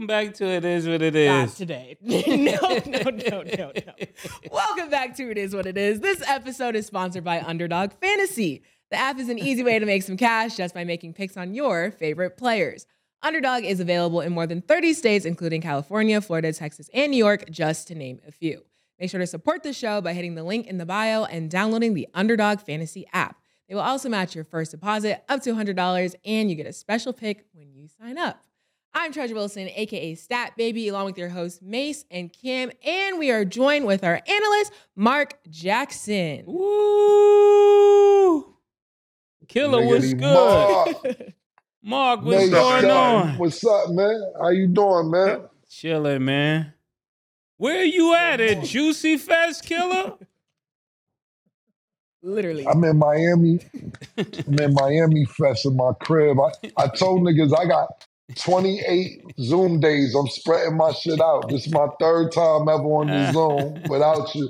Welcome 0.00 0.28
back 0.28 0.34
to 0.36 0.46
It 0.46 0.64
Is 0.64 0.88
What 0.88 1.02
It 1.02 1.14
Is. 1.14 1.28
Not 1.28 1.48
today. 1.50 1.98
no, 2.00 2.22
no, 2.86 3.10
no, 3.10 3.42
no, 3.42 3.72
no. 3.86 3.92
Welcome 4.50 4.88
back 4.88 5.14
to 5.16 5.30
It 5.30 5.36
Is 5.36 5.54
What 5.54 5.66
It 5.66 5.76
Is. 5.76 6.00
This 6.00 6.26
episode 6.26 6.74
is 6.74 6.86
sponsored 6.86 7.22
by 7.22 7.42
Underdog 7.42 7.92
Fantasy. 8.00 8.62
The 8.90 8.96
app 8.96 9.18
is 9.18 9.28
an 9.28 9.38
easy 9.38 9.62
way 9.62 9.78
to 9.78 9.84
make 9.84 10.02
some 10.02 10.16
cash 10.16 10.56
just 10.56 10.72
by 10.72 10.84
making 10.84 11.12
picks 11.12 11.36
on 11.36 11.52
your 11.52 11.90
favorite 11.90 12.38
players. 12.38 12.86
Underdog 13.22 13.64
is 13.64 13.78
available 13.78 14.22
in 14.22 14.32
more 14.32 14.46
than 14.46 14.62
30 14.62 14.94
states, 14.94 15.26
including 15.26 15.60
California, 15.60 16.18
Florida, 16.22 16.50
Texas, 16.54 16.88
and 16.94 17.12
New 17.12 17.18
York, 17.18 17.50
just 17.50 17.86
to 17.88 17.94
name 17.94 18.20
a 18.26 18.32
few. 18.32 18.64
Make 18.98 19.10
sure 19.10 19.20
to 19.20 19.26
support 19.26 19.62
the 19.62 19.74
show 19.74 20.00
by 20.00 20.14
hitting 20.14 20.34
the 20.34 20.44
link 20.44 20.66
in 20.66 20.78
the 20.78 20.86
bio 20.86 21.24
and 21.24 21.50
downloading 21.50 21.92
the 21.92 22.08
Underdog 22.14 22.60
Fantasy 22.60 23.06
app. 23.12 23.36
They 23.68 23.74
will 23.74 23.82
also 23.82 24.08
match 24.08 24.34
your 24.34 24.44
first 24.44 24.70
deposit 24.70 25.24
up 25.28 25.42
to 25.42 25.52
$100, 25.52 26.14
and 26.24 26.48
you 26.48 26.56
get 26.56 26.66
a 26.66 26.72
special 26.72 27.12
pick 27.12 27.44
when 27.52 27.74
you 27.74 27.86
sign 27.86 28.16
up. 28.16 28.42
I'm 28.92 29.12
Treasure 29.12 29.36
Wilson, 29.36 29.68
aka 29.74 30.16
Stat 30.16 30.54
Baby, 30.56 30.88
along 30.88 31.04
with 31.06 31.16
your 31.16 31.28
hosts 31.28 31.62
Mace 31.62 32.04
and 32.10 32.32
Cam, 32.32 32.72
and 32.84 33.20
we 33.20 33.30
are 33.30 33.44
joined 33.44 33.86
with 33.86 34.02
our 34.02 34.20
analyst 34.26 34.72
Mark 34.96 35.38
Jackson. 35.48 36.42
Woo! 36.46 37.76
Killer, 39.46 39.86
what's 39.86 40.12
good? 40.12 40.20
Mark. 40.22 40.96
Mark, 41.82 42.22
what's 42.22 42.42
Nate 42.42 42.50
going 42.50 42.82
Scott, 42.82 43.24
on? 43.26 43.38
What's 43.38 43.64
up, 43.64 43.90
man? 43.90 44.32
How 44.40 44.48
you 44.48 44.66
doing, 44.66 45.10
man? 45.10 45.42
Chilling, 45.68 46.24
man. 46.24 46.74
Where 47.58 47.84
you 47.84 48.14
at? 48.14 48.40
At 48.40 48.64
Juicy 48.64 49.18
Fest, 49.18 49.64
Killer? 49.64 50.14
Literally. 52.22 52.66
I'm 52.66 52.82
in 52.84 52.98
Miami. 52.98 53.60
I'm 54.18 54.58
in 54.58 54.74
Miami 54.74 55.24
Fest 55.26 55.64
in 55.64 55.76
my 55.76 55.92
crib. 56.00 56.38
I, 56.40 56.50
I 56.76 56.88
told 56.88 57.22
niggas 57.22 57.56
I 57.56 57.66
got 57.66 58.04
28 58.36 59.22
Zoom 59.40 59.80
days. 59.80 60.14
I'm 60.14 60.28
spreading 60.28 60.76
my 60.76 60.92
shit 60.92 61.20
out. 61.20 61.48
This 61.48 61.66
is 61.66 61.72
my 61.72 61.88
third 62.00 62.32
time 62.32 62.68
ever 62.68 62.82
on 62.84 63.08
the 63.08 63.14
uh. 63.14 63.32
Zoom 63.32 63.82
without 63.88 64.34
you. 64.34 64.48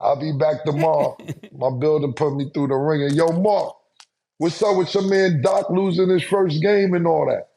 I'll 0.00 0.16
be 0.20 0.32
back 0.32 0.64
tomorrow. 0.64 1.16
My 1.52 1.70
builder 1.78 2.12
put 2.12 2.36
me 2.36 2.50
through 2.54 2.68
the 2.68 2.76
ringer. 2.76 3.08
Yo, 3.08 3.28
Mark, 3.28 3.74
what's 4.38 4.62
up 4.62 4.76
with 4.76 4.94
your 4.94 5.08
man 5.08 5.42
Doc 5.42 5.70
losing 5.70 6.10
his 6.10 6.22
first 6.24 6.62
game 6.62 6.94
and 6.94 7.06
all 7.06 7.26
that? 7.26 7.48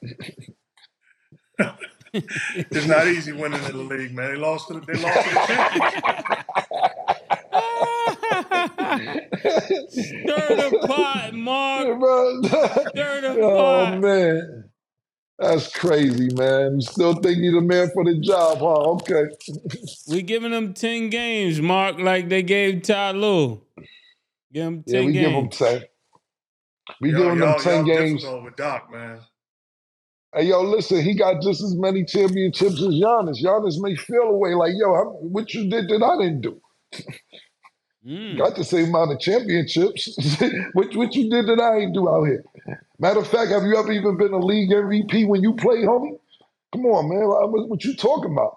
It's 2.14 2.88
not 2.88 3.08
easy 3.08 3.34
winning 3.34 3.64
in 3.64 3.72
the 3.72 3.84
league, 3.84 4.14
man. 4.16 4.32
They 4.32 4.38
lost 4.38 4.67
to 4.70 4.76
the, 4.76 4.82
they 4.82 4.95
lost 5.00 5.23
to 5.26 5.32
the 5.32 5.39
champions. 5.39 5.95
Stir 9.89 10.56
the 10.58 10.80
pot, 10.88 11.34
Mark. 11.34 12.00
Bro, 12.00 12.42
Stir 12.44 13.22
the 13.22 13.38
oh 13.42 13.88
man, 14.00 14.70
that's 15.42 15.75
crazy, 15.75 16.30
man. 16.36 16.75
You 16.75 16.81
still 16.81 17.14
think 17.16 17.39
you 17.39 17.52
the 17.52 17.61
man 17.61 17.89
for 17.94 18.03
the 18.06 18.20
job, 18.20 18.59
huh? 18.59 18.92
Okay. 18.94 19.23
We 20.09 20.22
giving 20.22 20.52
them 20.52 20.73
10 20.73 21.09
games, 21.09 21.59
Mark, 21.61 22.00
like 22.00 22.30
they 22.30 22.44
gave 22.44 22.83
Ty 22.83 23.11
Lue. 23.11 23.61
Give 24.53 24.66
them 24.66 24.83
10 24.83 24.95
Yeah, 24.95 25.06
we 25.06 25.11
give 25.14 25.31
them 25.31 25.50
ten. 25.50 25.81
We 27.00 27.11
Y'all- 27.11 27.30
give 27.36 27.39
them 27.39 27.59
ten 27.59 27.86
y'all 27.86 27.98
games. 27.98 28.22
difficult 28.22 28.44
with 28.44 28.56
Doc, 28.58 28.92
man. 28.92 29.20
Hey, 30.36 30.44
yo, 30.45 30.61
listen, 30.61 31.02
he 31.02 31.14
got 31.16 31.42
just 31.42 31.61
as 31.61 31.76
many 31.76 32.05
championships 32.05 32.76
as 32.82 32.88
Giannis. 32.95 33.42
Giannis 33.44 33.76
may 33.82 33.95
feel 33.95 34.23
away 34.23 34.54
like, 34.55 34.71
yo, 34.77 34.94
how, 34.94 35.05
what 35.21 35.54
you 35.54 35.70
did 35.70 35.89
that 35.89 36.04
I 36.04 36.23
didn't 36.23 36.42
do? 36.42 36.61
Mm. 38.06 38.38
Got 38.38 38.56
the 38.56 38.64
same 38.64 38.89
amount 38.89 39.12
of 39.12 39.20
championships. 39.20 40.16
which 40.73 40.95
what 40.95 41.14
you 41.16 41.30
did 41.30 41.45
that 41.48 41.60
I 41.60 41.80
ain't 41.80 41.94
do 41.94 42.10
out 42.10 42.23
here? 42.26 42.44
Matter 43.00 43.20
of 43.20 43.28
fact, 43.28 43.52
have 43.52 43.64
you 43.64 43.78
ever 43.78 43.92
even 43.92 44.17
been 44.17 44.34
a 44.34 44.39
league 44.39 44.72
MVP 44.72 45.28
when 45.28 45.44
you 45.44 45.54
play, 45.54 45.78
homie? 45.78 46.17
Come 46.73 46.86
on, 46.86 47.10
man. 47.10 47.28
What, 47.28 47.70
what 47.70 47.84
you 47.84 47.95
talking 47.95 48.32
about? 48.32 48.56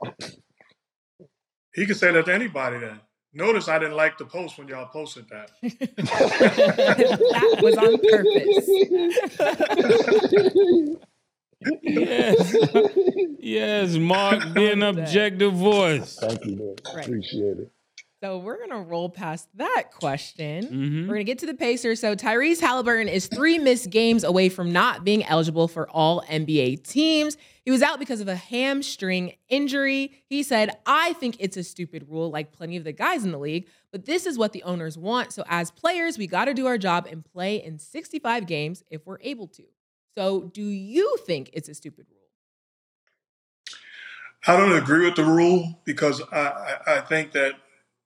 He 1.75 1.87
could 1.87 1.97
say 1.97 2.13
that 2.13 2.27
to 2.27 2.35
anybody 2.35 2.79
then. 2.79 3.01
Notice 3.33 3.67
I 3.69 3.81
didn't 3.81 3.97
like 3.97 4.17
the 4.17 4.27
post 4.27 4.57
when 4.59 4.69
y'all 4.69 4.87
posted 4.87 5.27
that. 5.31 5.51
that 5.63 7.59
was 7.61 7.77
on 7.77 7.99
purpose. 7.99 8.69
Yes. 11.83 12.55
yes, 13.41 13.97
Mark, 13.97 14.53
be 14.55 14.71
an 14.71 14.81
that. 14.81 14.99
objective 14.99 15.55
voice. 15.55 16.17
Thank 16.21 16.45
you, 16.45 16.57
man. 16.57 16.75
Right. 16.95 17.07
Appreciate 17.07 17.59
it. 17.59 17.71
So 18.25 18.39
we're 18.39 18.59
gonna 18.59 18.81
roll 18.81 19.11
past 19.11 19.51
that 19.57 19.91
question. 19.93 20.65
Mhm. 20.65 21.03
We're 21.07 21.13
gonna 21.17 21.25
get 21.25 21.41
to 21.41 21.47
the 21.47 21.53
Pacers. 21.53 22.01
So 22.01 22.17
Tyrese 22.17 22.59
Halliburton 22.59 23.07
is 23.07 23.27
three 23.27 23.59
missed 23.59 23.91
games 23.91 24.25
away 24.25 24.49
from 24.49 24.73
not 24.73 25.05
being 25.05 25.23
eligible 25.25 25.69
for 25.69 25.91
all 25.91 26.23
NBA 26.27 26.77
teams. 26.77 27.37
He 27.67 27.71
was 27.71 27.83
out 27.83 27.99
because 27.99 28.23
of 28.23 28.29
a 28.29 28.35
hamstring 28.35 29.35
injury. 29.51 30.11
He 30.25 30.43
said, 30.43 30.79
I 30.87 31.13
think 31.13 31.37
it's 31.39 31.59
a 31.59 31.63
stupid 31.63 32.07
rule, 32.09 32.31
like 32.31 32.51
plenty 32.51 32.79
of 32.79 32.85
the 32.85 32.93
guys 32.93 33.25
in 33.25 33.31
the 33.31 33.39
league, 33.39 33.69
but 33.93 34.07
this 34.07 34.25
is 34.25 34.39
what 34.39 34.55
the 34.55 34.63
owners 34.63 34.97
want. 34.97 35.35
So 35.35 35.45
as 35.47 35.71
players, 35.71 36.17
we 36.17 36.27
gotta 36.27 36.55
do 36.55 36.65
our 36.65 36.79
job 36.79 37.07
and 37.11 37.23
play 37.23 37.63
in 37.63 37.79
65 37.79 38.47
games 38.47 38.83
if 38.89 39.05
we're 39.05 39.21
able 39.21 39.49
to. 39.49 39.65
So 40.17 40.45
do 40.45 40.63
you 40.63 41.19
think 41.27 41.51
it's 41.53 41.69
a 41.69 41.75
stupid 41.75 42.07
rule? 42.09 42.21
I 44.47 44.57
don't 44.57 44.73
agree 44.73 45.05
with 45.05 45.17
the 45.17 45.25
rule 45.25 45.79
because 45.85 46.23
I, 46.33 46.79
I, 46.87 46.95
I 46.97 47.01
think 47.03 47.33
that 47.33 47.57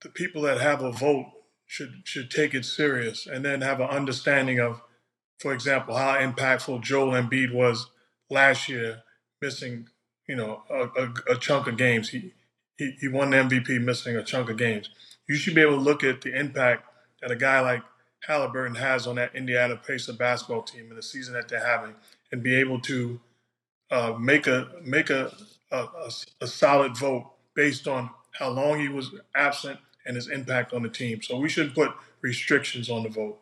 the 0.02 0.08
people 0.08 0.42
that 0.42 0.60
have 0.60 0.82
a 0.82 0.92
vote 0.92 1.26
should 1.66 2.02
should 2.04 2.30
take 2.30 2.54
it 2.54 2.64
serious 2.64 3.26
and 3.26 3.44
then 3.44 3.60
have 3.60 3.80
an 3.80 3.88
understanding 3.88 4.58
of, 4.60 4.80
for 5.38 5.52
example, 5.52 5.96
how 5.96 6.16
impactful 6.16 6.82
Joel 6.82 7.12
Embiid 7.12 7.52
was 7.52 7.90
last 8.30 8.68
year, 8.68 9.02
missing 9.42 9.88
you 10.28 10.36
know 10.36 10.62
a, 10.70 11.02
a, 11.02 11.14
a 11.34 11.38
chunk 11.38 11.66
of 11.66 11.76
games. 11.76 12.10
He, 12.10 12.32
he 12.76 12.92
he 13.00 13.08
won 13.08 13.30
the 13.30 13.38
MVP 13.38 13.82
missing 13.82 14.16
a 14.16 14.24
chunk 14.24 14.50
of 14.50 14.56
games. 14.56 14.90
You 15.28 15.36
should 15.36 15.54
be 15.54 15.60
able 15.62 15.76
to 15.76 15.82
look 15.82 16.04
at 16.04 16.22
the 16.22 16.38
impact 16.38 16.84
that 17.20 17.30
a 17.30 17.36
guy 17.36 17.60
like 17.60 17.82
Halliburton 18.26 18.76
has 18.76 19.06
on 19.06 19.16
that 19.16 19.34
Indiana 19.34 19.76
Pacer 19.76 20.12
basketball 20.12 20.62
team 20.62 20.86
and 20.88 20.98
the 20.98 21.02
season 21.02 21.34
that 21.34 21.48
they're 21.48 21.64
having, 21.64 21.94
and 22.32 22.42
be 22.42 22.54
able 22.54 22.80
to 22.82 23.20
uh, 23.90 24.14
make 24.18 24.46
a 24.46 24.68
make 24.84 25.10
a, 25.10 25.32
a 25.72 25.76
a 25.78 26.10
a 26.42 26.46
solid 26.46 26.96
vote 26.96 27.30
based 27.54 27.88
on 27.88 28.10
how 28.32 28.48
long 28.50 28.78
he 28.78 28.88
was 28.88 29.10
absent 29.34 29.78
and 30.08 30.16
his 30.16 30.28
impact 30.28 30.72
on 30.72 30.82
the 30.82 30.88
team. 30.88 31.22
So 31.22 31.38
we 31.38 31.50
shouldn't 31.50 31.76
put 31.76 31.92
restrictions 32.22 32.90
on 32.90 33.04
the 33.04 33.10
vote. 33.10 33.38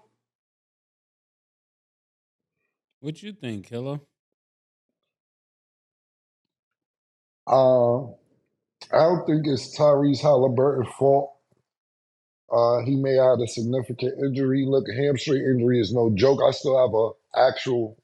What 3.01 3.23
you 3.23 3.33
think, 3.33 3.69
Killer? 3.69 4.01
Uh, 7.47 8.03
I 8.93 8.99
don't 8.99 9.25
think 9.27 9.47
it's 9.47 9.79
Tyrese 9.79 10.21
Halliburton's 10.21 10.93
fault. 10.99 11.33
Uh, 12.53 12.81
he 12.85 12.97
may 12.97 13.15
have 13.15 13.39
had 13.39 13.45
a 13.45 13.49
significant 13.49 14.15
injury. 14.25 14.65
Look, 14.67 14.87
hamstring 14.89 15.43
injury 15.43 15.81
is 15.81 15.93
no 15.93 16.11
joke. 16.15 16.41
I 16.47 16.51
still 16.51 16.79
have 16.79 16.95
a 16.95 17.49
actual 17.49 17.97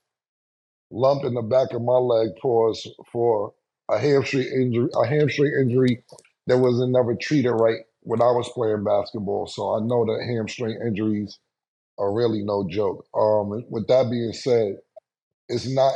lump 0.91 1.25
in 1.25 1.34
the 1.34 1.43
back 1.43 1.73
of 1.73 1.83
my 1.83 1.94
leg 1.97 2.29
pause 2.41 2.87
for 3.12 3.55
a 3.91 3.99
hamstring 3.99 4.47
injury. 4.47 4.89
A 4.94 5.06
hamstring 5.06 5.53
injury 5.61 6.05
that 6.47 6.59
wasn't 6.59 6.93
never 6.93 7.17
treated 7.17 7.53
right 7.53 7.81
when 8.03 8.21
I 8.21 8.31
was 8.33 8.51
playing 8.55 8.85
basketball. 8.85 9.47
So 9.47 9.77
I 9.77 9.81
know 9.81 10.05
that 10.05 10.27
hamstring 10.27 10.79
injuries 10.85 11.38
are 11.99 12.12
really 12.12 12.43
no 12.43 12.67
joke. 12.69 13.06
Um, 13.15 13.65
with 13.71 13.87
that 13.88 14.11
being 14.11 14.32
said, 14.32 14.76
it's 15.49 15.69
not 15.69 15.94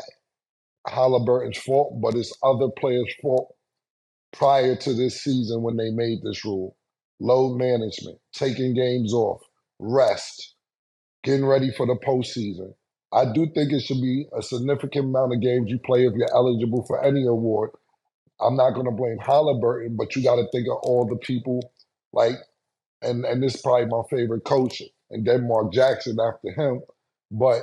Halliburton's 0.86 1.58
fault, 1.58 2.00
but 2.00 2.14
it's 2.14 2.36
other 2.42 2.68
players' 2.78 3.12
fault 3.20 3.54
prior 4.32 4.76
to 4.76 4.94
this 4.94 5.22
season 5.22 5.62
when 5.62 5.76
they 5.76 5.90
made 5.90 6.18
this 6.22 6.44
rule. 6.44 6.76
Load 7.18 7.56
management, 7.56 8.18
taking 8.32 8.74
games 8.74 9.12
off, 9.12 9.40
rest, 9.78 10.54
getting 11.24 11.46
ready 11.46 11.72
for 11.72 11.86
the 11.86 11.96
postseason. 12.06 12.74
I 13.12 13.24
do 13.32 13.46
think 13.54 13.72
it 13.72 13.80
should 13.82 14.02
be 14.02 14.26
a 14.36 14.42
significant 14.42 15.06
amount 15.06 15.32
of 15.32 15.40
games 15.40 15.70
you 15.70 15.78
play 15.78 16.06
if 16.06 16.12
you're 16.14 16.34
eligible 16.34 16.84
for 16.86 17.02
any 17.02 17.26
award. 17.26 17.70
I'm 18.40 18.56
not 18.56 18.74
going 18.74 18.84
to 18.84 18.92
blame 18.92 19.16
Halliburton, 19.18 19.96
but 19.96 20.14
you 20.14 20.22
got 20.22 20.36
to 20.36 20.46
think 20.52 20.66
of 20.68 20.76
all 20.82 21.06
the 21.06 21.16
people 21.16 21.72
like, 22.12 22.36
and 23.02 23.24
and 23.24 23.42
this 23.42 23.56
is 23.56 23.62
probably 23.62 23.86
my 23.86 24.02
favorite 24.10 24.44
coach, 24.44 24.82
and 25.10 25.26
then 25.26 25.48
Mark 25.48 25.72
Jackson 25.72 26.18
after 26.20 26.50
him. 26.52 26.82
But 27.30 27.62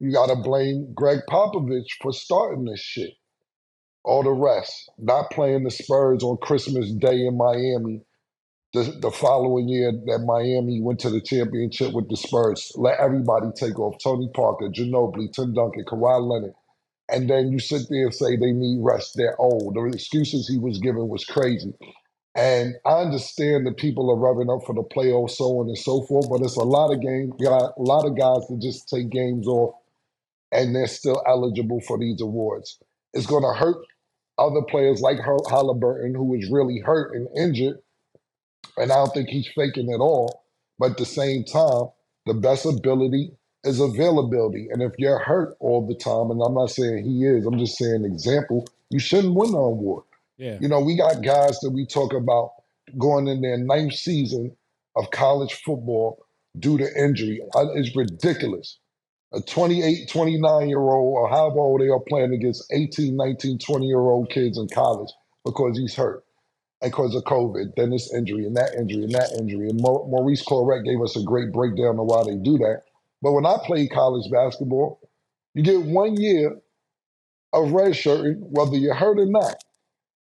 you 0.00 0.12
got 0.12 0.28
to 0.28 0.36
blame 0.36 0.92
Gregg 0.94 1.20
Popovich 1.30 1.88
for 2.02 2.12
starting 2.12 2.64
this 2.64 2.80
shit. 2.80 3.12
All 4.04 4.22
the 4.22 4.30
rest, 4.30 4.90
not 4.98 5.30
playing 5.30 5.64
the 5.64 5.70
Spurs 5.70 6.22
on 6.22 6.38
Christmas 6.38 6.90
Day 6.92 7.26
in 7.26 7.36
Miami, 7.36 8.02
the, 8.74 8.84
the 9.00 9.10
following 9.10 9.68
year 9.68 9.92
that 10.06 10.20
Miami 10.20 10.80
went 10.82 11.00
to 11.00 11.10
the 11.10 11.20
championship 11.20 11.92
with 11.92 12.08
the 12.08 12.16
Spurs. 12.16 12.72
Let 12.76 13.00
everybody 13.00 13.48
take 13.56 13.78
off. 13.78 13.96
Tony 14.02 14.30
Parker, 14.34 14.70
Ginobili, 14.70 15.32
Tim 15.32 15.54
Duncan, 15.54 15.84
Kawhi 15.86 16.20
Leonard. 16.26 16.54
And 17.10 17.30
then 17.30 17.52
you 17.52 17.60
sit 17.60 17.82
there 17.90 18.04
and 18.04 18.14
say 18.14 18.36
they 18.36 18.52
need 18.52 18.80
rest. 18.82 19.12
They're 19.16 19.40
old. 19.40 19.74
The 19.76 19.84
excuses 19.94 20.48
he 20.48 20.58
was 20.58 20.78
giving 20.78 21.08
was 21.08 21.24
crazy. 21.24 21.74
And 22.36 22.76
I 22.86 23.00
understand 23.00 23.66
that 23.66 23.76
people 23.76 24.10
are 24.10 24.16
revving 24.16 24.54
up 24.54 24.64
for 24.64 24.74
the 24.74 24.84
playoffs, 24.84 25.32
so 25.32 25.58
on 25.58 25.66
and 25.66 25.76
so 25.76 26.02
forth, 26.02 26.30
but 26.30 26.42
it's 26.42 26.56
a 26.56 26.62
lot 26.62 26.92
of 26.92 27.00
games, 27.00 27.32
got 27.42 27.72
a 27.76 27.82
lot 27.82 28.06
of 28.06 28.16
guys 28.16 28.46
that 28.48 28.60
just 28.62 28.88
take 28.88 29.10
games 29.10 29.48
off 29.48 29.74
and 30.52 30.74
they're 30.74 30.86
still 30.86 31.22
eligible 31.26 31.80
for 31.80 31.98
these 31.98 32.20
awards. 32.20 32.78
It's 33.14 33.26
going 33.26 33.42
to 33.42 33.58
hurt 33.58 33.78
other 34.38 34.62
players 34.62 35.00
like 35.00 35.18
Halliburton, 35.18 36.14
who 36.14 36.34
is 36.34 36.50
really 36.50 36.78
hurt 36.78 37.14
and 37.14 37.28
injured, 37.36 37.78
and 38.76 38.90
I 38.90 38.96
don't 38.96 39.12
think 39.12 39.28
he's 39.28 39.48
faking 39.54 39.92
at 39.92 40.00
all. 40.00 40.44
But 40.78 40.92
at 40.92 40.96
the 40.96 41.04
same 41.04 41.44
time, 41.44 41.88
the 42.26 42.34
best 42.34 42.64
ability 42.64 43.32
is 43.64 43.80
availability. 43.80 44.68
And 44.70 44.82
if 44.82 44.92
you're 44.96 45.18
hurt 45.18 45.56
all 45.60 45.86
the 45.86 45.94
time, 45.94 46.30
and 46.30 46.40
I'm 46.42 46.54
not 46.54 46.70
saying 46.70 47.04
he 47.04 47.26
is, 47.26 47.44
I'm 47.44 47.58
just 47.58 47.76
saying 47.76 48.04
example, 48.04 48.66
you 48.88 48.98
shouldn't 48.98 49.34
win 49.34 49.52
the 49.52 49.58
award. 49.58 50.04
You 50.60 50.68
know, 50.68 50.80
we 50.80 50.96
got 50.96 51.22
guys 51.22 51.58
that 51.60 51.70
we 51.70 51.86
talk 51.86 52.12
about 52.12 52.52
going 52.98 53.28
in 53.28 53.40
their 53.42 53.58
ninth 53.58 53.94
season 53.94 54.56
of 54.96 55.10
college 55.10 55.52
football 55.52 56.24
due 56.58 56.78
to 56.78 56.88
injury. 56.96 57.40
It's 57.54 57.94
ridiculous. 57.94 58.78
A 59.32 59.40
28, 59.40 60.08
29 60.10 60.68
year 60.68 60.80
old, 60.80 61.16
or 61.16 61.28
however 61.28 61.60
old 61.60 61.80
they 61.80 61.88
are 61.88 62.00
playing 62.00 62.32
against 62.32 62.64
18, 62.72 63.16
19, 63.16 63.58
20 63.58 63.86
year 63.86 64.00
old 64.00 64.30
kids 64.30 64.58
in 64.58 64.66
college 64.68 65.10
because 65.44 65.78
he's 65.78 65.94
hurt 65.94 66.24
because 66.82 67.14
of 67.14 67.24
COVID, 67.24 67.74
then 67.76 67.90
this 67.90 68.12
injury 68.14 68.46
and 68.46 68.56
that 68.56 68.74
injury 68.74 69.04
and 69.04 69.12
that 69.12 69.30
injury. 69.38 69.68
And 69.68 69.80
Maurice 69.80 70.44
Clarett 70.44 70.84
gave 70.84 71.00
us 71.02 71.16
a 71.16 71.22
great 71.22 71.52
breakdown 71.52 71.98
of 71.98 72.06
why 72.06 72.24
they 72.24 72.36
do 72.36 72.58
that. 72.58 72.82
But 73.22 73.32
when 73.32 73.44
I 73.44 73.56
played 73.64 73.90
college 73.90 74.30
basketball, 74.30 75.00
you 75.54 75.62
get 75.62 75.82
one 75.82 76.16
year 76.16 76.56
of 77.52 77.68
redshirting, 77.68 78.38
whether 78.38 78.76
you're 78.76 78.94
hurt 78.94 79.18
or 79.18 79.26
not. 79.26 79.56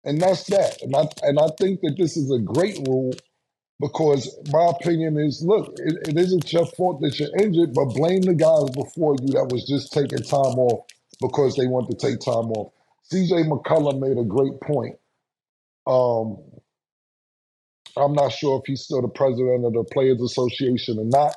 And 0.07 0.21
that's 0.21 0.45
that. 0.45 0.81
And 0.83 0.95
I 0.97 1.09
and 1.23 1.39
I 1.39 1.49
think 1.59 1.81
that 1.81 1.97
this 1.99 2.17
is 2.17 2.31
a 2.31 2.39
great 2.39 2.79
rule 2.87 3.13
because 3.81 4.37
my 4.51 4.67
opinion 4.79 5.19
is 5.19 5.43
look, 5.43 5.73
it, 5.79 6.09
it 6.09 6.17
isn't 6.17 6.53
your 6.53 6.67
fault 6.67 7.01
that 7.01 7.19
you're 7.19 7.35
injured, 7.39 7.73
but 7.75 7.87
blame 7.87 8.23
the 8.23 8.35
guys 8.35 8.69
before 8.71 9.15
you 9.21 9.33
that 9.33 9.49
was 9.51 9.67
just 9.67 9.93
taking 9.93 10.19
time 10.23 10.59
off 10.59 10.87
because 11.21 11.55
they 11.57 11.67
want 11.67 11.89
to 11.91 11.97
take 11.97 12.19
time 12.21 12.51
off. 12.53 12.73
CJ 13.13 13.49
McCullough 13.49 13.99
made 13.99 14.17
a 14.19 14.25
great 14.25 14.59
point. 14.61 14.97
Um, 15.87 16.37
I'm 17.97 18.13
not 18.13 18.31
sure 18.33 18.59
if 18.59 18.63
he's 18.67 18.81
still 18.83 19.01
the 19.01 19.07
president 19.09 19.65
of 19.65 19.73
the 19.73 19.83
Players 19.93 20.21
Association 20.21 20.99
or 20.99 21.05
not, 21.05 21.35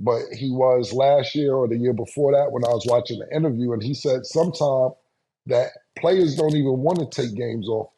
but 0.00 0.22
he 0.38 0.50
was 0.50 0.92
last 0.92 1.34
year 1.34 1.54
or 1.54 1.68
the 1.68 1.78
year 1.78 1.94
before 1.94 2.32
that 2.32 2.52
when 2.52 2.64
I 2.64 2.70
was 2.70 2.86
watching 2.88 3.20
the 3.20 3.36
interview, 3.36 3.72
and 3.72 3.82
he 3.82 3.94
said 3.94 4.26
sometime 4.26 4.90
that 5.46 5.70
players 5.98 6.36
don't 6.36 6.54
even 6.54 6.78
want 6.78 6.98
to 6.98 7.06
take 7.06 7.34
games 7.34 7.68
off, 7.68 7.90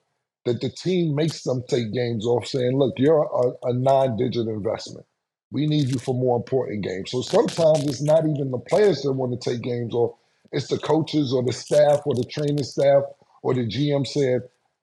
that 0.44 0.60
the 0.60 0.68
team 0.68 1.14
makes 1.14 1.42
them 1.42 1.62
take 1.68 1.92
games 1.92 2.26
off, 2.26 2.46
saying, 2.46 2.78
"Look, 2.78 2.94
you're 2.98 3.22
a, 3.22 3.68
a 3.68 3.72
non-digit 3.72 4.46
investment. 4.46 5.06
We 5.50 5.66
need 5.66 5.88
you 5.88 5.98
for 5.98 6.14
more 6.14 6.36
important 6.36 6.84
games." 6.84 7.10
So 7.10 7.22
sometimes 7.22 7.84
it's 7.86 8.02
not 8.02 8.24
even 8.24 8.50
the 8.50 8.58
players 8.58 9.02
that 9.02 9.12
want 9.12 9.40
to 9.40 9.50
take 9.50 9.62
games 9.62 9.94
off; 9.94 10.16
it's 10.52 10.68
the 10.68 10.78
coaches 10.78 11.32
or 11.32 11.42
the 11.42 11.52
staff 11.52 12.02
or 12.06 12.14
the 12.14 12.24
training 12.24 12.64
staff 12.64 13.04
or 13.42 13.54
the 13.54 13.66
GM 13.66 14.06
saying, 14.06 14.40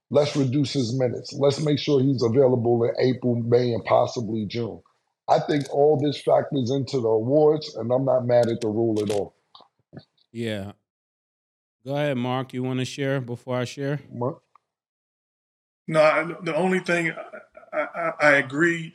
"Let's 0.09 0.35
reduce 0.35 0.73
his 0.73 0.97
minutes. 0.97 1.33
Let's 1.33 1.63
make 1.63 1.79
sure 1.79 2.01
he's 2.01 2.23
available 2.23 2.83
in 2.83 2.91
April, 2.99 3.35
May, 3.35 3.73
and 3.73 3.85
possibly 3.85 4.45
June." 4.45 4.81
I 5.27 5.39
think 5.39 5.73
all 5.73 5.97
this 5.97 6.21
factors 6.21 6.71
into 6.71 6.99
the 6.99 7.07
awards, 7.07 7.73
and 7.75 7.91
I'm 7.91 8.03
not 8.03 8.25
mad 8.25 8.49
at 8.49 8.59
the 8.59 8.67
rule 8.67 9.01
at 9.01 9.11
all. 9.11 9.33
Yeah. 10.31 10.73
Go 11.85 11.95
ahead, 11.95 12.17
Mark. 12.17 12.53
You 12.53 12.63
want 12.63 12.79
to 12.79 12.85
share 12.85 13.21
before 13.21 13.57
I 13.57 13.65
share? 13.65 14.01
Mark? 14.13 14.41
No, 15.87 16.37
the 16.43 16.55
only 16.55 16.79
thing 16.79 17.13
I, 17.73 17.79
I, 17.79 18.11
I 18.21 18.31
agree, 18.33 18.93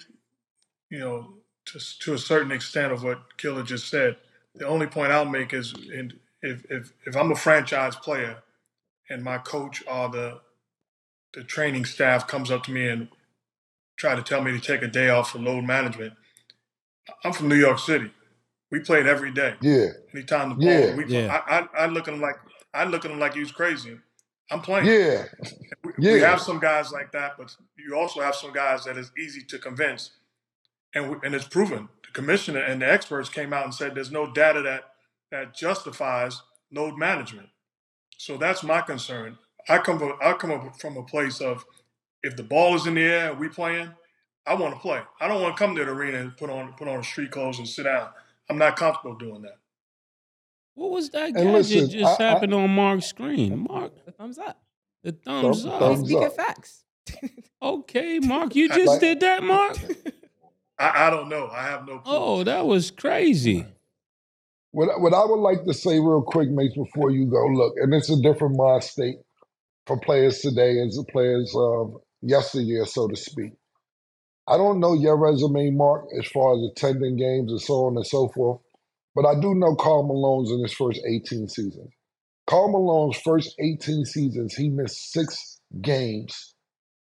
you 0.90 0.98
know, 1.00 1.34
to, 1.66 1.80
to 2.00 2.14
a 2.14 2.18
certain 2.18 2.52
extent 2.52 2.92
of 2.92 3.04
what 3.04 3.38
Killer 3.38 3.62
just 3.64 3.88
said. 3.88 4.16
The 4.56 4.66
only 4.68 4.86
point 4.88 5.12
I'll 5.12 5.24
make 5.26 5.54
is 5.54 5.74
in, 5.92 6.14
if, 6.42 6.64
if, 6.70 6.92
if 7.06 7.16
I'm 7.16 7.32
a 7.32 7.36
franchise 7.36 7.96
player 7.96 8.38
and 9.10 9.24
my 9.24 9.38
coach 9.38 9.82
or 9.88 10.08
the 10.10 10.40
the 11.34 11.44
training 11.44 11.84
staff 11.84 12.26
comes 12.28 12.50
up 12.50 12.64
to 12.64 12.72
me 12.72 12.88
and 12.88 13.08
try 13.98 14.14
to 14.16 14.22
tell 14.22 14.42
me 14.42 14.52
to 14.52 14.60
take 14.60 14.82
a 14.82 14.88
day 14.88 15.10
off 15.10 15.32
for 15.32 15.38
load 15.38 15.64
management. 15.64 16.14
I'm 17.24 17.32
from 17.32 17.48
New 17.48 17.56
York 17.56 17.78
City. 17.80 18.12
We 18.70 18.80
played 18.80 19.06
every 19.06 19.32
day. 19.32 19.54
Yeah. 19.62 19.88
Anytime 20.14 20.50
the 20.50 20.54
ball, 20.56 20.90
Yeah. 20.90 20.96
we, 20.96 21.06
Yeah. 21.06 21.42
I, 21.46 21.60
I, 21.60 21.68
I 21.84 21.86
look 21.86 22.08
at 22.08 22.12
them 22.12 22.20
like 22.22 22.36
I 22.76 22.84
look 22.84 23.04
at 23.06 23.12
him 23.12 23.20
like 23.20 23.34
he 23.34 23.40
was 23.40 23.52
crazy. 23.52 23.98
I'm 24.50 24.62
playing. 24.62 24.86
Yeah. 24.86 25.24
We, 25.84 25.92
we 26.10 26.20
have 26.20 26.40
some 26.40 26.60
guys 26.60 26.92
like 26.92 27.12
that, 27.12 27.34
but 27.38 27.54
you 27.78 27.96
also 27.96 28.20
have 28.22 28.36
some 28.36 28.52
guys 28.52 28.84
that 28.84 28.96
is 28.98 29.12
easy 29.18 29.42
to 29.44 29.58
convince, 29.58 30.12
and 30.94 31.10
we- 31.10 31.18
and 31.24 31.34
it's 31.34 31.46
proven. 31.48 31.88
The 32.06 32.12
commissioner 32.12 32.60
and 32.60 32.82
the 32.82 32.90
experts 32.92 33.28
came 33.30 33.52
out 33.52 33.64
and 33.64 33.74
said 33.74 33.94
there's 33.94 34.12
no 34.12 34.32
data 34.32 34.62
that 34.62 34.84
that 35.32 35.54
justifies 35.56 36.42
load 36.72 36.98
management. 36.98 37.48
So 38.18 38.36
that's 38.38 38.62
my 38.64 38.80
concern. 38.82 39.38
I 39.68 39.78
come 39.78 39.98
from, 39.98 40.14
I 40.22 40.32
come 40.34 40.52
up 40.52 40.80
from 40.80 40.96
a 40.96 41.04
place 41.04 41.40
of 41.40 41.64
if 42.22 42.36
the 42.36 42.44
ball 42.44 42.76
is 42.76 42.86
in 42.86 42.94
the 42.94 43.02
air 43.02 43.30
and 43.30 43.40
we 43.40 43.48
playing, 43.48 43.90
I 44.46 44.54
want 44.54 44.74
to 44.74 44.80
play. 44.80 45.00
I 45.20 45.28
don't 45.28 45.42
want 45.42 45.56
to 45.56 45.60
come 45.64 45.76
to 45.76 45.84
the 45.84 45.90
arena 45.92 46.18
and 46.18 46.36
put 46.36 46.50
on 46.50 46.74
put 46.74 46.88
on 46.88 47.02
street 47.04 47.32
clothes 47.32 47.58
and 47.58 47.68
sit 47.68 47.84
down. 47.84 48.08
I'm 48.50 48.58
not 48.58 48.76
comfortable 48.76 49.16
doing 49.16 49.42
that. 49.42 49.58
What 50.76 50.90
was 50.92 51.10
that 51.10 51.26
And 51.30 51.34
gadget 51.36 51.52
listen, 51.52 51.90
just 51.90 52.20
I- 52.20 52.24
I- 52.24 52.28
happened 52.30 52.54
on 52.54 52.70
Mark's 52.70 53.06
screen? 53.06 53.66
Mark, 53.68 53.92
The 54.04 54.12
thumbs 54.12 54.38
up. 54.38 54.62
the 55.02 55.12
thumbs 55.12 55.62
Thumb- 55.64 55.72
up. 55.72 55.80
They 55.80 55.86
thumbs 55.86 56.08
speak 56.08 56.18
up. 56.18 56.24
of 56.26 56.34
facts. 56.36 56.84
Okay, 57.62 58.18
Mark, 58.20 58.54
you 58.54 58.68
just 58.68 58.86
Like- 58.86 59.00
did 59.00 59.20
that, 59.20 59.42
Mark? 59.42 59.76
I, 60.78 61.06
I 61.06 61.10
don't 61.10 61.28
know. 61.30 61.48
I 61.50 61.62
have 61.62 61.86
no 61.86 61.98
clue. 61.98 62.12
Oh, 62.14 62.44
that 62.44 62.66
was 62.66 62.90
crazy. 62.90 63.64
What, 64.72 65.00
what 65.00 65.14
I 65.14 65.24
would 65.24 65.40
like 65.40 65.64
to 65.64 65.72
say 65.72 65.98
real 65.98 66.22
quick, 66.22 66.50
mates, 66.50 66.76
before 66.76 67.10
you 67.10 67.24
go, 67.26 67.46
look, 67.46 67.74
and 67.80 67.94
it's 67.94 68.10
a 68.10 68.20
different 68.20 68.56
mind 68.56 68.84
state 68.84 69.16
for 69.86 69.98
players 69.98 70.40
today 70.40 70.78
as 70.86 70.96
the 70.96 71.04
players 71.10 71.50
of 71.56 71.94
yesteryear, 72.20 72.84
so 72.84 73.08
to 73.08 73.16
speak. 73.16 73.52
I 74.46 74.58
don't 74.58 74.78
know 74.80 74.92
your 74.92 75.16
resume, 75.16 75.70
Mark, 75.70 76.04
as 76.20 76.26
far 76.28 76.54
as 76.54 76.60
attending 76.70 77.16
games 77.16 77.50
and 77.50 77.60
so 77.60 77.86
on 77.86 77.96
and 77.96 78.06
so 78.06 78.28
forth, 78.28 78.60
but 79.16 79.24
I 79.24 79.34
do 79.40 79.54
know 79.54 79.74
Karl 79.74 80.06
Malone's 80.06 80.50
in 80.50 80.60
his 80.62 80.74
first 80.74 81.00
18 81.08 81.48
seasons. 81.48 81.90
Karl 82.46 82.70
Malone's 82.70 83.18
first 83.18 83.54
18 83.58 84.04
seasons, 84.04 84.54
he 84.54 84.68
missed 84.68 85.10
six 85.10 85.58
games 85.80 86.54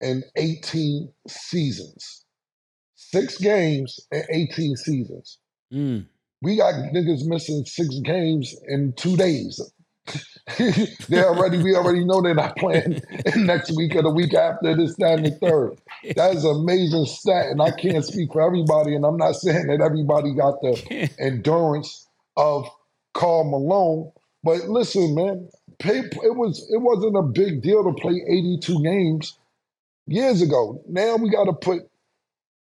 in 0.01 0.23
18 0.37 1.13
seasons. 1.29 2.25
Six 2.95 3.39
games 3.39 3.99
in 4.13 4.23
18 4.31 4.77
seasons. 4.77 5.39
Mm. 5.73 6.07
We 6.43 6.57
got 6.57 6.75
niggas 6.95 7.27
missing 7.27 7.65
six 7.67 7.99
games 8.05 8.55
in 8.69 8.95
two 8.97 9.17
days. 9.17 9.61
They 11.09 11.23
already, 11.23 11.59
we 11.63 11.75
already 11.77 12.05
know 12.05 12.23
they're 12.23 12.35
not 12.35 12.57
playing 12.57 13.01
next 13.37 13.77
week 13.77 13.97
or 13.97 14.03
the 14.03 14.11
week 14.11 14.35
after 14.35 14.77
this, 14.77 14.97
that, 14.97 15.19
and 15.19 15.27
the 15.27 15.31
third. 15.33 15.79
That 16.17 16.37
is 16.37 16.45
an 16.45 16.57
amazing 16.57 17.07
stat, 17.07 17.47
and 17.47 17.63
I 17.63 17.73
can't 17.73 18.05
speak 18.05 18.33
for 18.33 18.43
everybody. 18.43 18.95
And 18.95 19.05
I'm 19.05 19.17
not 19.17 19.37
saying 19.37 19.69
that 19.69 19.81
everybody 19.81 20.35
got 20.35 20.61
the 20.63 21.11
endurance 21.21 22.07
of 22.37 22.69
Karl 23.15 23.45
Malone, 23.51 24.13
but 24.45 24.69
listen, 24.69 25.15
man, 25.15 25.49
pay, 25.79 25.99
it 26.01 26.37
was 26.37 26.67
it 26.71 26.79
wasn't 26.81 27.17
a 27.17 27.23
big 27.23 27.63
deal 27.63 27.85
to 27.85 27.93
play 28.01 28.23
82 28.29 28.83
games 28.83 29.39
years 30.07 30.43
ago. 30.43 30.83
Now 30.89 31.17
we 31.17 31.31
got 31.31 31.45
to 31.45 31.53
put 31.55 31.83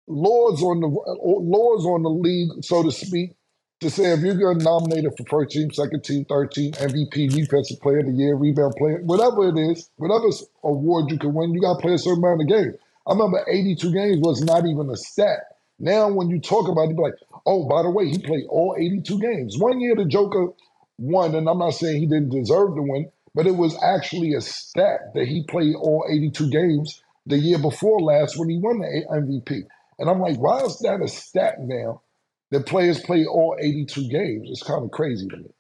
laws 0.07 0.63
on 0.63 0.81
the 0.81 0.89
laws 0.89 1.87
on 1.87 2.03
the 2.03 2.11
league, 2.11 2.65
so 2.65 2.83
to 2.83 2.93
speak, 2.93 3.35
to 3.83 3.91
say 3.91 4.13
if 4.13 4.21
you're 4.21 4.35
going 4.35 4.59
to 4.59 4.65
nominate 4.65 5.05
it 5.05 5.15
for 5.17 5.25
first 5.25 5.51
team, 5.51 5.71
second 5.73 6.03
team, 6.03 6.25
third 6.25 6.53
team, 6.53 6.73
MVP, 6.73 7.31
defensive 7.31 7.81
player 7.81 8.01
of 8.01 8.07
the 8.07 8.13
year, 8.13 8.35
rebound 8.35 8.75
player, 8.77 9.01
whatever 9.05 9.49
it 9.49 9.59
is, 9.59 9.91
whatever 9.97 10.27
award 10.65 11.11
you 11.11 11.19
can 11.19 11.35
win, 11.35 11.53
you 11.53 11.61
got 11.61 11.75
to 11.75 11.83
play 11.83 11.95
a 11.95 11.99
certain 11.99 12.25
amount 12.25 12.43
of 12.43 12.49
games. 12.49 12.75
I 13.07 13.13
remember 13.13 13.45
82 13.49 13.93
games 13.93 14.19
was 14.21 14.43
not 14.43 14.67
even 14.67 14.89
a 14.91 14.97
stat. 14.97 15.41
Now, 15.79 16.09
when 16.09 16.31
you 16.31 16.41
talk 16.41 16.69
about 16.69 16.91
it, 16.91 16.97
like, 16.97 17.15
oh, 17.45 17.69
by 17.69 17.83
the 17.83 17.91
way, 17.91 18.09
he 18.09 18.19
played 18.19 18.47
all 18.49 18.77
82 18.79 19.19
games. 19.19 19.59
One 19.59 19.81
year 19.81 19.97
the 19.97 20.05
Joker 20.05 20.49
won, 20.99 21.35
and 21.35 21.49
I'm 21.49 21.59
not 21.59 21.75
saying 21.75 22.01
he 22.01 22.07
didn't 22.07 22.31
deserve 22.31 22.77
to 22.77 22.83
win, 22.83 23.11
but 23.35 23.47
it 23.47 23.57
was 23.57 23.77
actually 23.83 24.35
a 24.35 24.41
stat 24.41 25.13
that 25.15 25.27
he 25.27 25.45
played 25.45 25.75
all 25.75 26.07
82 26.09 26.51
games 26.51 27.03
the 27.27 27.39
year 27.39 27.59
before 27.59 28.01
last 28.01 28.39
when 28.39 28.49
he 28.49 28.59
won 28.59 28.79
the 28.79 29.05
MVP. 29.11 29.65
And 29.99 30.09
I'm 30.09 30.21
like, 30.21 30.39
why 30.39 30.61
is 30.61 30.79
that 30.81 31.01
a 31.03 31.09
stat 31.09 31.57
now 31.61 32.03
that 32.53 32.67
players 32.67 33.01
play 33.01 33.27
all 33.27 33.57
82 33.59 34.09
games? 34.09 34.49
It's 34.51 34.63
kind 34.63 34.85
of 34.85 34.91
crazy 34.91 35.27
to 35.29 35.37
me. 35.37 35.51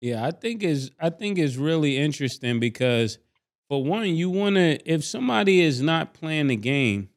Yeah, 0.00 0.24
I 0.24 0.30
think 0.30 0.62
is 0.62 0.90
I 1.00 1.10
think 1.10 1.38
it's 1.38 1.56
really 1.56 1.96
interesting 1.96 2.60
because 2.60 3.18
for 3.68 3.82
one, 3.82 4.14
you 4.14 4.30
want 4.30 4.56
to 4.56 4.78
if 4.90 5.04
somebody 5.04 5.60
is 5.60 5.80
not 5.80 6.12
playing 6.12 6.48
the 6.48 6.56
game, 6.56 7.08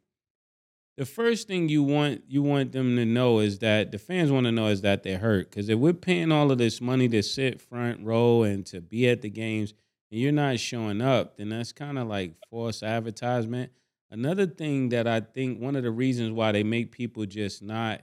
the 0.95 1.05
first 1.05 1.47
thing 1.47 1.67
you 1.67 1.83
want 1.83 2.23
you 2.27 2.43
want 2.43 2.71
them 2.71 2.95
to 2.95 3.05
know 3.05 3.39
is 3.39 3.59
that 3.59 3.91
the 3.91 3.97
fans 3.97 4.31
want 4.31 4.45
to 4.45 4.51
know 4.51 4.67
is 4.67 4.81
that 4.81 5.03
they're 5.03 5.17
hurt 5.17 5.49
because 5.49 5.67
if 5.67 5.77
we're 5.77 5.93
paying 5.93 6.31
all 6.31 6.51
of 6.51 6.57
this 6.57 6.79
money 6.79 7.09
to 7.09 7.21
sit 7.23 7.59
front 7.59 8.05
row 8.05 8.43
and 8.43 8.65
to 8.67 8.81
be 8.81 9.09
at 9.09 9.21
the 9.21 9.29
games 9.29 9.73
and 10.11 10.21
you're 10.21 10.31
not 10.31 10.59
showing 10.59 11.01
up, 11.01 11.37
then 11.37 11.49
that's 11.49 11.73
kind 11.73 11.97
of 11.97 12.07
like 12.07 12.35
false 12.49 12.83
advertisement. 12.83 13.71
another 14.11 14.45
thing 14.45 14.89
that 14.89 15.07
I 15.07 15.19
think 15.19 15.59
one 15.59 15.75
of 15.75 15.83
the 15.83 15.91
reasons 15.91 16.31
why 16.31 16.51
they 16.51 16.63
make 16.63 16.91
people 16.91 17.25
just 17.25 17.63
not 17.63 18.01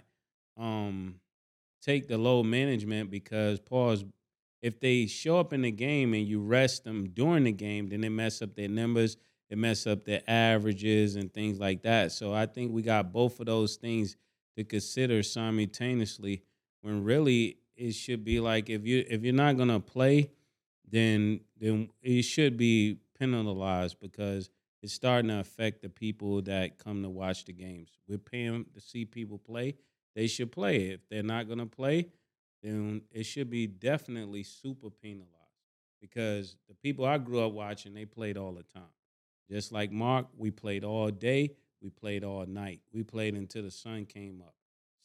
um 0.59 1.17
take 1.83 2.09
the 2.09 2.19
load 2.19 2.45
management 2.45 3.11
because 3.11 3.59
pause 3.61 4.05
if 4.63 4.79
they 4.79 5.07
show 5.07 5.39
up 5.39 5.53
in 5.53 5.63
the 5.63 5.73
game 5.73 6.15
and 6.15 6.27
you 6.27 6.41
rest 6.41 6.85
them 6.85 7.09
during 7.09 7.45
the 7.45 7.53
game, 7.53 7.89
then 7.89 8.01
they 8.01 8.09
mess 8.09 8.41
up 8.41 8.55
their 8.55 8.69
numbers, 8.69 9.17
it 9.51 9.59
mess 9.59 9.87
up 9.87 10.05
their 10.05 10.23
averages 10.29 11.17
and 11.17 11.35
things 11.35 11.59
like 11.59 11.83
that. 11.83 12.13
So 12.13 12.33
I 12.33 12.47
think 12.47 12.73
we 12.73 12.81
got 12.81 13.13
both 13.13 13.41
of 13.41 13.47
those 13.47 13.75
things 13.77 14.17
to 14.57 14.65
consider 14.65 15.23
simultaneously 15.23 16.43
when 16.81 17.03
really 17.03 17.59
it 17.77 17.93
should 17.93 18.25
be 18.25 18.39
like 18.39 18.71
if 18.71 18.87
you 18.87 19.05
if 19.09 19.23
you're 19.25 19.35
not 19.35 19.57
gonna 19.57 19.81
play, 19.81 20.31
then 20.89 21.41
then 21.59 21.89
it 22.03 22.23
should 22.23 22.57
be 22.57 22.99
penalized 23.19 23.99
because 24.01 24.49
it's 24.83 24.93
starting 24.93 25.29
to 25.29 25.41
affect 25.41 25.83
the 25.83 25.89
people 25.89 26.43
that 26.43 26.79
come 26.79 27.03
to 27.03 27.09
watch 27.09 27.45
the 27.45 27.53
games. 27.53 27.91
We're 28.09 28.19
paying 28.19 28.67
to 28.75 28.81
see 28.81 29.05
people 29.05 29.39
play. 29.39 29.75
They 30.15 30.27
should 30.27 30.53
play. 30.53 30.91
If 30.91 31.09
they're 31.09 31.23
not 31.23 31.49
gonna 31.49 31.67
play, 31.67 32.09
then 32.63 33.03
it 33.11 33.25
should 33.25 33.51
be 33.51 33.67
definitely 33.67 34.43
super 34.43 34.91
penalized 34.91 35.29
because 36.01 36.57
the 36.69 36.75
people 36.75 37.05
I 37.05 37.19
grew 37.19 37.45
up 37.45 37.53
watching, 37.53 37.95
they 37.95 38.05
played 38.05 38.37
all 38.37 38.53
the 38.53 38.63
time. 38.63 38.83
Just 39.51 39.73
like 39.73 39.91
Mark, 39.91 40.27
we 40.37 40.51
played 40.51 40.85
all 40.85 41.11
day, 41.11 41.51
we 41.81 41.91
played 41.91 42.25
all 42.25 42.47
night, 42.47 42.81
we 42.93 43.03
played 43.03 43.35
until 43.35 43.63
the 43.63 43.71
sun 43.71 44.07
came 44.07 44.41
up. 44.41 44.55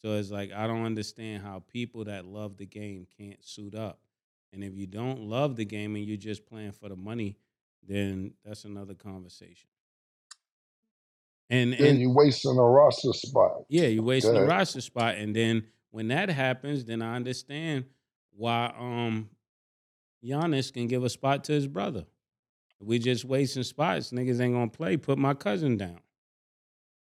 So 0.02 0.14
it's 0.14 0.30
like 0.30 0.52
I 0.52 0.66
don't 0.66 0.84
understand 0.84 1.42
how 1.42 1.62
people 1.66 2.04
that 2.04 2.24
love 2.24 2.56
the 2.56 2.66
game 2.66 3.06
can't 3.18 3.44
suit 3.44 3.74
up. 3.74 4.00
And 4.52 4.64
if 4.64 4.74
you 4.74 4.86
don't 4.86 5.20
love 5.20 5.56
the 5.56 5.64
game 5.64 5.96
and 5.96 6.04
you're 6.06 6.16
just 6.16 6.46
playing 6.46 6.72
for 6.72 6.88
the 6.88 6.96
money, 6.96 7.36
then 7.86 8.32
that's 8.44 8.64
another 8.64 8.94
conversation. 8.94 9.68
And 11.50 11.72
Then 11.72 11.80
and 11.86 12.00
you 12.00 12.10
wasting 12.10 12.58
a 12.58 12.62
roster 12.62 13.12
spot. 13.12 13.62
yeah, 13.68 13.86
you're 13.86 14.02
wasting 14.02 14.32
Go 14.32 14.40
the 14.40 14.44
ahead. 14.44 14.50
roster 14.58 14.80
spot. 14.82 15.14
And 15.16 15.34
then 15.34 15.64
when 15.90 16.08
that 16.08 16.28
happens, 16.28 16.84
then 16.84 17.00
I 17.02 17.16
understand 17.16 17.84
why 18.36 18.72
um 18.78 19.30
Giannis 20.24 20.72
can 20.72 20.86
give 20.88 21.04
a 21.04 21.08
spot 21.10 21.44
to 21.44 21.52
his 21.52 21.66
brother. 21.66 22.04
We 22.80 22.98
just 22.98 23.24
wasting 23.24 23.62
spots, 23.62 24.10
niggas 24.10 24.40
ain't 24.40 24.54
gonna 24.54 24.68
play. 24.68 24.96
Put 24.96 25.18
my 25.18 25.34
cousin 25.34 25.76
down. 25.76 26.00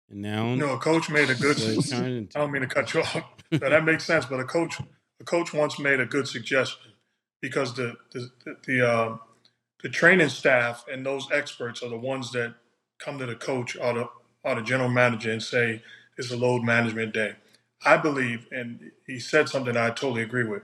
And 0.10 0.22
now 0.22 0.50
You 0.52 0.58
know, 0.58 0.74
a 0.74 0.78
coach 0.80 1.10
made 1.10 1.30
a 1.30 1.36
good. 1.36 1.58
so 1.58 1.70
it 2.04 2.32
I 2.36 2.40
don't 2.40 2.52
mean 2.52 2.62
to 2.62 2.68
cut 2.68 2.94
you 2.94 3.02
off. 3.02 3.24
but 3.52 3.60
that 3.70 3.84
makes 3.84 4.06
sense. 4.06 4.26
But 4.26 4.40
a 4.40 4.46
coach, 4.46 4.80
a 5.20 5.24
coach 5.24 5.54
once 5.54 5.78
made 5.78 6.00
a 6.00 6.06
good 6.06 6.28
suggestion 6.28 6.92
because 7.42 7.74
the 7.76 7.96
the 8.14 8.30
the, 8.46 8.56
the, 8.66 8.88
uh, 8.90 9.18
the 9.84 9.90
training 9.90 10.30
staff 10.30 10.86
and 10.92 11.06
those 11.06 11.28
experts 11.32 11.84
are 11.84 11.90
the 11.90 11.98
ones 11.98 12.32
that 12.32 12.56
come 13.00 13.20
to 13.20 13.26
the 13.26 13.36
coach 13.36 13.76
or 13.76 13.94
the 13.94 14.10
or 14.48 14.56
the 14.56 14.62
general 14.62 14.90
manager 14.90 15.32
and 15.32 15.44
say 15.44 15.84
it's 16.18 16.32
a 16.32 16.38
load 16.38 16.64
management 16.64 17.14
day. 17.14 17.36
I 17.86 17.98
believe, 17.98 18.48
and 18.52 18.92
he 19.06 19.20
said 19.20 19.50
something 19.50 19.76
I 19.76 19.90
totally 19.90 20.24
agree 20.24 20.46
with. 20.46 20.64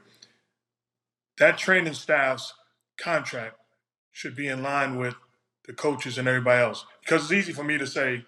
That 1.38 1.58
training 1.58 1.94
staff's 1.94 2.54
contract 2.98 3.58
should 4.12 4.36
be 4.36 4.48
in 4.48 4.64
line 4.64 4.98
with 4.98 5.16
the 5.66 5.74
coaches 5.74 6.18
and 6.18 6.28
everybody 6.28 6.62
else 6.62 6.86
because 7.02 7.24
it's 7.24 7.32
easy 7.32 7.54
for 7.54 7.64
me 7.64 7.78
to 7.78 7.86
say, 7.86 8.26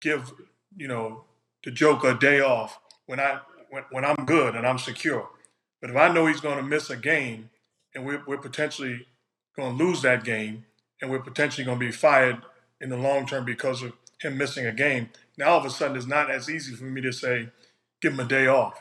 give 0.00 0.32
you 0.76 0.88
know 0.88 1.24
the 1.64 1.70
Joker 1.70 2.10
a 2.10 2.18
day 2.18 2.40
off 2.40 2.78
when 3.06 3.20
I 3.20 3.40
when, 3.70 3.84
when 3.90 4.04
I'm 4.04 4.24
good 4.26 4.54
and 4.54 4.66
I'm 4.66 4.78
secure. 4.78 5.28
But 5.80 5.90
if 5.90 5.96
I 5.96 6.12
know 6.12 6.26
he's 6.26 6.40
going 6.40 6.56
to 6.56 6.62
miss 6.62 6.90
a 6.90 6.96
game 6.96 7.50
and 7.94 8.04
we're, 8.04 8.22
we're 8.26 8.38
potentially 8.38 9.06
going 9.56 9.76
to 9.76 9.84
lose 9.84 10.02
that 10.02 10.24
game 10.24 10.66
and 11.00 11.10
we're 11.10 11.20
potentially 11.20 11.64
going 11.64 11.78
to 11.78 11.86
be 11.86 11.92
fired 11.92 12.42
in 12.80 12.90
the 12.90 12.96
long 12.96 13.26
term 13.26 13.44
because 13.44 13.82
of 13.82 13.92
him 14.22 14.38
missing 14.38 14.66
a 14.66 14.72
game, 14.72 15.10
now 15.38 15.50
all 15.50 15.58
of 15.58 15.64
a 15.64 15.70
sudden 15.70 15.96
it's 15.96 16.06
not 16.06 16.30
as 16.30 16.48
easy 16.50 16.74
for 16.74 16.84
me 16.84 17.00
to 17.02 17.12
say, 17.12 17.48
give 18.00 18.12
him 18.12 18.20
a 18.20 18.24
day 18.24 18.46
off. 18.46 18.80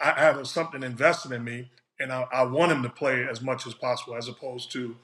I 0.00 0.12
have 0.20 0.46
something 0.48 0.82
invested 0.82 1.32
in 1.32 1.44
me 1.44 1.70
and 2.00 2.12
I, 2.12 2.26
I 2.32 2.42
want 2.44 2.72
him 2.72 2.82
to 2.82 2.88
play 2.88 3.26
as 3.30 3.40
much 3.40 3.66
as 3.66 3.74
possible 3.74 4.16
as 4.16 4.28
opposed 4.28 4.72
to 4.72 4.96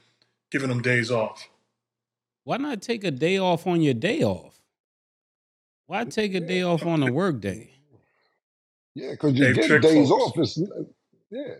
giving 0.51 0.71
him 0.71 0.83
days 0.83 1.11
off. 1.11 1.49
why 2.45 2.57
not 2.57 2.83
take 2.83 3.05
a 3.05 3.11
day 3.11 3.39
off 3.39 3.67
on 3.67 3.81
your 3.83 3.95
day 3.95 4.23
off? 4.23 4.61
Why 5.87 6.05
take 6.05 6.35
a 6.35 6.41
day 6.41 6.63
off 6.63 6.85
on 6.87 7.03
a 7.03 7.09
work 7.13 7.41
day? 7.41 7.75
Yeah, 8.95 9.13
because 9.13 9.35
you 9.35 9.53
Dave 9.53 9.57
get 9.57 9.83
days 9.83 10.09
folks. 10.09 10.11
off. 10.11 10.39
It's, 10.39 10.59
yeah, 11.31 11.55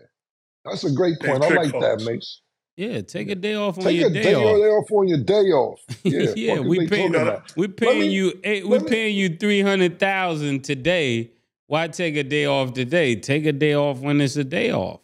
that's 0.65 0.83
a 0.83 0.91
great 0.91 1.19
Dave 1.19 1.31
point. 1.31 1.43
I 1.43 1.47
Trick 1.47 1.59
like 1.59 1.81
that, 1.81 2.01
folks. 2.01 2.05
Mace. 2.05 2.41
Yeah, 2.77 3.01
take 3.01 3.29
a 3.29 3.35
day 3.35 3.53
off 3.55 3.77
on 3.77 3.83
Take 3.83 3.99
your 3.99 4.09
a 4.09 4.13
day, 4.13 4.23
day 4.23 4.35
off. 4.35 4.83
off 4.85 4.91
on 4.91 5.07
your 5.07 5.17
day 5.19 5.51
off. 5.51 5.79
Yeah, 6.03 6.33
Yeah, 6.35 6.59
we 6.61 6.79
they 6.79 6.87
paying- 6.87 7.11
talking 7.13 7.25
No, 7.25 7.31
about? 7.33 7.53
We're 7.57 7.67
paying 7.67 7.99
me- 7.99 8.07
you 8.07 8.39
eight, 8.43 8.67
we're 8.67 8.79
me- 8.79 8.89
paying 8.89 9.15
you 9.17 9.37
three 9.37 9.61
hundred 9.61 9.99
thousand 9.99 10.63
today. 10.63 11.31
Why 11.67 11.87
take 11.87 12.15
a 12.15 12.23
day 12.23 12.45
off 12.45 12.73
today? 12.73 13.15
Take 13.15 13.45
a 13.45 13.51
day 13.51 13.73
off 13.75 13.99
when 13.99 14.19
it's 14.21 14.35
a 14.35 14.43
day 14.43 14.71
off. 14.71 14.99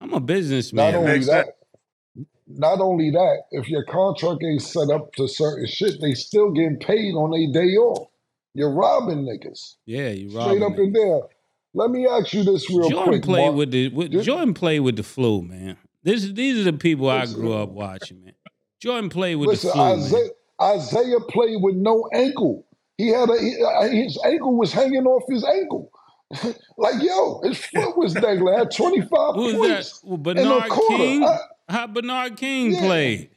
I'm 0.00 0.12
a 0.12 0.20
businessman. 0.20 0.92
Not 0.94 1.04
businessman. 1.04 1.04
only 1.04 1.12
makes 1.18 1.26
that, 1.28 2.26
not 2.46 2.80
only 2.80 3.10
that, 3.10 3.42
if 3.52 3.68
your 3.68 3.84
contract 3.84 4.42
ain't 4.42 4.62
set 4.62 4.88
up 4.90 5.12
to 5.14 5.26
certain 5.28 5.66
shit, 5.66 6.00
they 6.00 6.14
still 6.14 6.50
getting 6.52 6.76
paid 6.78 7.14
on 7.14 7.32
a 7.34 7.52
day 7.52 7.76
off. 7.76 8.08
You're 8.54 8.70
robbing 8.72 9.24
niggas. 9.24 9.76
yeah, 9.86 10.08
you 10.10 10.28
Straight 10.30 10.40
robbing 10.42 10.58
Straight 10.58 10.72
up 10.72 10.78
me. 10.78 10.84
and 10.84 10.94
down. 10.94 11.20
Let 11.74 11.90
me 11.90 12.06
ask 12.08 12.32
you 12.34 12.42
this 12.42 12.68
real 12.68 12.88
Jordan 12.90 13.04
quick, 13.14 13.22
played 13.22 13.44
Mark. 13.46 13.54
with 13.56 13.70
the 13.70 13.88
with, 13.90 14.10
Just- 14.12 14.26
Jordan 14.26 14.54
played 14.54 14.80
with 14.80 14.96
the 14.96 15.02
flu, 15.04 15.42
man. 15.42 15.76
This 16.02 16.24
these 16.32 16.58
are 16.60 16.70
the 16.70 16.76
people 16.78 17.08
I 17.10 17.26
grew 17.26 17.52
up 17.52 17.70
watching, 17.70 18.24
man. 18.24 18.34
Jordan 18.80 19.10
played 19.10 19.36
with 19.36 19.48
Listen, 19.50 19.68
the 19.68 19.74
flu, 19.74 19.82
man. 19.84 19.98
Isaiah, 19.98 20.30
Isaiah 20.62 21.20
played 21.28 21.56
with 21.60 21.76
no 21.76 22.08
ankle. 22.14 22.66
He 22.96 23.08
had 23.08 23.28
a 23.28 23.38
he, 23.38 23.56
uh, 23.62 23.88
his 23.88 24.18
ankle 24.24 24.56
was 24.56 24.72
hanging 24.72 25.06
off 25.06 25.22
his 25.28 25.44
ankle. 25.44 25.90
like 26.78 27.02
yo, 27.02 27.40
his 27.42 27.58
foot 27.58 27.96
was 27.98 28.14
dangling. 28.14 28.56
Had 28.56 28.70
25 28.70 29.34
Who's 29.34 29.52
that? 29.52 29.58
points 29.58 30.00
Well, 30.04 30.14
in 30.16 30.22
Bernard 30.22 30.64
the 30.64 30.68
quarter. 30.68 30.96
King. 31.04 31.24
I- 31.24 31.38
How 31.68 31.86
Bernard 31.86 32.36
King 32.36 32.72
Yeah. 32.72 32.80
played? 32.80 33.30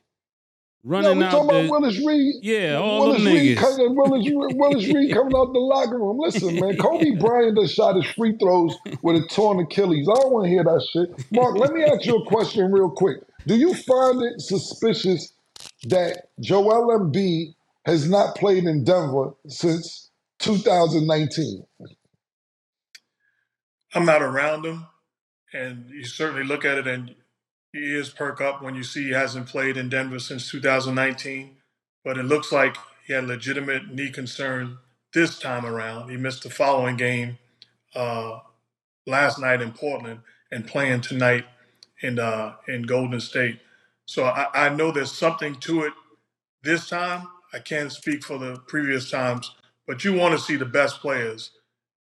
No, 0.84 0.92
Running 0.92 1.18
we 1.20 1.24
out 1.24 1.32
talking 1.32 1.48
the 1.48 1.66
about 1.68 1.70
Willis 1.70 2.06
Reed. 2.06 2.36
yeah, 2.42 2.76
all 2.76 3.08
Willis 3.08 3.24
them 3.24 3.26
Reed 3.26 3.58
niggas. 3.58 3.62
coming, 3.62 3.96
Willis, 3.96 4.26
Willis 4.56 4.88
Reed 4.88 5.12
coming 5.14 5.36
out 5.36 5.54
the 5.54 5.60
locker 5.60 5.98
room. 5.98 6.18
Listen, 6.20 6.60
man, 6.60 6.78
Kobe 6.78 7.12
Bryant 7.20 7.58
just 7.58 7.76
shot 7.76 7.96
his 7.96 8.06
free 8.16 8.36
throws 8.38 8.76
with 9.02 9.16
a 9.16 9.28
torn 9.30 9.60
Achilles. 9.60 10.08
I 10.10 10.16
don't 10.22 10.32
want 10.34 10.46
to 10.46 10.50
hear 10.50 10.64
that 10.64 10.88
shit. 10.92 11.32
Mark, 11.32 11.58
let 11.58 11.74
me 11.74 11.84
ask 11.84 12.06
you 12.06 12.18
a 12.18 12.26
question 12.26 12.72
real 12.72 12.90
quick. 12.90 13.18
Do 13.48 13.56
you 13.56 13.74
find 13.74 14.22
it 14.24 14.42
suspicious 14.42 15.34
that 15.86 16.28
Joel 16.40 16.98
Embiid 17.00 17.56
has 17.86 18.10
not 18.10 18.36
played 18.36 18.66
in 18.66 18.84
Denver 18.84 19.34
since 19.48 20.10
2019? 20.40 21.66
I'm 23.96 24.06
not 24.06 24.22
around 24.22 24.66
him, 24.66 24.86
and 25.54 25.90
you 25.90 26.04
certainly 26.06 26.44
look 26.44 26.66
at 26.66 26.78
it 26.78 26.88
and 26.88 27.16
he 27.74 27.96
is 27.96 28.10
perk 28.10 28.42
up 28.42 28.64
when 28.64 28.76
you 28.76 28.84
see 28.84 29.06
he 29.06 29.12
hasn't 29.12 29.48
played 29.50 29.78
in 29.78 29.90
Denver 29.90 30.20
since 30.20 30.52
2019. 30.52 31.58
But 32.06 32.20
it 32.20 32.24
looks 32.26 32.52
like 32.54 32.78
he 33.08 33.14
had 33.14 33.26
legitimate 33.26 33.90
knee 33.94 34.12
concern 34.12 34.80
this 35.14 35.40
time 35.40 35.66
around. 35.66 36.10
He 36.12 36.18
missed 36.18 36.44
the 36.44 36.52
following 36.52 36.98
game 36.98 37.40
uh, 37.96 38.40
last 39.08 39.40
night 39.40 39.62
in 39.62 39.72
Portland 39.74 40.22
and 40.52 40.68
playing 40.68 41.02
tonight 41.02 41.46
in 42.02 42.20
uh, 42.20 42.56
in 42.68 42.84
Golden 42.84 43.20
State. 43.22 43.60
So 44.06 44.26
I, 44.26 44.68
I 44.68 44.70
know 44.70 44.92
there's 44.92 45.12
something 45.18 45.56
to 45.62 45.84
it 45.84 45.94
this 46.64 46.90
time. 46.90 47.28
I 47.54 47.60
can't 47.60 47.92
speak 47.92 48.24
for 48.24 48.38
the 48.40 48.58
previous 48.68 49.12
times, 49.12 49.56
but 49.88 50.04
you 50.04 50.14
want 50.14 50.38
to 50.38 50.44
see 50.44 50.58
the 50.58 50.66
best 50.66 51.02
players, 51.02 51.52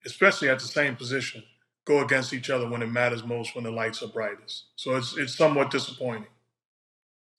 especially 0.06 0.50
at 0.50 0.60
the 0.60 0.66
same 0.68 0.96
position, 0.96 1.44
go 1.86 2.04
against 2.04 2.34
each 2.34 2.50
other 2.50 2.68
when 2.68 2.82
it 2.82 2.92
matters 2.92 3.24
most, 3.24 3.56
when 3.56 3.64
the 3.64 3.72
lights 3.72 4.02
are 4.04 4.08
brightest. 4.08 4.66
So 4.76 4.96
it's 4.96 5.16
it's 5.18 5.36
somewhat 5.36 5.72
disappointing. 5.72 6.28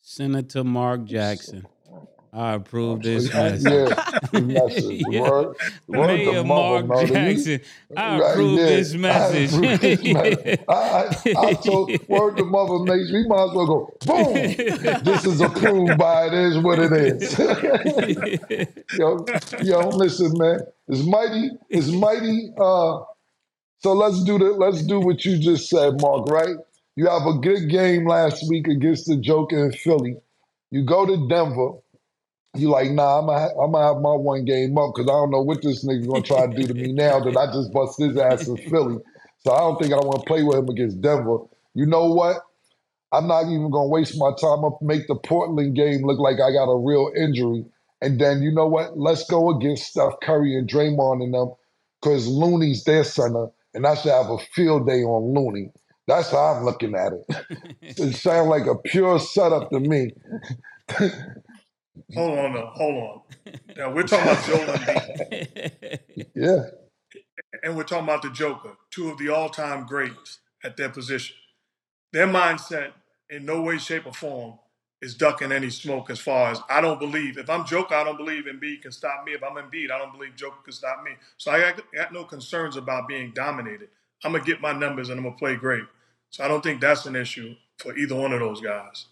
Senator 0.00 0.64
Mark 0.64 1.04
Jackson. 1.04 1.66
I 2.32 2.52
approve 2.54 3.02
this 3.02 3.32
message. 3.34 3.62
the 3.64 4.42
message. 4.42 5.02
Yeah. 5.10 5.20
Word, 5.22 5.56
word 5.88 6.06
Mayor 6.08 6.32
to 6.34 6.44
Mark 6.44 6.86
mother, 6.86 7.06
man. 7.12 7.30
You- 7.30 7.34
Jackson. 7.36 7.60
I 7.96 8.18
approve 8.30 8.58
yeah, 8.58 8.66
this 8.66 8.94
I 8.94 8.96
message. 8.98 9.52
approve 9.54 9.80
this 9.80 10.02
message. 10.04 10.60
I, 10.68 10.72
I, 10.74 11.46
I 11.48 11.52
told 11.54 11.90
word 12.08 12.36
to 12.36 12.44
mother 12.44 12.78
Mace, 12.84 13.10
we 13.10 13.26
might 13.26 13.44
as 13.44 13.54
well 13.54 13.66
go, 13.66 13.96
boom. 14.04 14.34
this 15.04 15.24
is 15.24 15.40
approved 15.40 15.96
by 15.96 16.26
it 16.26 16.34
is 16.34 16.58
what 16.58 16.78
it 16.78 16.92
is. 16.92 17.38
yo, 18.98 19.24
yo, 19.62 19.88
listen, 19.88 20.32
man. 20.36 20.60
It's 20.88 21.06
mighty, 21.06 21.50
it's 21.70 21.88
mighty. 21.88 22.52
Uh, 22.60 23.00
so 23.78 23.92
let's 23.92 24.22
do 24.24 24.38
the 24.38 24.46
let's 24.52 24.82
do 24.82 25.00
what 25.00 25.24
you 25.24 25.38
just 25.38 25.68
said, 25.68 26.00
Mark, 26.00 26.28
right? 26.28 26.56
You 26.96 27.08
have 27.08 27.26
a 27.26 27.38
good 27.38 27.68
game 27.70 28.06
last 28.08 28.48
week 28.48 28.68
against 28.68 29.06
the 29.06 29.16
Joker 29.16 29.66
in 29.66 29.72
Philly. 29.72 30.16
You 30.70 30.84
go 30.84 31.06
to 31.06 31.28
Denver. 31.28 31.72
You 32.56 32.70
like, 32.70 32.90
nah, 32.90 33.18
I'm 33.20 33.26
gonna, 33.26 33.86
have 33.86 34.00
my 34.02 34.14
one 34.14 34.46
game 34.46 34.78
up 34.78 34.94
because 34.94 35.08
I 35.08 35.12
don't 35.12 35.30
know 35.30 35.42
what 35.42 35.62
this 35.62 35.84
nigga 35.84 36.06
gonna 36.08 36.22
try 36.22 36.46
to 36.46 36.54
do 36.54 36.66
to 36.66 36.74
me 36.74 36.92
now 36.92 37.20
that 37.20 37.36
I 37.36 37.52
just 37.52 37.72
bust 37.72 37.98
his 37.98 38.16
ass 38.16 38.48
in 38.48 38.56
Philly. 38.56 38.98
So 39.40 39.52
I 39.52 39.58
don't 39.58 39.80
think 39.80 39.92
I 39.92 39.96
want 39.98 40.22
to 40.22 40.26
play 40.26 40.42
with 40.42 40.56
him 40.58 40.68
against 40.70 41.02
Denver. 41.02 41.38
You 41.74 41.86
know 41.86 42.06
what? 42.06 42.38
I'm 43.12 43.28
not 43.28 43.44
even 43.44 43.70
gonna 43.70 43.88
waste 43.88 44.18
my 44.18 44.32
time 44.40 44.64
up 44.64 44.80
make 44.82 45.06
the 45.06 45.16
Portland 45.16 45.76
game 45.76 46.04
look 46.04 46.18
like 46.18 46.36
I 46.36 46.50
got 46.52 46.70
a 46.70 46.78
real 46.78 47.12
injury 47.16 47.64
And 48.02 48.20
then 48.20 48.42
you 48.42 48.52
know 48.52 48.66
what? 48.66 48.98
Let's 48.98 49.24
go 49.28 49.50
against 49.56 49.86
Steph 49.86 50.14
Curry 50.22 50.56
and 50.56 50.68
Draymond 50.68 51.22
and 51.22 51.34
them, 51.34 51.52
because 52.00 52.26
Looney's 52.26 52.84
their 52.84 53.04
center, 53.04 53.48
and 53.76 53.86
I 53.86 53.94
should 53.94 54.12
have 54.12 54.30
a 54.30 54.38
field 54.38 54.88
day 54.88 55.02
on 55.02 55.34
Looney. 55.34 55.70
That's 56.08 56.30
how 56.30 56.54
I'm 56.54 56.64
looking 56.64 56.94
at 56.94 57.12
it. 57.12 57.76
it 57.82 58.16
sounds 58.16 58.48
like 58.48 58.66
a 58.66 58.76
pure 58.76 59.18
setup 59.20 59.70
to 59.70 59.80
me. 59.80 60.12
hold 62.14 62.38
on, 62.38 62.54
no, 62.54 62.70
hold 62.72 63.04
on. 63.04 63.52
Now 63.76 63.92
we're 63.92 64.04
talking 64.04 64.30
about 64.30 64.44
Joel 64.46 64.66
Embiid. 64.66 66.00
yeah. 66.34 66.62
And 67.62 67.76
we're 67.76 67.84
talking 67.84 68.04
about 68.04 68.22
the 68.22 68.30
Joker, 68.30 68.76
two 68.90 69.10
of 69.10 69.18
the 69.18 69.28
all-time 69.28 69.86
greats 69.86 70.40
at 70.64 70.76
their 70.76 70.88
position. 70.88 71.36
Their 72.12 72.26
mindset, 72.28 72.92
in 73.28 73.44
no 73.44 73.60
way, 73.62 73.78
shape, 73.78 74.06
or 74.06 74.12
form, 74.12 74.58
is 75.02 75.14
ducking 75.14 75.52
any 75.52 75.70
smoke. 75.70 76.10
As 76.10 76.18
far 76.18 76.50
as 76.50 76.60
I 76.68 76.80
don't 76.80 76.98
believe, 76.98 77.38
if 77.38 77.50
I'm 77.50 77.64
Joker, 77.66 77.94
I 77.94 78.04
don't 78.04 78.16
believe 78.16 78.44
Embiid 78.44 78.82
can 78.82 78.92
stop 78.92 79.24
me. 79.24 79.32
If 79.32 79.42
I'm 79.42 79.56
Embiid, 79.56 79.90
I 79.90 79.98
don't 79.98 80.12
believe 80.12 80.36
Joker 80.36 80.62
can 80.64 80.72
stop 80.72 81.02
me. 81.04 81.12
So 81.38 81.50
I 81.50 81.60
got, 81.60 81.80
got 81.94 82.12
no 82.12 82.24
concerns 82.24 82.76
about 82.76 83.08
being 83.08 83.32
dominated. 83.34 83.88
I'm 84.24 84.32
gonna 84.32 84.44
get 84.44 84.60
my 84.60 84.72
numbers 84.72 85.08
and 85.08 85.18
I'm 85.18 85.24
gonna 85.24 85.36
play 85.36 85.56
great. 85.56 85.84
So 86.30 86.44
I 86.44 86.48
don't 86.48 86.62
think 86.62 86.80
that's 86.80 87.06
an 87.06 87.16
issue 87.16 87.54
for 87.78 87.96
either 87.96 88.14
one 88.14 88.32
of 88.32 88.40
those 88.40 88.60
guys. 88.60 89.06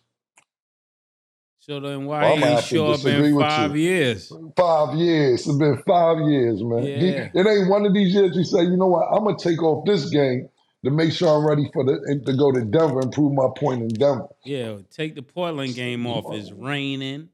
So 1.60 1.80
then 1.80 2.04
why 2.04 2.34
well, 2.34 2.56
he 2.56 2.62
show 2.62 2.92
up 2.92 3.04
in 3.06 3.38
five 3.38 3.74
years? 3.74 4.30
Five 4.54 4.94
years. 4.96 5.46
It's 5.46 5.56
been 5.56 5.82
five 5.86 6.18
years, 6.28 6.62
man. 6.62 6.82
Yeah. 6.82 6.98
He, 6.98 7.08
it 7.38 7.46
ain't 7.46 7.70
one 7.70 7.86
of 7.86 7.94
these 7.94 8.12
years 8.12 8.36
you 8.36 8.44
say, 8.44 8.62
you 8.64 8.76
know 8.76 8.88
what, 8.88 9.06
I'm 9.10 9.24
gonna 9.24 9.38
take 9.38 9.62
off 9.62 9.86
this 9.86 10.10
game 10.10 10.48
to 10.84 10.90
make 10.90 11.12
sure 11.12 11.28
I'm 11.28 11.46
ready 11.46 11.68
for 11.72 11.84
the 11.84 12.20
to 12.26 12.36
go 12.36 12.52
to 12.52 12.64
Denver 12.64 13.00
and 13.00 13.12
prove 13.12 13.32
my 13.32 13.48
point 13.56 13.82
in 13.82 13.88
Denver. 13.88 14.28
Yeah, 14.44 14.78
take 14.90 15.14
the 15.14 15.22
Portland 15.22 15.74
game 15.74 16.06
off. 16.06 16.32
It's 16.34 16.52
raining, 16.52 17.30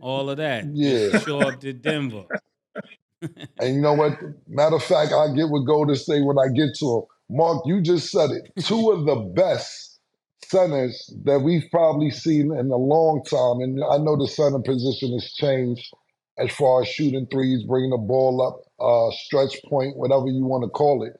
all 0.00 0.30
of 0.30 0.38
that. 0.38 0.64
Yeah, 0.72 1.10
Just 1.10 1.26
show 1.26 1.40
up 1.40 1.60
to 1.60 1.72
Denver. 1.72 2.24
and 3.22 3.74
you 3.74 3.80
know 3.80 3.94
what? 3.94 4.18
Matter 4.48 4.76
of 4.76 4.82
fact, 4.82 5.12
I 5.12 5.32
get 5.34 5.48
what 5.48 5.66
Golden 5.66 5.94
State 5.94 6.24
when 6.24 6.38
I 6.38 6.48
get 6.48 6.74
to 6.76 6.86
them. 6.86 7.36
Mark, 7.36 7.62
you 7.66 7.80
just 7.80 8.10
said 8.10 8.30
it. 8.30 8.50
Two 8.64 8.90
of 8.90 9.04
the 9.04 9.16
best 9.16 10.00
centers 10.46 11.14
that 11.24 11.40
we've 11.40 11.70
probably 11.70 12.10
seen 12.10 12.52
in 12.52 12.70
a 12.70 12.76
long 12.76 13.22
time, 13.24 13.60
and 13.60 13.82
I 13.84 13.98
know 13.98 14.16
the 14.16 14.26
center 14.26 14.58
position 14.58 15.12
has 15.12 15.32
changed 15.34 15.92
as 16.38 16.50
far 16.52 16.82
as 16.82 16.88
shooting 16.88 17.26
threes, 17.30 17.64
bringing 17.64 17.90
the 17.90 17.98
ball 17.98 18.42
up, 18.42 18.62
uh, 18.80 19.14
stretch 19.14 19.62
point, 19.68 19.96
whatever 19.96 20.26
you 20.26 20.44
want 20.44 20.64
to 20.64 20.70
call 20.70 21.04
it. 21.04 21.12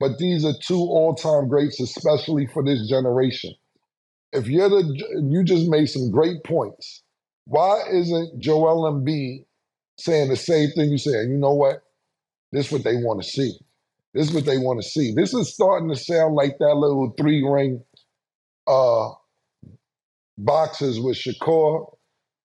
But 0.00 0.18
these 0.18 0.44
are 0.44 0.52
two 0.66 0.80
all-time 0.80 1.48
greats, 1.48 1.80
especially 1.80 2.46
for 2.52 2.64
this 2.64 2.88
generation. 2.88 3.54
If 4.32 4.48
you're 4.48 4.68
the, 4.68 4.82
you 5.30 5.44
just 5.44 5.68
made 5.68 5.86
some 5.86 6.10
great 6.10 6.42
points. 6.44 7.02
Why 7.46 7.82
isn't 7.92 8.40
Joel 8.40 8.90
Embiid 8.92 9.44
saying 9.98 10.30
the 10.30 10.36
same 10.36 10.70
thing 10.70 10.90
you 10.90 10.98
said? 10.98 11.28
You 11.28 11.36
know 11.36 11.54
what? 11.54 11.82
This 12.52 12.66
is 12.66 12.72
what 12.72 12.84
they 12.84 12.96
want 12.96 13.22
to 13.22 13.28
see. 13.28 13.56
This 14.14 14.28
is 14.28 14.34
what 14.34 14.44
they 14.44 14.58
want 14.58 14.82
to 14.82 14.88
see. 14.88 15.12
This 15.14 15.34
is 15.34 15.52
starting 15.52 15.88
to 15.88 15.96
sound 15.96 16.34
like 16.34 16.58
that 16.58 16.74
little 16.74 17.12
three 17.18 17.44
ring 17.44 17.82
uh, 18.66 19.10
boxes 20.38 21.00
with 21.00 21.16
Shakur, 21.16 21.92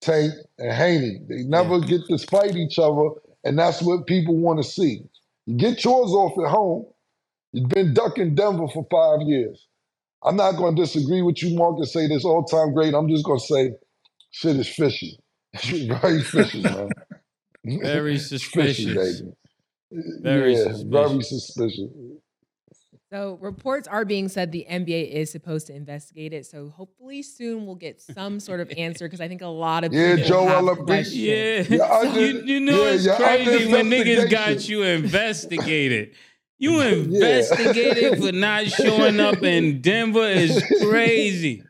Tank, 0.00 0.32
and 0.58 0.72
Haney. 0.72 1.18
They 1.28 1.42
never 1.44 1.78
yeah. 1.78 1.86
get 1.86 2.00
to 2.08 2.18
fight 2.26 2.56
each 2.56 2.78
other, 2.78 3.10
and 3.44 3.58
that's 3.58 3.82
what 3.82 4.06
people 4.06 4.36
want 4.36 4.62
to 4.62 4.68
see. 4.68 5.02
You 5.46 5.56
get 5.56 5.84
yours 5.84 6.10
off 6.10 6.32
at 6.44 6.50
home. 6.50 6.86
You've 7.52 7.68
been 7.68 7.94
ducking 7.94 8.34
Denver 8.34 8.68
for 8.68 8.86
five 8.90 9.26
years. 9.26 9.66
I'm 10.22 10.36
not 10.36 10.52
going 10.52 10.76
to 10.76 10.82
disagree 10.82 11.22
with 11.22 11.42
you, 11.42 11.56
Mark, 11.56 11.76
and 11.78 11.88
say 11.88 12.06
this 12.06 12.24
all 12.24 12.44
time 12.44 12.74
great. 12.74 12.94
I'm 12.94 13.08
just 13.08 13.24
going 13.24 13.40
to 13.40 13.44
say 13.44 13.72
shit 14.30 14.56
is 14.56 14.68
fishy. 14.68 15.18
very 15.62 16.22
fishy, 16.22 16.62
man. 16.62 16.90
Very 17.82 18.16
suspicious. 18.16 18.86
fishy, 18.86 18.94
baby. 18.94 19.32
Very 20.22 20.56
yeah, 20.56 20.72
suspicious. 20.72 20.82
very 20.88 21.22
suspicious. 21.22 21.90
So 23.12 23.38
reports 23.40 23.88
are 23.88 24.04
being 24.04 24.28
said 24.28 24.52
the 24.52 24.64
NBA 24.70 25.10
is 25.10 25.32
supposed 25.32 25.66
to 25.66 25.74
investigate 25.74 26.32
it. 26.32 26.46
So 26.46 26.68
hopefully 26.68 27.22
soon 27.22 27.66
we'll 27.66 27.74
get 27.74 28.00
some 28.00 28.38
sort 28.38 28.60
of 28.60 28.72
answer 28.78 29.06
because 29.06 29.20
I 29.20 29.26
think 29.26 29.42
a 29.42 29.48
lot 29.48 29.82
of 29.82 29.92
yeah, 29.92 30.14
people 30.14 30.28
Joel 30.28 30.74
have 30.74 30.86
questions. 30.86 31.16
Yeah, 31.16 31.64
yeah 31.68 32.02
you, 32.14 32.42
you 32.44 32.60
know 32.60 32.84
yeah, 32.84 32.92
it's 32.92 33.16
crazy 33.16 33.72
when 33.72 33.90
niggas 33.90 34.30
got 34.30 34.68
you 34.68 34.84
investigated. 34.84 36.14
You 36.60 36.80
investigated 36.82 38.22
for 38.22 38.32
not 38.32 38.66
showing 38.66 39.18
up 39.18 39.42
in 39.42 39.80
Denver 39.80 40.28
is 40.28 40.62
crazy. 40.82 41.64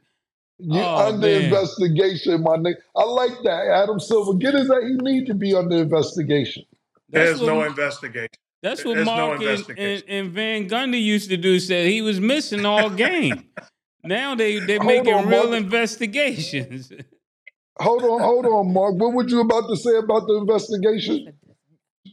You 0.59 0.81
oh, 0.81 1.09
under 1.09 1.26
man. 1.26 1.44
investigation, 1.44 2.42
my 2.42 2.57
nigga. 2.57 2.74
I 2.94 3.05
like 3.05 3.33
that, 3.44 3.68
Adam 3.68 4.00
Silver. 4.00 4.35
Get 4.35 4.55
his 4.55 4.66
that 4.66 4.83
he 4.83 4.96
need 5.03 5.26
to 5.29 5.35
be 5.35 5.55
under 5.55 5.76
investigation. 5.76 6.64
There's 7.09 7.40
no 7.40 7.62
investigation. 7.62 8.29
That's 8.62 8.85
what 8.85 8.94
There's 8.96 9.07
Mark 9.07 9.40
no 9.40 9.48
and, 9.48 9.79
and, 9.79 10.05
and, 10.07 10.31
Van 10.33 10.68
Gundy 10.68 11.03
used 11.03 11.31
to 11.31 11.38
do. 11.38 11.59
Said 11.61 11.87
he 11.87 12.03
was 12.03 12.20
missing 12.20 12.66
all 12.66 12.90
game. 12.90 13.48
now 14.05 14.35
they 14.35 14.59
they're 14.59 14.83
making 14.83 15.14
on, 15.14 15.29
real 15.29 15.50
Mark. 15.50 15.62
investigations. 15.62 16.92
hold 17.79 18.03
on, 18.03 18.20
hold 18.20 18.44
on, 18.44 18.72
Mark. 18.72 18.96
What 18.96 19.14
were 19.14 19.26
you 19.26 19.40
about 19.40 19.66
to 19.68 19.76
say 19.76 19.96
about 19.96 20.26
the 20.26 20.35
investigation? 20.35 21.33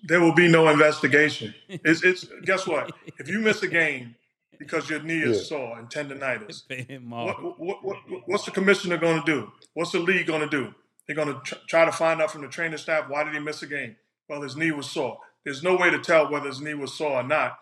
There 0.04 0.22
will 0.22 0.34
be 0.34 0.48
no 0.48 0.68
investigation. 0.70 1.54
It's, 1.68 2.04
it's 2.04 2.26
guess 2.44 2.68
what? 2.68 2.92
If 3.18 3.28
you 3.28 3.40
miss 3.40 3.64
a 3.64 3.68
game 3.68 4.16
because 4.60 4.90
your 4.90 5.02
knee 5.02 5.22
is 5.22 5.38
yeah. 5.38 5.44
sore 5.44 5.80
and 5.80 5.90
tendonitis, 5.90 6.64
what, 7.08 7.60
what, 7.60 7.84
what, 7.84 7.98
what's 8.26 8.46
the 8.46 8.52
commissioner 8.52 8.98
going 8.98 9.22
to 9.24 9.26
do? 9.26 9.52
What's 9.74 9.92
the 9.92 10.00
league 10.00 10.28
going 10.28 10.42
to 10.42 10.50
do? 10.50 10.74
They're 11.06 11.16
going 11.16 11.34
to 11.34 11.40
tr- 11.42 11.56
try 11.68 11.86
to 11.86 11.92
find 11.92 12.22
out 12.22 12.32
from 12.32 12.42
the 12.42 12.48
training 12.48 12.78
staff 12.78 13.10
why 13.10 13.24
did 13.24 13.34
he 13.34 13.40
miss 13.40 13.62
a 13.62 13.68
game? 13.68 13.96
Well, 14.30 14.42
his 14.42 14.56
knee 14.58 14.72
was 14.72 14.90
sore. 14.90 15.20
There's 15.46 15.64
no 15.64 15.76
way 15.78 15.90
to 15.90 16.00
tell 16.00 16.30
whether 16.30 16.48
his 16.48 16.60
knee 16.60 16.74
was 16.74 16.94
sore 16.94 17.22
or 17.22 17.24
not, 17.24 17.58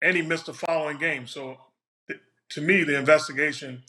and 0.00 0.16
he 0.16 0.22
missed 0.22 0.46
the 0.46 0.54
following 0.54 0.96
game. 0.96 1.26
So, 1.26 1.58
th- 2.08 2.20
to 2.50 2.60
me, 2.62 2.84
the 2.84 2.98
investigation 2.98 3.82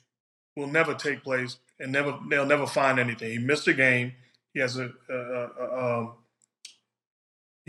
will 0.58 0.67
never 0.67 0.93
take 0.93 1.23
place, 1.23 1.58
and 1.80 1.91
never 1.91 2.19
they'll 2.30 2.45
never 2.45 2.67
find 2.67 2.99
anything. 2.99 3.32
He 3.32 3.38
missed 3.38 3.67
a 3.69 3.73
game. 3.73 4.13
He 4.54 4.60
has 4.60 4.78
a, 4.78 4.91
a, 5.10 5.15
a 5.15 5.99
um, 5.99 6.13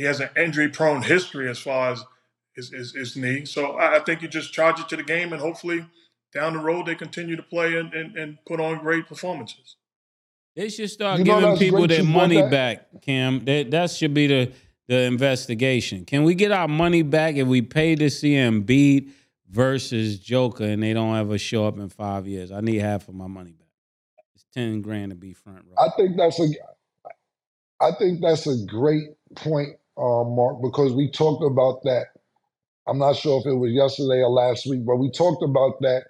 he 0.01 0.07
has 0.07 0.19
an 0.19 0.31
injury-prone 0.35 1.03
history 1.03 1.47
as 1.51 1.59
far 1.59 1.93
as 1.93 2.03
his, 2.55 2.71
his, 2.71 2.95
his 2.95 3.17
knee. 3.17 3.45
So 3.45 3.73
I, 3.73 3.97
I, 3.97 4.01
think 4.01 4.23
you 4.23 4.29
just 4.29 4.51
charge 4.51 4.81
it 4.81 4.89
to 4.89 4.97
the 4.97 5.03
game, 5.03 5.35
and 5.35 5.43
hopefully 5.43 5.85
down 6.33 6.55
the 6.55 6.59
road 6.59 6.87
they 6.87 6.95
continue 6.95 7.37
to 7.37 7.43
play 7.43 7.77
and, 7.77 7.93
and, 7.93 8.17
and 8.17 8.39
put 8.47 8.61
on 8.61 8.79
great 8.79 9.07
performances. 9.07 9.77
They 10.57 10.71
should 10.71 10.89
start 10.89 11.19
you 11.19 11.27
giving 11.27 11.55
people 11.59 11.87
their 11.87 12.03
money 12.03 12.41
back, 12.41 13.03
Cam. 13.03 13.45
That 13.45 13.71
that 13.73 13.91
should 13.91 14.15
be 14.15 14.27
the 14.27 14.53
the 14.89 15.03
investigation. 15.03 16.07
Can 16.07 16.25
we 16.25 16.35
get 16.35 16.51
our 16.51 16.67
money 16.67 17.03
back 17.03 17.37
if 17.37 17.47
we 17.47 17.61
pay 17.61 17.95
to 17.95 18.09
see 18.09 18.33
Embiid 18.33 19.11
versus 19.51 20.19
Joker 20.19 20.65
and 20.65 20.83
they 20.83 20.95
don't 20.95 21.15
ever 21.15 21.37
show 21.37 21.67
up 21.67 21.79
in 21.79 21.91
five 21.91 22.27
years? 22.27 22.51
I 22.51 22.63
need 22.63 22.79
half 22.79 23.07
of 23.07 23.15
my 23.15 23.27
money 23.27 23.53
back. 23.53 23.69
It's 24.35 24.47
ten 24.55 24.81
grand 24.81 25.11
to 25.11 25.15
be 25.17 25.35
front 25.35 25.67
row. 25.67 25.75
I 25.79 25.91
think 25.95 26.17
that's 26.17 26.41
a 26.41 26.49
I 27.81 27.93
think 27.93 28.21
that's 28.21 28.47
a 28.47 28.57
great 28.67 29.09
point, 29.35 29.77
uh, 30.01 30.25
Mark, 30.25 30.63
because 30.63 30.93
we 30.93 31.11
talked 31.11 31.45
about 31.45 31.83
that. 31.85 32.07
I'm 32.87 32.99
not 32.99 33.17
sure 33.17 33.41
if 33.41 33.47
it 33.47 33.55
was 33.55 33.73
yesterday 33.73 34.23
or 34.23 34.31
last 34.31 34.67
week, 34.67 34.85
but 34.85 34.97
we 34.97 35.11
talked 35.11 35.43
about 35.43 35.81
that. 35.81 36.05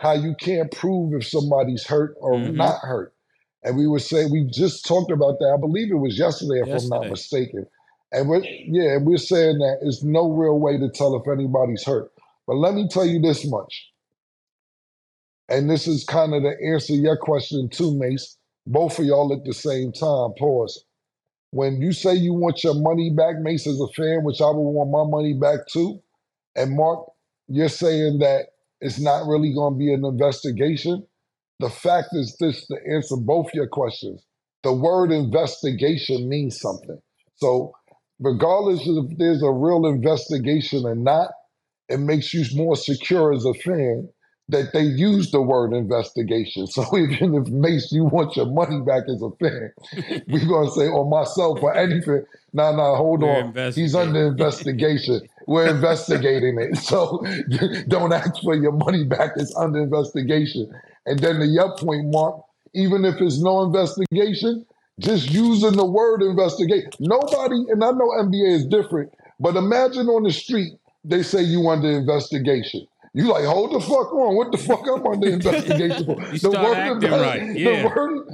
How 0.00 0.12
you 0.12 0.34
can't 0.38 0.70
prove 0.70 1.14
if 1.14 1.26
somebody's 1.26 1.86
hurt 1.86 2.14
or 2.20 2.34
mm-hmm. 2.34 2.56
not 2.56 2.80
hurt. 2.82 3.14
And 3.64 3.76
we 3.76 3.86
were 3.86 3.98
saying 3.98 4.30
we 4.30 4.44
just 4.44 4.86
talked 4.86 5.10
about 5.10 5.38
that. 5.38 5.54
I 5.56 5.60
believe 5.60 5.90
it 5.90 5.96
was 5.96 6.18
yesterday, 6.18 6.60
if 6.60 6.68
yesterday. 6.68 6.96
I'm 6.96 7.02
not 7.02 7.10
mistaken. 7.10 7.66
And 8.12 8.28
we're 8.28 8.44
yeah, 8.44 8.98
we're 9.00 9.18
saying 9.18 9.58
that 9.58 9.78
there's 9.82 10.02
no 10.02 10.30
real 10.30 10.58
way 10.58 10.78
to 10.78 10.88
tell 10.88 11.16
if 11.16 11.28
anybody's 11.28 11.84
hurt. 11.84 12.10
But 12.46 12.56
let 12.56 12.74
me 12.74 12.88
tell 12.88 13.04
you 13.04 13.20
this 13.20 13.46
much. 13.46 13.90
And 15.48 15.68
this 15.68 15.86
is 15.86 16.04
kind 16.04 16.34
of 16.34 16.42
the 16.42 16.54
answer 16.72 16.88
to 16.88 16.94
your 16.94 17.16
question 17.16 17.68
too, 17.68 17.94
Mace. 17.98 18.36
Both 18.66 18.98
of 18.98 19.04
y'all 19.04 19.32
at 19.32 19.44
the 19.44 19.54
same 19.54 19.92
time. 19.92 20.32
Pause. 20.38 20.84
When 21.50 21.80
you 21.80 21.92
say 21.92 22.14
you 22.14 22.34
want 22.34 22.62
your 22.62 22.74
money 22.74 23.10
back, 23.16 23.36
Mace, 23.40 23.66
as 23.66 23.80
a 23.80 23.88
fan, 23.96 24.24
which 24.24 24.40
I 24.40 24.46
would 24.46 24.60
want 24.60 24.90
my 24.90 25.04
money 25.08 25.34
back 25.34 25.66
too, 25.72 26.00
and 26.54 26.76
Mark, 26.76 27.06
you're 27.48 27.68
saying 27.68 28.18
that 28.18 28.46
it's 28.80 29.00
not 29.00 29.26
really 29.26 29.54
going 29.54 29.74
to 29.74 29.78
be 29.78 29.92
an 29.92 30.04
investigation. 30.04 31.06
The 31.60 31.70
fact 31.70 32.08
is 32.12 32.36
this 32.38 32.66
to 32.66 32.76
answer 32.92 33.16
both 33.16 33.52
your 33.54 33.66
questions. 33.66 34.22
The 34.62 34.72
word 34.72 35.10
investigation 35.10 36.28
means 36.28 36.60
something. 36.60 36.98
So, 37.36 37.72
regardless 38.20 38.82
if 38.84 39.16
there's 39.18 39.42
a 39.42 39.50
real 39.50 39.86
investigation 39.86 40.84
or 40.84 40.94
not, 40.94 41.30
it 41.88 41.98
makes 41.98 42.34
you 42.34 42.44
more 42.54 42.76
secure 42.76 43.32
as 43.32 43.44
a 43.44 43.54
fan 43.54 44.08
that 44.50 44.72
they 44.72 44.82
use 44.82 45.30
the 45.30 45.42
word 45.42 45.72
investigation. 45.72 46.66
So 46.78 46.96
even 46.96 47.34
if 47.34 47.48
Mace, 47.48 47.90
you 47.92 48.04
want 48.04 48.36
your 48.36 48.46
money 48.46 48.80
back 48.80 49.04
as 49.08 49.20
a 49.20 49.30
fan, 49.40 49.72
we're 50.28 50.46
gonna 50.46 50.70
say, 50.70 50.86
or 50.86 51.08
myself 51.08 51.62
or 51.62 51.74
anything. 51.74 52.24
Nah, 52.52 52.72
nah, 52.72 52.96
hold 52.96 53.22
We're 53.22 53.42
on. 53.42 53.72
He's 53.72 53.94
under 53.94 54.28
investigation. 54.28 55.20
We're 55.46 55.68
investigating 55.68 56.58
it. 56.60 56.76
So 56.88 57.24
don't 57.88 58.12
ask 58.12 58.40
for 58.42 58.54
your 58.54 58.72
money 58.72 59.04
back. 59.04 59.32
It's 59.36 59.54
under 59.56 59.82
investigation. 59.82 60.72
And 61.04 61.18
then 61.18 61.40
to 61.40 61.46
your 61.46 61.76
point, 61.76 62.06
Mark, 62.06 62.40
even 62.74 63.04
if 63.04 63.20
it's 63.20 63.40
no 63.40 63.62
investigation, 63.62 64.64
just 65.00 65.30
using 65.30 65.72
the 65.72 65.84
word 65.84 66.22
investigate. 66.22 66.94
Nobody, 67.00 67.64
and 67.70 67.82
I 67.82 67.90
know 67.90 68.10
NBA 68.18 68.56
is 68.56 68.66
different, 68.66 69.12
but 69.40 69.56
imagine 69.56 70.08
on 70.08 70.22
the 70.22 70.32
street 70.32 70.72
they 71.04 71.22
say 71.22 71.42
you 71.42 71.68
under 71.68 71.90
investigation. 71.90 72.86
You 73.18 73.32
like 73.32 73.46
hold 73.46 73.72
the 73.72 73.80
fuck 73.80 74.12
on. 74.12 74.36
What 74.36 74.52
the 74.52 74.58
fuck 74.58 74.86
I'm 74.86 75.04
under 75.04 75.28
investigation 75.38 76.04
for? 76.04 76.22
You 76.32 76.38
the 76.38 76.60
acting 76.60 77.10
right. 77.10 77.56
Yeah. 77.56 77.82
The 77.82 77.88
word, 77.88 78.26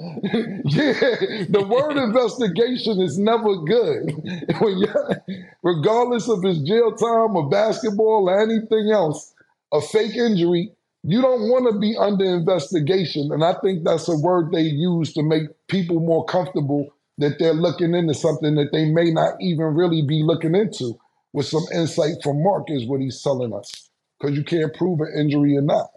yeah, 0.67 1.45
the 1.49 1.67
word 1.67 1.97
investigation 2.09 3.01
is 3.01 3.19
never 3.19 3.57
good. 3.65 4.13
Regardless 5.63 6.29
of 6.29 6.43
his 6.43 6.61
jail 6.65 6.93
time 6.97 7.35
or 7.35 7.49
basketball 7.49 8.29
or 8.29 8.39
anything 8.43 8.91
else, 8.93 9.33
a 9.73 9.81
fake 9.81 10.17
injury, 10.17 10.71
you 11.03 11.23
don't 11.23 11.49
want 11.49 11.73
to 11.73 11.81
be 11.81 11.97
under 11.97 12.27
investigation. 12.27 13.33
And 13.33 13.43
I 13.43 13.55
think 13.65 13.85
that's 13.85 14.07
a 14.11 14.19
word 14.19 14.53
they 14.53 14.65
use 14.65 15.15
to 15.15 15.23
make 15.23 15.45
people 15.69 15.99
more 15.99 16.27
comfortable 16.27 16.91
that 17.17 17.39
they're 17.39 17.55
looking 17.55 17.95
into 17.95 18.13
something 18.13 18.55
that 18.57 18.73
they 18.73 18.85
may 18.91 19.11
not 19.11 19.41
even 19.41 19.65
really 19.65 20.03
be 20.03 20.23
looking 20.23 20.55
into. 20.55 21.01
With 21.33 21.47
some 21.47 21.65
insight 21.75 22.17
from 22.23 22.43
Mark 22.45 22.67
is 22.69 22.87
what 22.87 23.01
he's 23.01 23.23
telling 23.23 23.55
us 23.55 23.84
because 24.25 24.39
you 24.39 24.45
can't 24.45 24.75
prove 24.75 25.01
an 25.01 25.13
injury 25.19 25.57
or 25.57 25.63
not. 25.63 25.89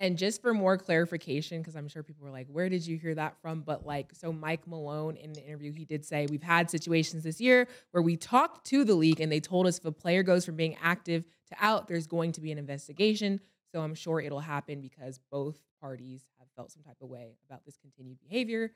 And 0.00 0.18
just 0.18 0.42
for 0.42 0.52
more 0.52 0.76
clarification, 0.76 1.60
because 1.60 1.76
I'm 1.76 1.86
sure 1.86 2.02
people 2.02 2.24
were 2.24 2.32
like, 2.32 2.48
where 2.48 2.68
did 2.68 2.84
you 2.84 2.98
hear 2.98 3.14
that 3.14 3.40
from? 3.40 3.60
But 3.60 3.86
like, 3.86 4.10
so 4.12 4.32
Mike 4.32 4.66
Malone 4.66 5.16
in 5.16 5.30
an 5.30 5.36
interview, 5.36 5.70
he 5.72 5.84
did 5.84 6.04
say, 6.04 6.26
we've 6.28 6.42
had 6.42 6.68
situations 6.68 7.22
this 7.22 7.40
year 7.40 7.68
where 7.92 8.02
we 8.02 8.16
talked 8.16 8.66
to 8.66 8.84
the 8.84 8.96
league 8.96 9.20
and 9.20 9.30
they 9.30 9.38
told 9.38 9.64
us 9.68 9.78
if 9.78 9.84
a 9.84 9.92
player 9.92 10.24
goes 10.24 10.44
from 10.44 10.56
being 10.56 10.76
active 10.82 11.22
to 11.50 11.56
out, 11.60 11.86
there's 11.86 12.08
going 12.08 12.32
to 12.32 12.40
be 12.40 12.50
an 12.50 12.58
investigation. 12.58 13.38
So 13.72 13.80
I'm 13.80 13.94
sure 13.94 14.20
it'll 14.20 14.40
happen 14.40 14.80
because 14.80 15.20
both 15.30 15.60
parties 15.80 16.24
have 16.40 16.48
felt 16.56 16.72
some 16.72 16.82
type 16.82 16.96
of 17.00 17.08
way 17.08 17.36
about 17.48 17.64
this 17.64 17.76
continued 17.76 18.18
behavior. 18.20 18.72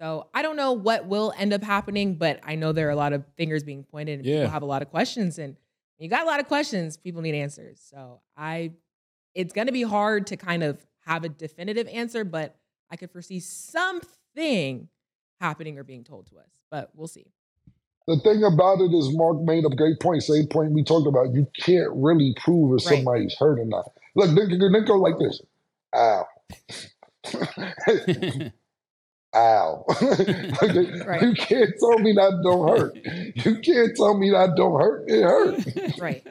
So 0.00 0.28
I 0.32 0.40
don't 0.40 0.56
know 0.56 0.72
what 0.72 1.04
will 1.04 1.34
end 1.36 1.52
up 1.52 1.62
happening, 1.62 2.14
but 2.14 2.40
I 2.42 2.54
know 2.54 2.72
there 2.72 2.88
are 2.88 2.92
a 2.92 2.96
lot 2.96 3.12
of 3.12 3.26
fingers 3.36 3.62
being 3.62 3.84
pointed 3.84 4.20
and 4.20 4.26
Yeah. 4.26 4.38
people 4.38 4.52
have 4.52 4.62
a 4.62 4.66
lot 4.66 4.80
of 4.80 4.88
questions. 4.88 5.38
And 5.38 5.56
you 6.00 6.08
got 6.08 6.22
a 6.22 6.26
lot 6.26 6.40
of 6.40 6.46
questions, 6.48 6.96
people 6.96 7.22
need 7.22 7.34
answers. 7.34 7.80
So 7.90 8.20
I 8.36 8.72
it's 9.34 9.52
going 9.52 9.66
to 9.66 9.72
be 9.72 9.82
hard 9.82 10.26
to 10.28 10.36
kind 10.36 10.62
of 10.62 10.84
have 11.06 11.24
a 11.24 11.28
definitive 11.28 11.86
answer, 11.88 12.24
but 12.24 12.56
I 12.90 12.96
could 12.96 13.10
foresee 13.10 13.38
something 13.40 14.88
happening 15.40 15.78
or 15.78 15.84
being 15.84 16.02
told 16.04 16.26
to 16.28 16.38
us. 16.38 16.50
But 16.70 16.90
we'll 16.94 17.06
see. 17.06 17.26
The 18.08 18.18
thing 18.18 18.42
about 18.42 18.80
it 18.80 18.92
is, 18.92 19.14
Mark 19.16 19.40
made 19.42 19.64
a 19.64 19.68
great 19.74 20.00
point. 20.00 20.22
Same 20.22 20.46
point 20.48 20.72
we 20.72 20.82
talked 20.82 21.06
about. 21.06 21.32
You 21.32 21.46
can't 21.64 21.90
really 21.94 22.34
prove 22.42 22.80
if 22.80 22.86
Right. 22.86 22.96
somebody's 22.96 23.36
hurt 23.38 23.60
or 23.60 23.64
not. 23.66 23.92
Look, 24.16 24.30
they, 24.30 24.46
they 24.46 24.80
go 24.84 24.96
like 24.96 25.14
this. 25.18 25.40
Ow. 25.94 26.26
Ow. 29.34 29.84
Right. 31.06 31.22
You 31.22 31.34
can't 31.34 31.72
tell 31.78 31.98
me 31.98 32.12
that 32.12 32.40
don't 32.42 32.68
hurt. 32.68 32.96
You 33.46 33.58
can't 33.60 33.96
tell 33.96 34.16
me 34.16 34.30
that 34.30 34.54
don't 34.56 34.80
hurt. 34.80 35.04
It 35.08 35.22
hurt. 35.22 35.98
Right. 35.98 36.26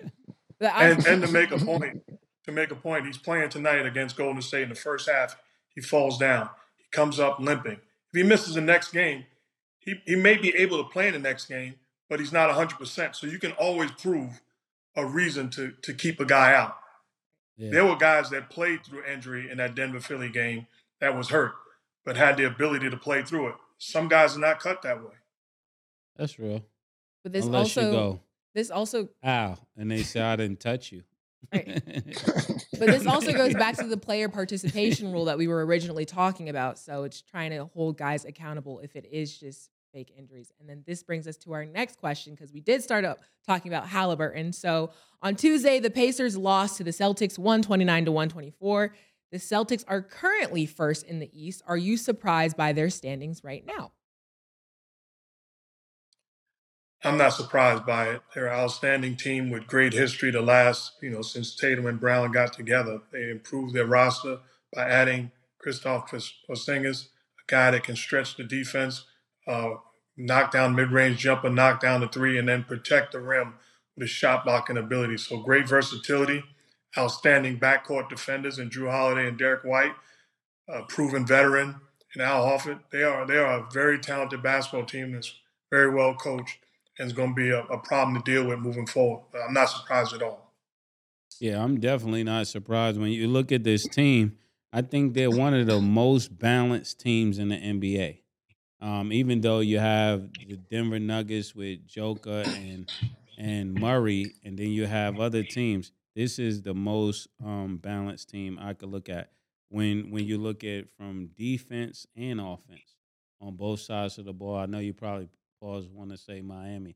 I- 0.62 0.90
And 0.90 1.06
and 1.08 1.22
to 1.24 1.28
make 1.32 1.52
a 1.52 1.58
point, 1.58 2.04
to 2.46 2.52
make 2.52 2.72
a 2.72 2.76
point, 2.76 3.06
he's 3.06 3.18
playing 3.18 3.50
tonight 3.50 3.86
against 3.86 4.18
Golden 4.18 4.42
State 4.42 4.64
in 4.64 4.70
the 4.70 4.76
first 4.76 5.10
half. 5.10 5.36
He 5.76 5.82
falls 5.82 6.18
down. 6.18 6.50
He 6.78 6.84
comes 6.92 7.20
up 7.20 7.40
limping. 7.40 7.74
If 8.14 8.14
he 8.14 8.24
misses 8.24 8.56
the 8.56 8.62
next 8.62 8.92
game, 8.92 9.26
he, 9.80 10.02
he 10.06 10.16
may 10.16 10.36
be 10.38 10.54
able 10.56 10.84
to 10.84 10.90
play 10.90 11.08
in 11.08 11.14
the 11.14 11.20
next 11.20 11.46
game, 11.46 11.76
but 12.10 12.20
he's 12.20 12.34
not 12.34 12.50
100%. 12.54 13.16
So 13.16 13.28
you 13.28 13.40
can 13.40 13.52
always 13.54 13.92
prove 13.92 14.42
a 14.96 15.06
reason 15.06 15.50
to 15.52 15.72
to 15.84 15.94
keep 15.94 16.20
a 16.20 16.26
guy 16.26 16.54
out. 16.54 16.76
Yeah. 17.58 17.72
There 17.72 17.86
were 17.86 17.96
guys 17.96 18.30
that 18.32 18.50
played 18.50 18.84
through 18.84 19.04
injury 19.06 19.50
in 19.50 19.58
that 19.58 19.76
Denver 19.76 20.00
Philly 20.02 20.30
game 20.30 20.68
that 21.00 21.16
was 21.16 21.30
hurt, 21.30 21.54
but 22.10 22.17
had 22.17 22.38
the 22.38 22.43
ability 22.45 22.89
to 22.89 22.98
play 22.98 23.22
through 23.22 23.50
it. 23.50 23.56
Some 23.78 24.08
guys 24.08 24.36
are 24.36 24.39
not 24.39 24.60
cut 24.60 24.82
that 24.82 25.00
way. 25.00 25.13
That's 26.17 26.39
real. 26.39 26.65
but 27.22 27.32
this 27.32 27.45
Unless 27.45 27.76
you 27.76 27.82
also 27.84 27.91
go, 27.91 28.19
this 28.56 28.72
also 28.72 29.10
ow, 29.24 29.60
and 29.78 29.91
they 29.91 30.02
say 30.02 30.19
I 30.19 30.36
didn't 30.36 30.60
touch 30.60 30.91
you. 30.91 31.04
Right. 31.54 31.84
But 32.80 32.88
this 32.88 33.06
also 33.06 33.34
goes 33.34 33.54
back 33.54 33.76
to 33.76 33.84
the 33.84 33.98
player 33.98 34.30
participation 34.30 35.12
rule 35.12 35.26
that 35.26 35.38
we 35.38 35.50
were 35.50 35.65
originally 35.65 36.06
talking 36.06 36.48
about. 36.48 36.80
So 36.80 37.04
it's 37.04 37.22
trying 37.22 37.52
to 37.52 37.65
hold 37.65 37.98
guys 37.98 38.24
accountable 38.24 38.80
if 38.80 38.95
it 38.95 39.06
is 39.12 39.38
just 39.38 39.69
fake 39.91 40.13
injuries. 40.17 40.52
And 40.60 40.69
then 40.69 40.84
this 40.88 41.04
brings 41.04 41.28
us 41.28 41.36
to 41.38 41.54
our 41.54 41.65
next 41.65 42.00
question 42.00 42.34
because 42.34 42.54
we 42.54 42.62
did 42.62 42.82
start 42.82 43.06
up 43.06 43.19
talking 43.45 43.72
about 43.72 43.88
Halliburton. 43.88 44.54
So 44.54 44.91
on 45.22 45.36
Tuesday, 45.36 45.80
the 45.80 45.89
Pacers 45.89 46.38
lost 46.38 46.78
to 46.78 46.84
the 46.84 46.91
Celtics 46.91 47.38
129 47.38 48.06
to 48.06 48.12
124. 48.12 48.93
The 49.32 49.38
Celtics 49.38 49.84
are 49.88 50.02
currently 50.02 50.65
first 50.65 51.06
in 51.06 51.20
the 51.20 51.30
East. 51.34 51.62
Are 51.68 51.78
you 51.78 51.98
surprised 51.98 52.58
by 52.58 52.74
their 52.74 52.89
standings 52.89 53.44
right 53.44 53.65
now? 53.65 53.92
I'm 57.04 57.18
not 57.18 57.30
surprised 57.30 57.86
by 57.86 58.10
it. 58.10 58.22
They're 58.34 58.48
an 58.48 58.60
outstanding 58.60 59.15
team 59.15 59.50
with 59.50 59.68
great 59.68 59.94
history. 59.94 60.32
The 60.32 60.42
last, 60.42 60.94
you 61.02 61.10
know, 61.10 61.22
since 61.22 61.56
Tatum 61.56 61.86
and 61.86 62.00
Brown 62.00 62.32
got 62.32 62.52
together, 62.52 63.00
they 63.13 63.30
improved 63.30 63.74
their 63.74 63.86
roster 63.86 64.39
by 64.76 64.89
adding 64.89 65.32
Kristaps 65.65 66.32
Porzingis, 66.50 67.06
a 67.06 67.44
guy 67.48 67.72
that 67.72 67.84
can 67.84 67.96
stretch 67.96 68.36
the 68.36 68.44
defense, 68.44 69.06
uh, 69.48 69.76
knock 70.18 70.52
down 70.52 70.76
mid-range 70.76 71.20
jumper, 71.20 71.50
knock 71.50 71.80
down 71.80 72.02
the 72.02 72.08
three, 72.08 72.38
and 72.38 72.50
then 72.50 72.63
protect 72.63 73.13
the 73.13 73.20
rim 73.20 73.54
with 73.96 74.04
his 74.04 74.12
shot 74.12 74.44
blocking 74.44 74.78
ability. 74.78 75.18
So 75.18 75.38
great 75.38 75.70
versatility, 75.70 76.44
outstanding 76.97 77.60
backcourt 77.60 78.10
defenders 78.10 78.60
in 78.60 78.69
Jrue 78.69 78.91
Holiday 78.91 79.28
and 79.28 79.38
Derrick 79.38 79.63
White, 79.63 79.93
a 80.67 80.84
proven 80.84 81.25
veteran 81.25 81.75
and 82.13 82.23
Al 82.23 82.45
Horford. 82.45 82.80
They 82.91 83.04
are 83.04 83.25
they 83.25 83.38
are 83.38 83.60
a 83.60 83.69
very 83.71 83.99
talented 83.99 84.41
basketball 84.41 84.86
team 84.86 85.13
that's 85.13 85.34
very 85.71 85.93
well 85.93 86.15
coached 86.15 86.58
and 86.97 87.08
is 87.08 87.13
going 87.13 87.30
to 87.30 87.36
be 87.36 87.49
a, 87.52 87.62
a 87.63 87.78
problem 87.78 88.21
to 88.21 88.32
deal 88.32 88.45
with 88.47 88.60
moving 88.60 88.88
forward. 88.88 89.23
I'm 89.34 89.54
not 89.54 89.69
surprised 89.69 90.13
at 90.13 90.21
all. 90.21 90.54
Yeah, 91.39 91.63
I'm 91.63 91.80
definitely 91.80 92.23
not 92.23 92.47
surprised 92.47 92.99
when 92.99 93.12
you 93.12 93.28
look 93.28 93.52
at 93.52 93.63
this 93.63 93.88
team. 93.88 94.38
I 94.73 94.82
think 94.82 95.13
they're 95.13 95.32
one 95.32 95.54
of 95.54 95.67
the 95.67 95.80
most 95.80 96.38
balanced 96.38 96.99
teams 96.99 97.39
in 97.39 97.49
the 97.49 97.56
NBA. 97.56 98.19
Um, 98.82 99.12
even 99.12 99.41
though 99.41 99.60
you 99.60 99.80
have 99.80 100.30
the 100.47 100.56
Denver 100.56 100.99
Nuggets 100.99 101.54
with 101.56 101.86
Joker 101.88 102.43
and 102.45 102.91
and 103.38 103.73
Murray, 103.73 104.34
and 104.43 104.58
then 104.58 104.69
you 104.69 104.86
have 104.86 105.19
other 105.19 105.43
teams. 105.43 105.93
This 106.15 106.39
is 106.39 106.62
the 106.62 106.74
most 106.74 107.28
um, 107.43 107.78
balanced 107.78 108.30
team 108.30 108.58
I 108.62 108.74
could 108.74 108.89
look 108.89 109.10
at 109.10 109.32
when 109.69 110.12
when 110.12 110.26
you 110.26 110.38
look 110.38 110.63
at 110.63 110.89
from 110.98 111.30
defense 111.38 112.06
and 112.15 112.39
offense 112.41 112.95
on 113.41 113.56
both 113.56 113.80
sides 113.80 114.17
of 114.17 114.26
the 114.26 114.34
ball. 114.34 114.56
I 114.58 114.65
know 114.65 114.80
you 114.80 114.93
probably 114.93 115.30
pause 115.62 115.88
want 115.88 116.10
to 116.12 116.17
say 116.17 116.41
Miami, 116.41 116.95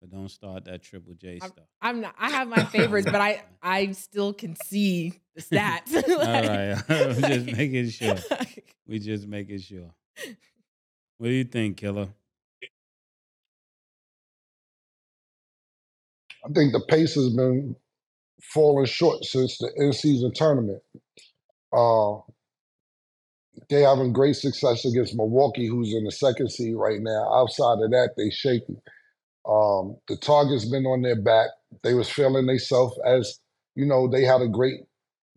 but 0.00 0.10
don't 0.10 0.30
start 0.30 0.64
that 0.66 0.82
Triple 0.82 1.14
J 1.14 1.38
I'm- 1.42 1.50
stuff. 1.50 1.64
I'm 1.82 2.00
not. 2.00 2.14
I 2.18 2.30
have 2.30 2.48
my 2.48 2.64
favorites, 2.72 3.08
but 3.10 3.20
I 3.20 3.42
I 3.62 3.92
still 3.92 4.32
can 4.32 4.56
see 4.64 5.14
the 5.34 5.42
stats. 5.42 5.92
All 6.08 6.18
right, 6.18 6.82
I'm 6.88 7.20
just 7.44 7.46
making 7.56 7.90
sure. 7.90 8.16
We 8.86 8.98
just 9.00 9.26
making 9.26 9.58
sure. 9.58 9.90
What 11.18 11.28
do 11.28 11.32
you 11.34 11.44
think, 11.44 11.76
Killer? 11.76 12.08
I 16.44 16.52
think 16.52 16.72
the 16.72 16.80
pace 16.88 17.14
has 17.14 17.30
been 17.30 17.76
falling 18.42 18.86
short 18.86 19.24
since 19.24 19.58
the 19.58 19.70
in-season 19.76 20.32
tournament. 20.34 20.82
Uh, 21.72 22.16
they 23.70 23.82
having 23.82 24.12
great 24.12 24.36
success 24.36 24.84
against 24.84 25.16
Milwaukee, 25.16 25.66
who's 25.68 25.94
in 25.94 26.04
the 26.04 26.10
second 26.12 26.50
seed 26.50 26.74
right 26.76 27.00
now. 27.00 27.32
Outside 27.34 27.82
of 27.82 27.90
that, 27.90 28.10
they 28.16 28.30
shaky. 28.30 28.76
Um, 29.48 29.96
the 30.08 30.16
target's 30.16 30.66
been 30.70 30.86
on 30.86 31.02
their 31.02 31.20
back. 31.20 31.50
They 31.82 31.94
was 31.94 32.08
feeling 32.10 32.46
themselves 32.46 32.98
as 33.06 33.40
you 33.74 33.86
know 33.86 34.08
they 34.08 34.22
had 34.24 34.42
a 34.42 34.48
great 34.48 34.80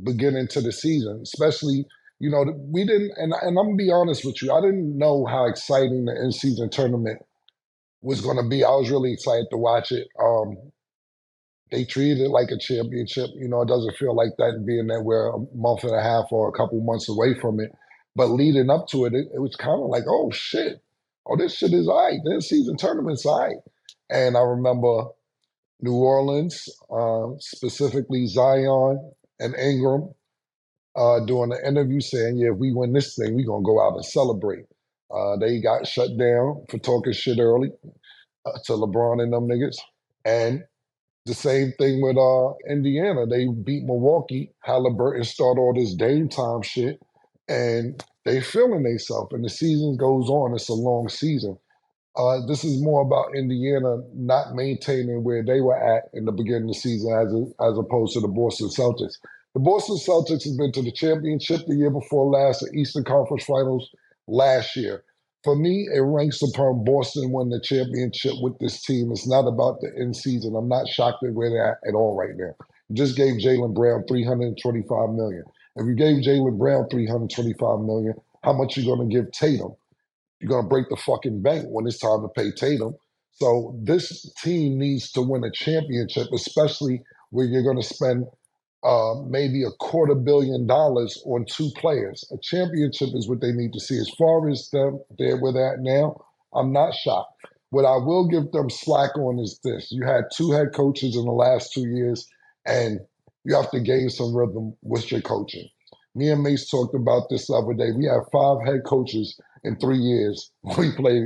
beginning 0.03 0.47
to 0.49 0.61
the 0.61 0.71
season, 0.71 1.21
especially 1.23 1.85
you 2.19 2.29
know 2.29 2.45
we 2.71 2.85
didn't. 2.85 3.13
And 3.17 3.33
and 3.41 3.57
I'm 3.57 3.67
gonna 3.67 3.75
be 3.75 3.91
honest 3.91 4.25
with 4.25 4.41
you, 4.41 4.51
I 4.51 4.61
didn't 4.61 4.97
know 4.97 5.25
how 5.25 5.45
exciting 5.45 6.05
the 6.05 6.15
in-season 6.15 6.69
tournament 6.69 7.21
was 8.01 8.21
going 8.21 8.37
to 8.37 8.47
be. 8.47 8.63
I 8.63 8.71
was 8.71 8.91
really 8.91 9.13
excited 9.13 9.47
to 9.51 9.57
watch 9.57 9.91
it. 9.91 10.07
Um, 10.21 10.57
they 11.71 11.86
treated 11.86 12.19
it 12.19 12.30
like 12.30 12.49
a 12.51 12.60
championship. 12.60 13.30
You 13.36 13.47
know, 13.47 13.62
it 13.62 13.67
doesn't 13.67 13.97
feel 13.97 14.15
like 14.15 14.32
that 14.38 14.63
being 14.65 14.88
that 14.88 15.04
we're 15.04 15.30
a 15.30 15.39
month 15.56 15.84
and 15.84 15.95
a 15.95 16.01
half 16.01 16.25
or 16.32 16.47
a 16.47 16.51
couple 16.51 16.80
months 16.82 17.10
away 17.10 17.34
from 17.39 17.60
it. 17.60 17.71
But 18.15 18.28
leading 18.28 18.69
up 18.69 18.88
to 18.89 19.06
it, 19.06 19.13
it, 19.13 19.28
it 19.34 19.39
was 19.39 19.56
kind 19.56 19.82
of 19.82 19.89
like, 19.89 20.04
oh 20.08 20.32
shit, 20.32 20.82
oh 21.25 21.36
this 21.38 21.58
shit 21.58 21.73
is 21.73 21.88
all 21.88 22.06
right. 22.06 22.19
This 22.23 22.49
season 22.49 22.78
tournament's 22.78 23.25
all 23.25 23.39
right. 23.39 23.58
And 24.10 24.38
I 24.38 24.41
remember 24.41 25.06
New 25.82 25.95
Orleans, 25.95 26.69
uh, 26.89 27.38
specifically 27.39 28.28
Zion 28.28 29.12
and 29.39 29.56
Ingram, 29.56 30.13
uh, 30.95 31.19
doing 31.25 31.51
an 31.51 31.60
interview 31.65 31.99
saying, 31.99 32.38
yeah, 32.38 32.51
if 32.51 32.58
we 32.58 32.71
win 32.73 32.93
this 32.93 33.15
thing, 33.15 33.36
we're 33.36 33.45
going 33.45 33.63
to 33.63 33.67
go 33.67 33.86
out 33.86 33.95
and 33.95 34.06
celebrate. 34.06 34.65
Uh, 35.13 35.38
they 35.38 35.60
got 35.60 35.86
shut 35.88 36.17
down 36.17 36.63
for 36.69 36.78
talking 36.78 37.13
shit 37.13 37.39
early 37.39 37.69
uh, 38.45 38.51
to 38.65 38.73
LeBron 38.73 39.21
and 39.21 39.34
them 39.34 39.47
niggas. 39.47 39.78
And 40.23 40.63
the 41.25 41.33
same 41.33 41.73
thing 41.79 42.01
with 42.01 42.17
uh, 42.17 42.53
Indiana. 42.69 43.25
They 43.25 43.47
beat 43.47 43.83
Milwaukee. 43.83 44.53
Halliburton 44.61 45.23
started 45.23 45.59
all 45.59 45.73
this 45.73 45.95
Dame 45.95 46.29
time 46.29 46.61
shit. 46.61 47.01
And 47.47 48.03
they 48.25 48.41
feeling 48.41 48.83
themselves, 48.83 49.33
and 49.33 49.45
the 49.45 49.49
season 49.49 49.97
goes 49.97 50.29
on. 50.29 50.55
It's 50.55 50.69
a 50.69 50.73
long 50.73 51.09
season. 51.09 51.57
Uh, 52.15 52.45
this 52.47 52.63
is 52.63 52.81
more 52.81 53.01
about 53.01 53.35
Indiana 53.35 53.97
not 54.13 54.55
maintaining 54.55 55.23
where 55.23 55.43
they 55.43 55.61
were 55.61 55.75
at 55.75 56.05
in 56.13 56.25
the 56.25 56.31
beginning 56.31 56.63
of 56.63 56.69
the 56.69 56.73
season 56.73 57.13
as 57.13 57.33
a, 57.33 57.71
as 57.71 57.77
opposed 57.77 58.13
to 58.13 58.21
the 58.21 58.27
Boston 58.27 58.69
Celtics. 58.69 59.17
The 59.53 59.59
Boston 59.59 59.97
Celtics 59.97 60.43
has 60.43 60.57
been 60.57 60.71
to 60.71 60.81
the 60.81 60.91
championship 60.91 61.61
the 61.67 61.75
year 61.75 61.91
before 61.91 62.25
last, 62.25 62.61
the 62.61 62.71
Eastern 62.77 63.03
Conference 63.03 63.43
Finals 63.43 63.89
last 64.27 64.75
year. 64.75 65.03
For 65.45 65.55
me, 65.55 65.89
it 65.93 66.01
ranks 66.01 66.43
upon 66.43 66.86
Boston 66.86 67.31
won 67.31 67.49
the 67.51 67.62
championship 67.62 68.34
with 68.41 68.60
this 68.60 68.84
team. 68.84 69.12
It's 69.13 69.27
not 69.29 69.47
about 69.47 69.81
the 69.81 69.91
end 69.97 70.17
season. 70.17 70.58
I'm 70.58 70.69
not 70.69 70.89
shocked 70.89 71.23
at 71.23 71.34
where 71.34 71.51
they're 71.51 71.71
at 71.73 71.79
at 71.89 71.95
all 71.95 72.17
right 72.17 72.36
now. 72.36 72.55
You 72.89 72.97
just 72.97 73.17
gave 73.17 73.36
Jaylen 73.36 73.75
Brown 73.75 74.05
325 74.10 75.12
million. 75.12 75.45
If 75.77 75.88
you 75.88 75.95
gave 75.95 76.25
Jaylen 76.25 76.60
Brown 76.60 76.89
325 76.89 77.81
million, 77.81 78.15
how 78.43 78.53
much 78.53 78.77
you 78.77 78.86
to 79.10 79.15
give 79.15 79.31
Tatum? 79.34 79.75
You're 80.41 80.51
to 80.65 80.69
break 80.69 80.89
the 80.89 80.97
fucking 80.97 81.43
bank 81.43 81.67
when 81.69 81.88
it's 81.88 81.99
time 81.99 82.23
to 82.23 82.29
pay 82.29 82.51
Tatum. 82.51 82.95
So 83.34 83.79
this 83.84 84.31
team 84.43 84.79
needs 84.79 85.12
to 85.13 85.21
win 85.21 85.43
a 85.45 85.51
championship, 85.51 86.29
especially 86.34 87.03
where 87.31 87.47
you're 87.47 87.63
to 87.81 87.84
spend 87.84 88.25
uh, 88.86 89.15
maybe 89.28 89.63
a 89.63 89.71
quarter 89.80 90.15
billion 90.15 90.67
dollars 90.67 91.21
on 91.28 91.45
two 91.50 91.71
players. 91.78 92.26
A 92.34 92.38
championship 92.43 93.10
is 93.15 93.30
what 93.30 93.41
they 93.41 93.54
need 93.54 93.74
to 93.74 93.82
see. 93.82 94.00
As 94.00 94.10
far 94.19 94.50
as 94.50 94.69
them, 94.71 95.02
they're 95.19 95.38
where 95.38 95.54
they're 95.54 95.76
at 95.76 95.82
now, 95.82 96.21
I'm 96.56 96.74
not 96.74 96.95
shocked. 96.95 97.34
What 97.71 97.86
I 97.86 97.98
will 97.98 98.28
give 98.30 98.52
them 98.54 98.69
slack 98.71 99.17
on 99.17 99.39
is 99.39 99.60
this: 99.65 99.91
you 99.91 100.06
had 100.06 100.26
two 100.36 100.52
head 100.54 100.69
coaches 100.76 101.17
in 101.17 101.26
the 101.26 101.34
last 101.34 101.74
two 101.74 101.88
years, 101.88 102.28
and 102.67 103.02
you 103.45 103.56
have 103.56 103.71
to 103.71 103.82
gain 103.82 104.10
some 104.12 104.36
rhythm 104.36 104.76
with 104.84 105.12
your 105.12 105.21
coaching. 105.21 105.69
Me 106.15 106.30
and 106.30 106.43
Mace 106.43 106.69
talked 106.69 106.95
about 106.95 107.30
this 107.32 107.48
the 107.48 107.56
other 107.56 107.74
day. 107.76 107.91
We 107.98 108.06
had 108.06 108.21
five 108.34 108.65
head 108.65 108.84
coaches 108.88 109.39
in 109.65 109.78
three 109.80 110.00
years. 110.00 110.52
We 110.80 110.93
played 110.93 111.26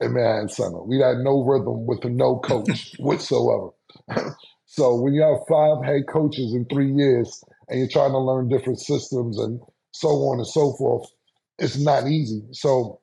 in 0.00 0.14
Manhattan 0.14 0.50
Center. 0.50 0.82
We 0.84 1.00
had 1.00 1.18
no 1.18 1.44
rhythm 1.44 1.86
with 1.86 2.04
no 2.04 2.40
coach 2.40 2.94
whatsoever. 3.00 3.70
so 4.66 4.96
when 4.96 5.14
you 5.14 5.22
have 5.22 5.46
five 5.48 5.84
head 5.84 6.02
coaches 6.08 6.52
in 6.52 6.66
three 6.66 6.92
years 6.92 7.42
and 7.68 7.78
you're 7.78 7.88
trying 7.88 8.10
to 8.10 8.18
learn 8.18 8.48
different 8.48 8.80
systems 8.80 9.38
and 9.38 9.60
so 9.92 10.08
on 10.08 10.38
and 10.38 10.46
so 10.46 10.74
forth, 10.74 11.08
it's 11.58 11.78
not 11.78 12.08
easy. 12.08 12.42
So 12.52 13.00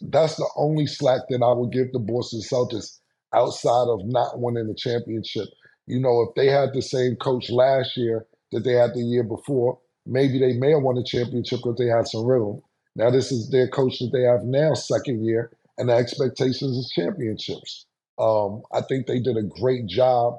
that's 0.00 0.36
the 0.36 0.48
only 0.56 0.86
slack 0.86 1.22
that 1.30 1.42
I 1.42 1.52
would 1.52 1.72
give 1.72 1.92
the 1.92 2.00
Boston 2.00 2.40
Celtics 2.40 2.98
outside 3.32 3.86
of 3.88 4.00
not 4.04 4.40
winning 4.40 4.66
the 4.66 4.74
championship. 4.74 5.46
You 5.86 6.00
know, 6.00 6.26
if 6.28 6.34
they 6.34 6.48
had 6.48 6.70
the 6.74 6.82
same 6.82 7.14
coach 7.16 7.50
last 7.50 7.96
year 7.96 8.26
that 8.50 8.64
they 8.64 8.72
had 8.72 8.94
the 8.94 9.02
year 9.02 9.22
before, 9.22 9.78
maybe 10.04 10.40
they 10.40 10.54
may 10.54 10.72
have 10.72 10.82
won 10.82 10.96
the 10.96 11.04
championship 11.04 11.60
because 11.62 11.78
they 11.78 11.86
had 11.86 12.08
some 12.08 12.26
rhythm. 12.26 12.60
Now 12.96 13.10
this 13.10 13.30
is 13.30 13.50
their 13.50 13.68
coach 13.68 14.00
that 14.00 14.10
they 14.12 14.22
have 14.22 14.42
now, 14.42 14.74
second 14.74 15.24
year, 15.24 15.52
and 15.78 15.88
the 15.88 15.94
expectations 15.94 16.76
is 16.76 16.92
championships. 16.94 17.86
Um, 18.18 18.62
I 18.72 18.80
think 18.80 19.06
they 19.06 19.20
did 19.20 19.36
a 19.36 19.42
great 19.60 19.86
job 19.86 20.38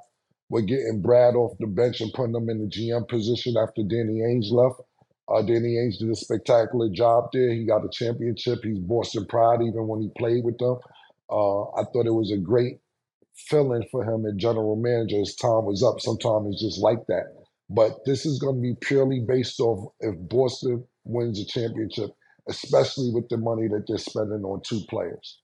with 0.50 0.68
getting 0.68 1.02
Brad 1.02 1.36
off 1.36 1.58
the 1.60 1.68
bench 1.68 2.02
and 2.02 2.14
putting 2.14 2.36
him 2.36 2.50
in 2.50 2.60
the 2.60 2.68
GM 2.68 3.08
position 3.08 3.56
after 3.58 3.84
Danny 3.84 4.22
Ainge 4.22 4.52
left. 4.52 4.82
Uh, 5.30 5.42
Danny 5.42 5.76
Ainge 5.76 6.00
did 6.00 6.10
a 6.10 6.16
spectacular 6.16 6.90
job 6.90 7.30
there. 7.34 7.54
He 7.54 7.66
got 7.66 7.84
a 7.84 7.90
championship. 7.92 8.60
He's 8.64 8.80
Boston 8.80 9.26
Pride 9.26 9.62
even 9.62 9.88
when 9.88 10.02
he 10.02 10.10
played 10.18 10.44
with 10.44 10.58
them. 10.58 10.78
Uh, 11.30 11.64
I 11.72 11.84
thought 11.84 12.06
it 12.06 12.14
was 12.14 12.32
a 12.32 12.38
great 12.38 12.80
feeling 13.36 13.86
for 13.92 14.04
him 14.04 14.26
at 14.26 14.38
general 14.38 14.78
manager 14.78 15.22
as 15.22 15.36
time 15.36 15.66
was 15.66 15.84
up. 15.84 16.00
Sometimes 16.00 16.54
it's 16.54 16.64
just 16.64 16.80
like 16.80 17.06
that. 17.08 17.26
But 17.70 18.06
this 18.06 18.26
is 18.26 18.40
going 18.40 18.56
to 18.56 18.62
be 18.62 18.76
purely 18.80 19.20
based 19.28 19.60
off 19.60 19.92
if 20.00 20.16
Boston 20.30 20.86
wins 21.04 21.40
a 21.42 21.46
championship, 21.46 22.12
especially 22.48 23.12
with 23.14 23.28
the 23.28 23.38
money 23.38 23.68
that 23.68 23.84
they're 23.88 23.98
spending 23.98 24.44
on 24.44 24.62
two 24.66 24.82
players. 24.90 25.42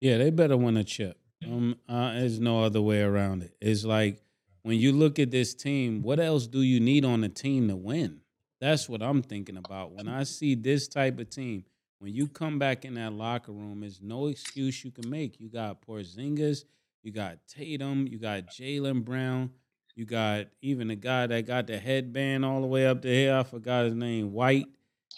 Yeah, 0.00 0.18
they 0.18 0.30
better 0.30 0.56
win 0.56 0.76
a 0.76 0.84
chip. 0.84 1.18
Um, 1.44 1.76
uh, 1.88 2.14
there's 2.14 2.40
no 2.40 2.62
other 2.62 2.80
way 2.80 3.02
around 3.02 3.42
it. 3.42 3.54
It's 3.60 3.84
like 3.84 4.20
when 4.62 4.78
you 4.78 4.92
look 4.92 5.18
at 5.18 5.30
this 5.30 5.54
team, 5.54 6.02
what 6.02 6.18
else 6.18 6.46
do 6.46 6.62
you 6.62 6.80
need 6.80 7.04
on 7.04 7.20
the 7.20 7.28
team 7.28 7.68
to 7.68 7.76
win? 7.76 8.20
That's 8.60 8.88
what 8.88 9.02
I'm 9.02 9.22
thinking 9.22 9.56
about. 9.56 9.92
When 9.92 10.08
I 10.08 10.24
see 10.24 10.54
this 10.54 10.88
type 10.88 11.18
of 11.18 11.28
team, 11.28 11.64
when 11.98 12.14
you 12.14 12.26
come 12.26 12.58
back 12.58 12.84
in 12.84 12.94
that 12.94 13.12
locker 13.12 13.52
room, 13.52 13.80
there's 13.80 14.00
no 14.00 14.28
excuse 14.28 14.84
you 14.84 14.90
can 14.90 15.08
make. 15.08 15.38
You 15.38 15.48
got 15.48 15.86
Porzingis, 15.86 16.64
you 17.02 17.12
got 17.12 17.38
Tatum, 17.46 18.06
you 18.06 18.18
got 18.18 18.46
Jaylen 18.46 19.04
Brown, 19.04 19.50
you 19.94 20.04
got 20.04 20.46
even 20.62 20.88
the 20.88 20.96
guy 20.96 21.26
that 21.26 21.46
got 21.46 21.66
the 21.66 21.78
headband 21.78 22.44
all 22.44 22.60
the 22.60 22.66
way 22.66 22.86
up 22.86 23.02
to 23.02 23.08
here. 23.08 23.36
I 23.36 23.42
forgot 23.42 23.84
his 23.84 23.94
name. 23.94 24.32
White. 24.32 24.66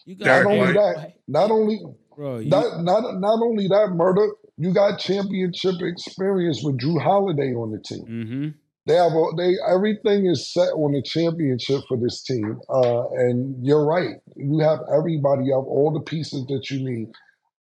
You 0.04 0.14
got 0.14 0.44
not 0.44 0.52
only 0.52 0.72
that, 0.72 1.12
not 1.26 1.50
only 1.50 1.80
Bro, 2.14 2.38
you, 2.38 2.50
not, 2.50 2.82
not 2.82 3.20
not 3.20 3.40
only 3.42 3.68
that 3.68 3.92
murder. 3.94 4.28
You 4.58 4.74
got 4.74 4.98
championship 4.98 5.76
experience 5.80 6.62
with 6.64 6.78
Jrue 6.78 7.00
Holiday 7.00 7.54
on 7.54 7.70
the 7.70 7.78
team. 7.78 8.04
Mm-hmm. 8.06 8.48
They 8.86 8.94
have 8.94 9.12
a, 9.12 9.24
they 9.36 9.54
everything 9.72 10.26
is 10.26 10.52
set 10.52 10.70
on 10.70 10.92
the 10.92 11.02
championship 11.02 11.82
for 11.86 11.96
this 11.96 12.22
team. 12.22 12.58
Uh, 12.68 13.08
and 13.10 13.64
you're 13.64 13.84
right. 13.84 14.16
You 14.34 14.58
have 14.60 14.80
everybody. 14.92 15.44
You 15.44 15.54
have 15.54 15.66
all 15.66 15.92
the 15.92 16.00
pieces 16.00 16.46
that 16.46 16.70
you 16.70 16.84
need. 16.84 17.08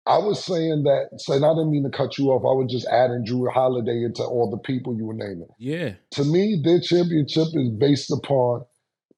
I 0.08 0.20
was 0.20 0.44
saying 0.44 0.84
that, 0.84 1.10
and 1.28 1.46
I 1.46 1.50
didn't 1.50 1.72
mean 1.72 1.84
to 1.84 1.96
cut 1.96 2.18
you 2.18 2.30
off. 2.30 2.44
I 2.44 2.56
was 2.56 2.72
just 2.72 2.88
adding 2.88 3.26
Jrue 3.28 3.52
Holiday 3.52 4.04
into 4.04 4.24
all 4.24 4.50
the 4.50 4.58
people 4.58 4.96
you 4.96 5.06
were 5.06 5.14
naming. 5.14 5.50
Yeah. 5.60 5.96
To 6.12 6.24
me, 6.24 6.62
their 6.64 6.80
championship 6.80 7.48
is 7.54 7.70
based 7.78 8.10
upon 8.10 8.64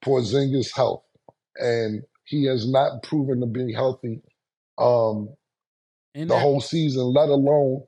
Porzingis' 0.03 0.75
health, 0.75 1.03
and 1.57 2.01
he 2.25 2.45
has 2.45 2.69
not 2.69 3.03
proven 3.03 3.39
to 3.41 3.45
be 3.45 3.71
healthy 3.71 4.21
um, 4.79 5.29
and 6.15 6.29
the 6.29 6.33
that, 6.33 6.41
whole 6.41 6.61
season, 6.61 7.13
let 7.13 7.29
alone. 7.29 7.83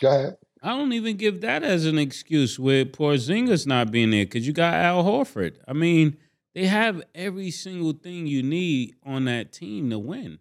Go 0.00 0.08
ahead. 0.08 0.36
I 0.62 0.70
don't 0.70 0.92
even 0.92 1.16
give 1.16 1.42
that 1.42 1.62
as 1.62 1.84
an 1.86 1.98
excuse 1.98 2.58
with 2.58 2.92
Porzingis 2.92 3.66
not 3.66 3.90
being 3.90 4.10
there 4.10 4.24
because 4.24 4.46
you 4.46 4.52
got 4.52 4.74
Al 4.74 5.04
Horford. 5.04 5.56
I 5.68 5.74
mean, 5.74 6.16
they 6.54 6.66
have 6.66 7.02
every 7.14 7.50
single 7.50 7.92
thing 7.92 8.26
you 8.26 8.42
need 8.42 8.94
on 9.04 9.26
that 9.26 9.52
team 9.52 9.90
to 9.90 9.98
win. 9.98 10.38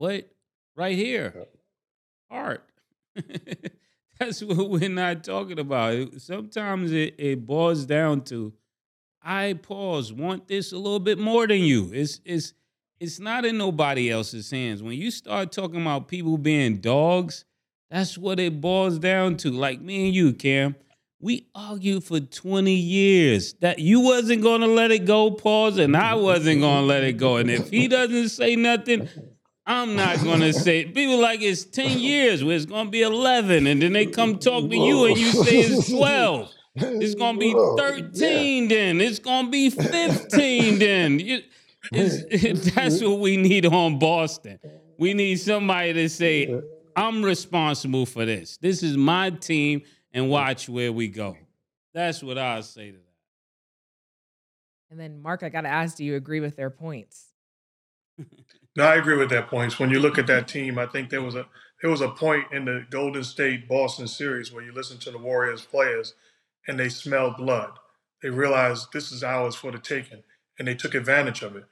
But 0.00 0.30
right 0.76 0.96
here. 0.96 1.46
Art. 2.30 2.64
That's 4.18 4.42
what 4.42 4.70
we're 4.70 4.88
not 4.88 5.24
talking 5.24 5.58
about. 5.58 6.20
Sometimes 6.20 6.92
it, 6.92 7.14
it 7.18 7.46
boils 7.46 7.84
down 7.84 8.22
to 8.22 8.52
I 9.22 9.54
pause, 9.54 10.12
want 10.12 10.48
this 10.48 10.72
a 10.72 10.76
little 10.76 11.00
bit 11.00 11.18
more 11.18 11.46
than 11.46 11.60
you. 11.60 11.90
It's 11.92 12.20
it's 12.24 12.52
it's 13.00 13.18
not 13.18 13.44
in 13.44 13.58
nobody 13.58 14.10
else's 14.10 14.50
hands. 14.50 14.82
When 14.82 14.96
you 14.96 15.10
start 15.10 15.52
talking 15.52 15.80
about 15.80 16.08
people 16.08 16.38
being 16.38 16.78
dogs, 16.78 17.44
that's 17.90 18.16
what 18.16 18.40
it 18.40 18.60
boils 18.60 18.98
down 18.98 19.36
to. 19.38 19.50
Like 19.50 19.80
me 19.80 20.06
and 20.06 20.14
you, 20.14 20.32
Cam. 20.32 20.76
We 21.20 21.46
argued 21.54 22.04
for 22.04 22.20
20 22.20 22.74
years 22.74 23.54
that 23.54 23.78
you 23.78 24.00
wasn't 24.00 24.42
gonna 24.42 24.66
let 24.66 24.90
it 24.90 25.06
go, 25.06 25.30
pause, 25.30 25.78
and 25.78 25.96
I 25.96 26.14
wasn't 26.14 26.60
gonna 26.60 26.86
let 26.86 27.02
it 27.02 27.14
go. 27.14 27.36
And 27.36 27.50
if 27.50 27.70
he 27.70 27.88
doesn't 27.88 28.28
say 28.28 28.56
nothing, 28.56 29.08
I'm 29.66 29.96
not 29.96 30.22
gonna 30.22 30.52
say 30.52 30.80
it. 30.80 30.94
people 30.94 31.18
like 31.18 31.40
it's 31.40 31.64
10 31.64 31.98
years 31.98 32.44
where 32.44 32.54
it's 32.54 32.66
gonna 32.66 32.90
be 32.90 33.00
11, 33.00 33.66
and 33.66 33.80
then 33.80 33.94
they 33.94 34.04
come 34.04 34.38
talk 34.38 34.68
to 34.68 34.76
you 34.76 35.06
and 35.06 35.16
you 35.16 35.32
say 35.32 35.60
it's 35.60 35.90
12. 35.90 36.52
It's 36.76 37.14
gonna 37.14 37.38
be 37.38 37.52
13 37.52 38.68
then. 38.68 39.00
It's 39.00 39.18
gonna 39.18 39.48
be 39.48 39.70
15 39.70 40.78
then. 40.78 41.42
that's 42.74 43.02
what 43.02 43.18
we 43.20 43.36
need 43.36 43.66
on 43.66 43.98
Boston. 43.98 44.58
We 44.98 45.14
need 45.14 45.36
somebody 45.36 45.92
to 45.92 46.08
say, 46.08 46.60
I'm 46.96 47.24
responsible 47.24 48.06
for 48.06 48.24
this. 48.24 48.56
This 48.58 48.82
is 48.82 48.96
my 48.96 49.30
team, 49.30 49.82
and 50.12 50.30
watch 50.30 50.68
where 50.68 50.92
we 50.92 51.08
go. 51.08 51.36
That's 51.92 52.22
what 52.22 52.38
i 52.38 52.60
say 52.60 52.90
to 52.90 52.96
that. 52.96 53.00
And 54.90 55.00
then, 55.00 55.20
Mark, 55.20 55.42
I 55.42 55.48
got 55.48 55.62
to 55.62 55.68
ask 55.68 55.96
do 55.96 56.04
you 56.04 56.16
agree 56.16 56.40
with 56.40 56.56
their 56.56 56.70
points? 56.70 57.26
No, 58.76 58.84
I 58.84 58.96
agree 58.96 59.16
with 59.16 59.30
their 59.30 59.42
points. 59.42 59.78
When 59.78 59.90
you 59.90 60.00
look 60.00 60.18
at 60.18 60.26
that 60.26 60.48
team, 60.48 60.78
I 60.78 60.86
think 60.86 61.10
there 61.10 61.22
was 61.22 61.34
a 61.34 61.46
there 61.80 61.90
was 61.90 62.00
a 62.00 62.08
point 62.08 62.46
in 62.52 62.64
the 62.64 62.86
Golden 62.90 63.22
State 63.22 63.68
Boston 63.68 64.08
series 64.08 64.52
where 64.52 64.64
you 64.64 64.72
listen 64.72 64.98
to 64.98 65.10
the 65.10 65.18
Warriors 65.18 65.64
players 65.64 66.14
and 66.66 66.78
they 66.78 66.88
smell 66.88 67.30
blood. 67.36 67.72
They 68.22 68.30
realized 68.30 68.88
this 68.92 69.12
is 69.12 69.22
ours 69.22 69.54
for 69.54 69.70
the 69.70 69.78
taking, 69.78 70.22
and 70.58 70.66
they 70.66 70.74
took 70.74 70.94
advantage 70.94 71.42
of 71.42 71.56
it. 71.56 71.64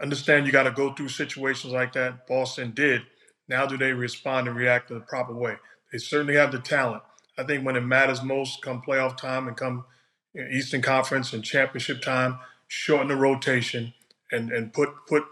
Understand 0.00 0.46
you 0.46 0.52
got 0.52 0.64
to 0.64 0.70
go 0.70 0.92
through 0.92 1.08
situations 1.08 1.72
like 1.72 1.92
that. 1.94 2.26
Boston 2.26 2.72
did. 2.74 3.02
Now 3.48 3.66
do 3.66 3.76
they 3.76 3.92
respond 3.92 4.48
and 4.48 4.56
react 4.56 4.90
in 4.90 4.98
the 4.98 5.04
proper 5.04 5.34
way? 5.34 5.56
They 5.92 5.98
certainly 5.98 6.36
have 6.36 6.52
the 6.52 6.58
talent. 6.58 7.02
I 7.36 7.44
think 7.44 7.64
when 7.64 7.76
it 7.76 7.80
matters 7.80 8.22
most, 8.22 8.62
come 8.62 8.82
playoff 8.82 9.16
time 9.16 9.48
and 9.48 9.56
come 9.56 9.84
Eastern 10.52 10.82
Conference 10.82 11.32
and 11.32 11.44
championship 11.44 12.00
time, 12.02 12.38
shorten 12.68 13.08
the 13.08 13.16
rotation 13.16 13.94
and 14.30 14.50
and 14.50 14.72
put 14.72 14.90
put 15.08 15.24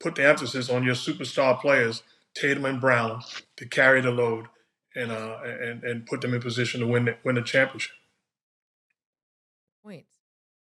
put 0.00 0.16
the 0.16 0.24
emphasis 0.24 0.70
on 0.70 0.84
your 0.84 0.94
superstar 0.94 1.60
players, 1.60 2.02
Tatum 2.34 2.64
and 2.64 2.80
Brown, 2.80 3.22
to 3.56 3.66
carry 3.66 4.00
the 4.00 4.10
load 4.10 4.46
and 4.94 5.10
uh, 5.10 5.38
and 5.44 5.82
and 5.84 6.06
put 6.06 6.20
them 6.20 6.34
in 6.34 6.40
position 6.40 6.80
to 6.80 6.86
win 6.86 7.06
the, 7.06 7.16
win 7.24 7.36
the 7.36 7.42
championship. 7.42 7.92
Points. 9.82 10.13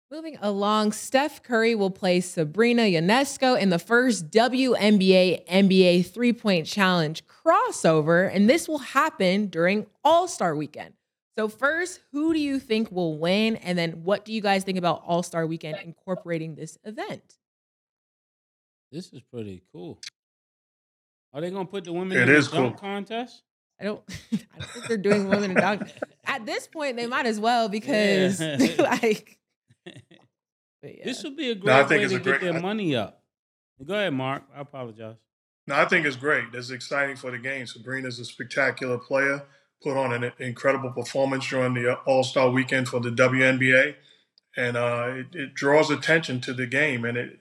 Moving 0.09 0.39
along, 0.41 0.93
Steph 0.93 1.43
Curry 1.43 1.75
will 1.75 1.91
play 1.91 2.21
Sabrina 2.21 2.83
Ionescu 2.83 3.61
in 3.61 3.71
the 3.71 3.79
first 3.79 4.31
WNBA 4.31 5.45
NBA 5.49 6.07
three 6.07 6.33
point 6.33 6.65
challenge 6.67 7.25
crossover, 7.27 8.33
and 8.33 8.49
this 8.49 8.69
will 8.69 8.79
happen 8.79 9.47
during 9.47 9.87
All 10.05 10.29
Star 10.29 10.55
weekend. 10.55 10.95
So, 11.37 11.49
first, 11.49 12.01
who 12.13 12.33
do 12.33 12.39
you 12.39 12.61
think 12.61 12.93
will 12.93 13.19
win? 13.19 13.57
And 13.57 13.77
then, 13.77 14.05
what 14.05 14.25
do 14.25 14.33
you 14.33 14.41
guys 14.41 14.63
think 14.63 14.79
about 14.79 15.03
All 15.05 15.25
Star 15.25 15.45
weekend 15.45 15.79
incorporating 15.85 16.55
this 16.55 16.79
event? 16.85 17.39
This 18.93 19.13
is 19.13 19.23
pretty 19.23 19.63
cool. 19.73 19.99
Are 21.35 21.41
they 21.41 21.51
gonna 21.51 21.65
put 21.67 21.83
the 21.83 21.93
women 21.93 22.17
It 22.17 22.29
in 22.29 22.37
is 22.37 22.49
the 22.49 22.59
dunk 22.59 22.79
contest? 22.79 23.43
I 23.81 23.85
don't, 23.85 24.03
I 24.33 24.39
don't 24.59 24.71
think 24.71 24.87
they're 24.87 24.97
doing 24.99 25.29
women 25.29 25.51
and 25.51 25.61
dog. 25.61 25.89
At 26.27 26.47
this 26.47 26.69
point, 26.69 26.97
they 26.97 27.09
might 27.09 27.27
as 27.27 27.41
well 27.41 27.69
because, 27.69 28.41
Yeah. 28.41 28.57
like, 29.03 29.33
but 29.33 29.46
yeah. 30.83 31.05
This 31.05 31.23
would 31.25 31.37
be 31.37 31.51
a 31.51 31.55
No, 31.55 31.61
great 31.61 31.73
I 31.75 31.85
think 31.85 31.91
way 32.01 32.05
it's 32.05 32.13
to 32.13 32.17
a 32.17 32.21
get 32.21 32.25
great- 32.25 32.41
their 32.43 32.55
I- 32.55 32.61
money 32.61 32.95
up. 32.97 33.23
Go 33.85 33.95
ahead, 33.95 34.15
Mark. 34.15 34.43
I 34.57 34.61
apologize. 34.61 35.17
No, 35.67 35.75
I 35.75 35.85
think 35.85 36.07
it's 36.07 36.17
great. 36.17 36.45
It's 36.55 36.71
exciting 36.71 37.17
for 37.17 37.31
the 37.31 37.39
game. 37.39 37.67
Sabrina's 37.67 38.19
a 38.19 38.25
spectacular 38.25 38.97
player, 38.99 39.43
put 39.83 39.97
on 39.97 40.13
an 40.13 40.33
incredible 40.39 40.91
performance 40.93 41.47
during 41.49 41.75
the 41.75 41.95
All 42.07 42.25
Star 42.25 42.49
weekend 42.51 42.89
for 42.89 43.01
the 43.01 43.11
WNBA, 43.11 43.97
and 44.57 44.77
uh, 44.77 45.09
it, 45.11 45.27
it 45.35 45.55
draws 45.55 45.91
attention 45.91 46.41
to 46.43 46.55
the 46.55 46.67
game. 46.67 47.05
And 47.05 47.19
it, 47.19 47.39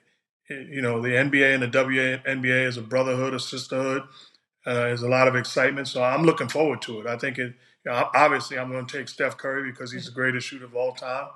it, 0.50 0.68
you 0.70 0.82
know, 0.82 1.02
the 1.02 1.10
NBA 1.10 1.54
and 1.54 1.64
the 1.64 1.68
WNBA 1.68 2.66
is 2.68 2.78
a 2.78 2.82
brotherhood, 2.82 3.34
a 3.34 3.40
sisterhood. 3.40 4.04
Uh, 4.66 4.74
there's 4.74 5.04
a 5.04 5.08
lot 5.08 5.28
of 5.30 5.36
excitement, 5.36 5.88
so 5.88 6.04
I'm 6.04 6.24
looking 6.24 6.50
forward 6.50 6.82
to 6.84 7.00
it. 7.02 7.06
I 7.08 7.18
think 7.18 7.38
it. 7.38 7.54
You 7.86 7.92
know, 7.92 8.10
obviously, 8.16 8.58
I'm 8.58 8.72
going 8.72 8.88
to 8.88 8.98
take 8.98 9.08
Steph 9.08 9.38
Curry 9.38 9.70
because 9.72 9.92
he's 9.94 10.08
the 10.08 10.12
greatest 10.12 10.48
shooter 10.48 10.66
of 10.66 10.76
all 10.76 10.94
time. 10.94 11.28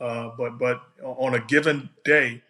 Uh, 0.00 0.30
but 0.36 0.58
but 0.58 0.82
on 1.02 1.34
a 1.34 1.40
given 1.40 1.90
day, 2.04 2.42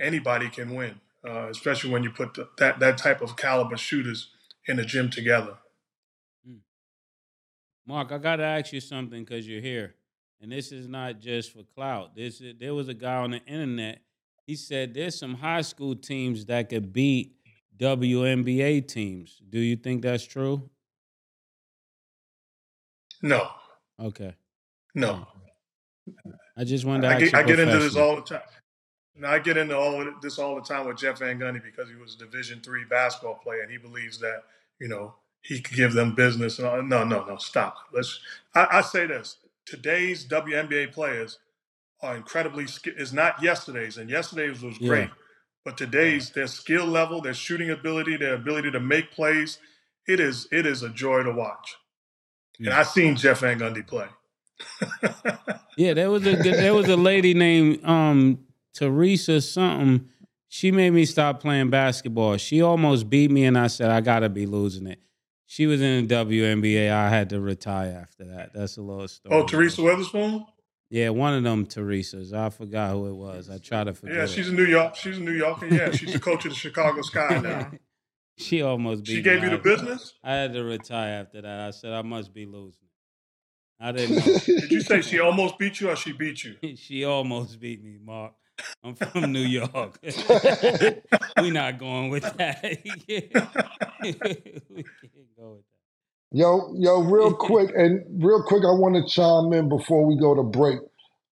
anybody 0.00 0.48
can 0.48 0.74
win, 0.74 1.00
uh, 1.26 1.48
especially 1.48 1.90
when 1.90 2.04
you 2.04 2.10
put 2.10 2.34
the, 2.34 2.48
that 2.58 2.78
that 2.78 2.98
type 2.98 3.20
of 3.20 3.36
caliber 3.36 3.76
shooters 3.76 4.28
in 4.66 4.76
the 4.76 4.84
gym 4.84 5.10
together. 5.10 5.56
Mark, 7.86 8.12
I 8.12 8.18
got 8.18 8.36
to 8.36 8.44
ask 8.44 8.72
you 8.72 8.80
something 8.80 9.24
because 9.24 9.46
you're 9.46 9.60
here, 9.60 9.94
and 10.40 10.50
this 10.50 10.72
is 10.72 10.88
not 10.88 11.20
just 11.20 11.52
for 11.52 11.64
clout. 11.74 12.16
This 12.16 12.40
is, 12.40 12.54
there 12.58 12.74
was 12.74 12.88
a 12.88 12.94
guy 12.94 13.16
on 13.16 13.32
the 13.32 13.44
internet. 13.44 14.00
He 14.46 14.56
said 14.56 14.94
there's 14.94 15.18
some 15.18 15.34
high 15.34 15.62
school 15.62 15.94
teams 15.94 16.46
that 16.46 16.70
could 16.70 16.92
beat 16.92 17.34
WNBA 17.78 18.88
teams. 18.88 19.40
Do 19.50 19.58
you 19.58 19.76
think 19.76 20.02
that's 20.02 20.24
true? 20.24 20.70
No, 23.20 23.48
Okay, 24.00 24.34
no. 24.94 25.26
I 26.56 26.64
just 26.64 26.84
wanted 26.84 27.02
to 27.02 27.08
I 27.08 27.12
ask 27.14 27.20
get, 27.20 27.32
you 27.32 27.38
I 27.38 27.42
get 27.42 27.58
into 27.60 27.78
this 27.78 27.96
all 27.96 28.16
the 28.16 28.22
time. 28.22 28.42
And 29.16 29.26
I 29.26 29.38
get 29.38 29.56
into 29.56 29.76
all 29.76 30.04
this 30.22 30.38
all 30.38 30.56
the 30.56 30.62
time 30.62 30.86
with 30.86 30.98
Jeff 30.98 31.18
Van 31.20 31.38
Gundy 31.38 31.62
because 31.62 31.88
he 31.88 31.96
was 31.96 32.14
a 32.14 32.18
Division 32.18 32.60
three 32.60 32.84
basketball 32.84 33.36
player, 33.36 33.62
and 33.62 33.70
he 33.70 33.78
believes 33.78 34.18
that 34.20 34.42
you 34.80 34.88
know 34.88 35.14
he 35.42 35.60
could 35.60 35.76
give 35.76 35.92
them 35.92 36.14
business. 36.14 36.58
No, 36.58 36.80
no, 36.80 37.04
no. 37.04 37.36
Stop. 37.38 37.76
Let's. 37.92 38.20
I, 38.54 38.66
I 38.72 38.80
say 38.82 39.06
this: 39.06 39.36
today's 39.66 40.26
WNBA 40.26 40.92
players 40.92 41.38
are 42.02 42.16
incredibly. 42.16 42.66
Is 42.86 43.12
not 43.12 43.42
yesterday's, 43.42 43.98
and 43.98 44.10
yesterday's 44.10 44.62
was 44.62 44.80
Yeah. 44.80 44.88
great, 44.88 45.10
but 45.64 45.76
today's 45.78 46.30
their 46.30 46.48
skill 46.48 46.86
level, 46.86 47.20
their 47.22 47.34
shooting 47.34 47.70
ability, 47.70 48.16
their 48.16 48.34
ability 48.34 48.70
to 48.72 48.80
make 48.80 49.12
plays, 49.12 49.58
it 50.08 50.20
is 50.20 50.48
it 50.52 50.66
is 50.66 50.82
a 50.82 50.90
joy 50.90 51.22
to 51.22 51.32
watch. 51.32 51.76
And 52.58 52.74
I've 52.74 52.88
seen 52.88 53.16
Jeff 53.16 53.40
Van 53.40 53.58
Gundy 53.60 53.86
play. 53.86 54.08
Yeah, 55.76 55.94
there 55.94 56.10
was 56.10 56.26
a 56.26 56.36
there 56.36 56.74
was 56.74 56.88
a 56.88 56.96
lady 56.96 57.34
named 57.34 57.84
um 57.84 58.38
Teresa 58.72 59.40
something. 59.40 60.08
She 60.48 60.70
made 60.70 60.90
me 60.90 61.04
stop 61.04 61.40
playing 61.40 61.70
basketball. 61.70 62.36
She 62.36 62.62
almost 62.62 63.10
beat 63.10 63.30
me, 63.30 63.44
and 63.44 63.58
I 63.58 63.66
said 63.66 63.90
I 63.90 64.00
gotta 64.00 64.28
be 64.28 64.46
losing 64.46 64.86
it. 64.86 65.00
She 65.46 65.66
was 65.66 65.80
in 65.80 66.06
the 66.06 66.14
WNBA. 66.14 66.90
I 66.90 67.08
had 67.08 67.30
to 67.30 67.40
retire 67.40 67.98
after 68.00 68.24
that. 68.24 68.52
That's 68.54 68.76
a 68.76 68.82
little 68.82 69.08
story. 69.08 69.34
oh, 69.34 69.44
Teresa 69.44 69.80
Weatherspoon. 69.82 70.46
Yeah, 70.90 71.08
one 71.10 71.34
of 71.34 71.42
them 71.42 71.66
Teresas. 71.66 72.32
I 72.32 72.50
forgot 72.50 72.92
who 72.92 73.08
it 73.08 73.14
was. 73.14 73.50
I 73.50 73.58
try 73.58 73.82
to 73.84 73.94
forget. 73.94 74.16
Yeah, 74.16 74.22
it. 74.24 74.30
she's 74.30 74.48
in 74.48 74.56
New 74.56 74.64
York. 74.66 74.94
She's 74.94 75.18
in 75.18 75.24
New 75.24 75.32
York, 75.32 75.62
and 75.62 75.72
yeah, 75.72 75.90
she's 75.90 76.12
the 76.12 76.20
coach 76.20 76.44
of 76.44 76.52
the 76.52 76.56
Chicago 76.56 77.02
Sky 77.02 77.38
now. 77.38 77.70
She 78.36 78.62
almost 78.62 79.04
beat 79.04 79.10
me. 79.10 79.14
She 79.14 79.20
me. 79.20 79.22
gave 79.22 79.44
you 79.44 79.50
the 79.50 79.58
business. 79.58 80.14
I 80.24 80.32
had 80.32 80.54
to 80.54 80.64
retire 80.64 81.20
after 81.20 81.40
that. 81.42 81.60
I 81.60 81.70
said 81.70 81.92
I 81.92 82.02
must 82.02 82.34
be 82.34 82.46
losing. 82.46 82.83
I 83.80 83.92
didn't 83.92 84.16
know. 84.16 84.38
Did 84.46 84.70
you 84.70 84.80
say 84.80 85.00
she 85.00 85.20
almost 85.20 85.58
beat 85.58 85.80
you, 85.80 85.90
or 85.90 85.96
she 85.96 86.12
beat 86.12 86.44
you? 86.44 86.56
she 86.76 87.04
almost 87.04 87.58
beat 87.60 87.82
me, 87.82 87.98
Mark. 88.02 88.32
I'm 88.84 88.94
from 88.94 89.32
New 89.32 89.40
York. 89.40 89.98
we 91.42 91.50
not 91.50 91.78
going 91.78 92.10
with 92.10 92.22
that. 92.36 92.62
we 92.62 92.78
can't 92.82 93.32
go 95.36 95.56
with 95.56 95.64
that. 95.64 95.74
Yo, 96.30 96.72
yo, 96.78 97.00
real 97.00 97.32
quick, 97.32 97.70
and 97.76 98.04
real 98.24 98.42
quick, 98.42 98.62
I 98.62 98.72
want 98.72 98.94
to 98.94 99.12
chime 99.12 99.52
in 99.52 99.68
before 99.68 100.06
we 100.06 100.16
go 100.18 100.34
to 100.34 100.42
break. 100.42 100.78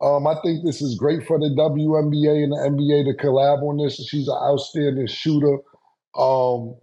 Um, 0.00 0.26
I 0.26 0.34
think 0.42 0.64
this 0.64 0.82
is 0.82 0.96
great 0.96 1.24
for 1.26 1.38
the 1.38 1.46
WNBA 1.56 2.42
and 2.42 2.52
the 2.52 2.84
NBA 2.84 3.04
to 3.04 3.24
collab 3.24 3.62
on 3.62 3.76
this. 3.78 4.04
She's 4.04 4.26
an 4.26 4.36
outstanding 4.42 5.06
shooter. 5.06 5.58
Um, 6.16 6.76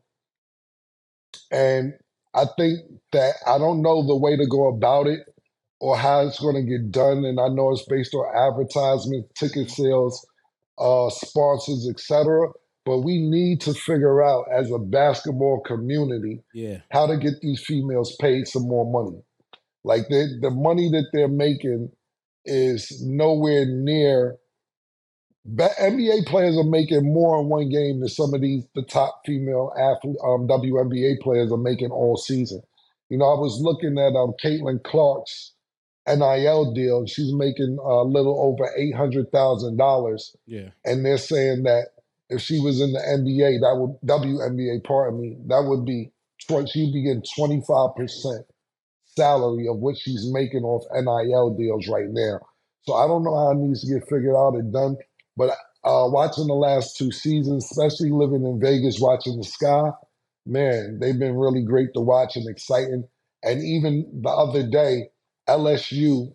and 1.52 1.94
I 2.34 2.46
think 2.58 2.80
that 3.12 3.34
I 3.46 3.58
don't 3.58 3.82
know 3.82 4.08
the 4.08 4.16
way 4.16 4.38
to 4.38 4.48
go 4.48 4.68
about 4.68 5.08
it 5.08 5.20
or 5.80 5.96
how 5.98 6.26
it's 6.28 6.40
going 6.40 6.56
to 6.56 6.62
get 6.70 6.92
done. 6.92 7.24
And 7.26 7.40
I 7.40 7.48
know 7.48 7.72
it's 7.72 7.86
based 7.88 8.14
on 8.14 8.26
advertisement, 8.36 9.26
ticket 9.36 9.70
sales, 9.70 10.26
uh, 10.78 11.10
sponsors, 11.10 11.88
etc. 11.90 12.50
But 12.86 13.00
we 13.00 13.20
need 13.20 13.62
to 13.62 13.74
figure 13.74 14.24
out 14.24 14.46
as 14.52 14.72
a 14.72 14.80
basketball 14.80 15.62
community 15.62 16.42
Yeah. 16.54 16.80
how 16.92 17.08
to 17.08 17.18
get 17.18 17.42
these 17.42 17.64
females 17.64 18.16
paid 18.20 18.48
some 18.48 18.68
more 18.68 18.90
money. 18.90 19.22
Like 19.84 20.10
they, 20.10 20.26
the 20.42 20.50
money 20.52 20.90
that 20.92 21.08
they're 21.14 21.28
making 21.28 21.92
is 22.46 23.02
nowhere 23.06 23.66
near. 23.66 24.38
NBA 25.48 26.26
players 26.28 26.58
are 26.58 26.64
making 26.64 27.12
more 27.12 27.40
in 27.40 27.48
one 27.48 27.70
game 27.70 28.02
than 28.02 28.10
some 28.10 28.34
of 28.34 28.42
these 28.42 28.66
the 28.76 28.84
top 28.84 29.22
female 29.26 29.72
athlete, 29.78 30.18
um, 30.24 30.48
WNBA 30.48 31.20
players 31.22 31.52
are 31.52 31.58
making 31.58 31.92
all 31.92 32.18
season. 32.18 32.62
You 33.10 33.18
know, 33.18 33.26
I 33.26 33.40
was 33.40 33.60
looking 33.62 33.98
at 33.98 34.16
um 34.16 34.34
Caitlin 34.44 34.84
Clark's 34.84 35.54
NIL 36.08 36.74
deal. 36.74 37.06
She's 37.06 37.34
making 37.34 37.78
a 37.84 38.04
little 38.04 38.40
over 38.42 38.70
eight 38.78 38.96
hundred 38.96 39.32
thousand 39.32 39.78
dollars 39.78 40.36
Yeah. 40.46 40.70
and 40.86 41.06
they're 41.06 41.18
saying 41.18 41.64
that 41.64 41.88
if 42.30 42.42
she 42.42 42.60
was 42.60 42.80
in 42.82 42.94
the 42.94 43.00
NBA, 43.00 43.60
that 43.62 43.76
would 43.76 44.00
WNBA, 44.06 44.84
pardon 44.84 45.20
me, 45.22 45.38
that 45.48 45.64
would 45.68 45.86
be 45.86 46.12
she'd 46.68 46.94
be 46.94 47.04
getting 47.04 47.24
twenty 47.36 47.62
five 47.68 47.96
percent 47.96 48.46
salary 49.06 49.68
of 49.68 49.78
what 49.78 49.98
she's 49.98 50.32
making 50.32 50.64
off 50.64 50.84
NIL 50.94 51.56
deals 51.58 51.88
right 51.88 52.10
now. 52.10 52.40
So 52.84 52.94
I 52.94 53.08
don't 53.08 53.24
know 53.24 53.36
how 53.36 53.52
it 53.52 53.58
needs 53.58 53.82
to 53.82 53.94
get 53.94 54.08
figured 54.10 54.36
out 54.36 54.56
and 54.56 54.72
done, 54.72 54.98
but 55.36 55.50
uh, 55.84 56.08
watching 56.10 56.48
the 56.48 56.54
last 56.54 56.98
two 56.98 57.12
seasons, 57.12 57.66
especially 57.66 58.10
living 58.12 58.44
in 58.46 58.60
Vegas, 58.60 59.00
watching 59.00 59.38
the 59.38 59.44
Sky, 59.44 59.92
man, 60.46 61.00
they've 61.00 61.18
been 61.20 61.36
really 61.36 61.64
great 61.64 61.94
to 61.94 62.02
watch 62.02 62.36
and 62.36 62.48
exciting. 62.50 63.08
And 63.44 63.64
even 63.64 64.22
the 64.22 64.30
other 64.30 64.68
day, 64.68 65.10
LSU 65.50 66.34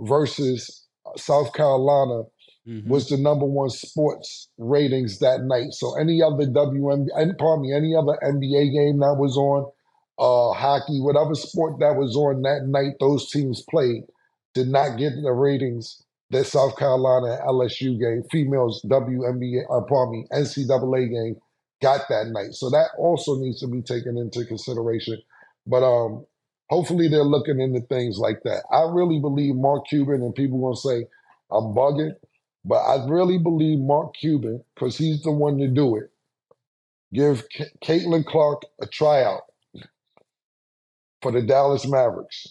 versus 0.00 0.86
South 1.16 1.52
Carolina 1.52 2.24
Mhm. 2.66 2.86
was 2.86 3.08
the 3.08 3.16
number 3.16 3.46
one 3.46 3.70
sports 3.70 4.50
ratings 4.58 5.18
that 5.20 5.42
night. 5.44 5.72
So 5.72 5.96
any 5.98 6.22
other 6.22 6.44
WNBA, 6.46 7.08
and 7.16 7.38
pardon 7.38 7.62
me, 7.62 7.72
any 7.72 7.94
other 7.96 8.18
NBA 8.22 8.70
game 8.70 8.98
that 8.98 9.16
was 9.18 9.36
on, 9.38 9.70
uh, 10.18 10.52
hockey, 10.52 11.00
whatever 11.00 11.34
sport 11.34 11.78
that 11.80 11.96
was 11.96 12.14
on 12.14 12.42
that 12.42 12.66
night, 12.66 12.96
those 13.00 13.30
teams 13.30 13.64
played 13.70 14.02
did 14.54 14.68
not 14.68 14.98
get 14.98 15.14
the 15.22 15.32
ratings 15.32 16.02
that 16.30 16.44
South 16.44 16.76
Carolina 16.76 17.32
and 17.40 17.48
LSU 17.48 17.98
game, 17.98 18.22
females 18.30 18.82
WNBA, 18.82 19.64
uh, 19.70 19.80
pardon 19.88 20.12
me, 20.12 20.26
NCAA 20.30 21.08
game 21.08 21.36
got 21.80 22.02
that 22.10 22.26
night. 22.28 22.52
So 22.52 22.68
that 22.68 22.88
also 22.98 23.36
needs 23.36 23.60
to 23.60 23.66
be 23.66 23.80
taken 23.80 24.18
into 24.18 24.44
consideration. 24.44 25.16
But 25.66 25.84
um, 25.84 26.26
hopefully 26.68 27.08
they're 27.08 27.24
looking 27.24 27.60
into 27.60 27.80
things 27.80 28.18
like 28.18 28.42
that. 28.44 28.64
I 28.72 28.82
really 28.90 29.20
believe 29.20 29.54
Mark 29.54 29.86
Cuban 29.88 30.22
and 30.22 30.34
people 30.34 30.60
gonna 30.60 30.76
say 30.76 31.06
I'm 31.50 31.74
bugging. 31.74 32.14
But 32.64 32.80
I 32.80 33.06
really 33.08 33.38
believe 33.38 33.78
Mark 33.78 34.14
Cuban, 34.14 34.62
because 34.74 34.98
he's 34.98 35.22
the 35.22 35.30
one 35.30 35.58
to 35.58 35.68
do 35.68 35.96
it, 35.96 36.10
give 37.14 37.44
Ca- 37.56 37.64
Caitlin 37.82 38.26
Clark 38.26 38.62
a 38.82 38.86
tryout 38.86 39.42
for 41.22 41.32
the 41.32 41.40
Dallas 41.42 41.86
Mavericks 41.86 42.48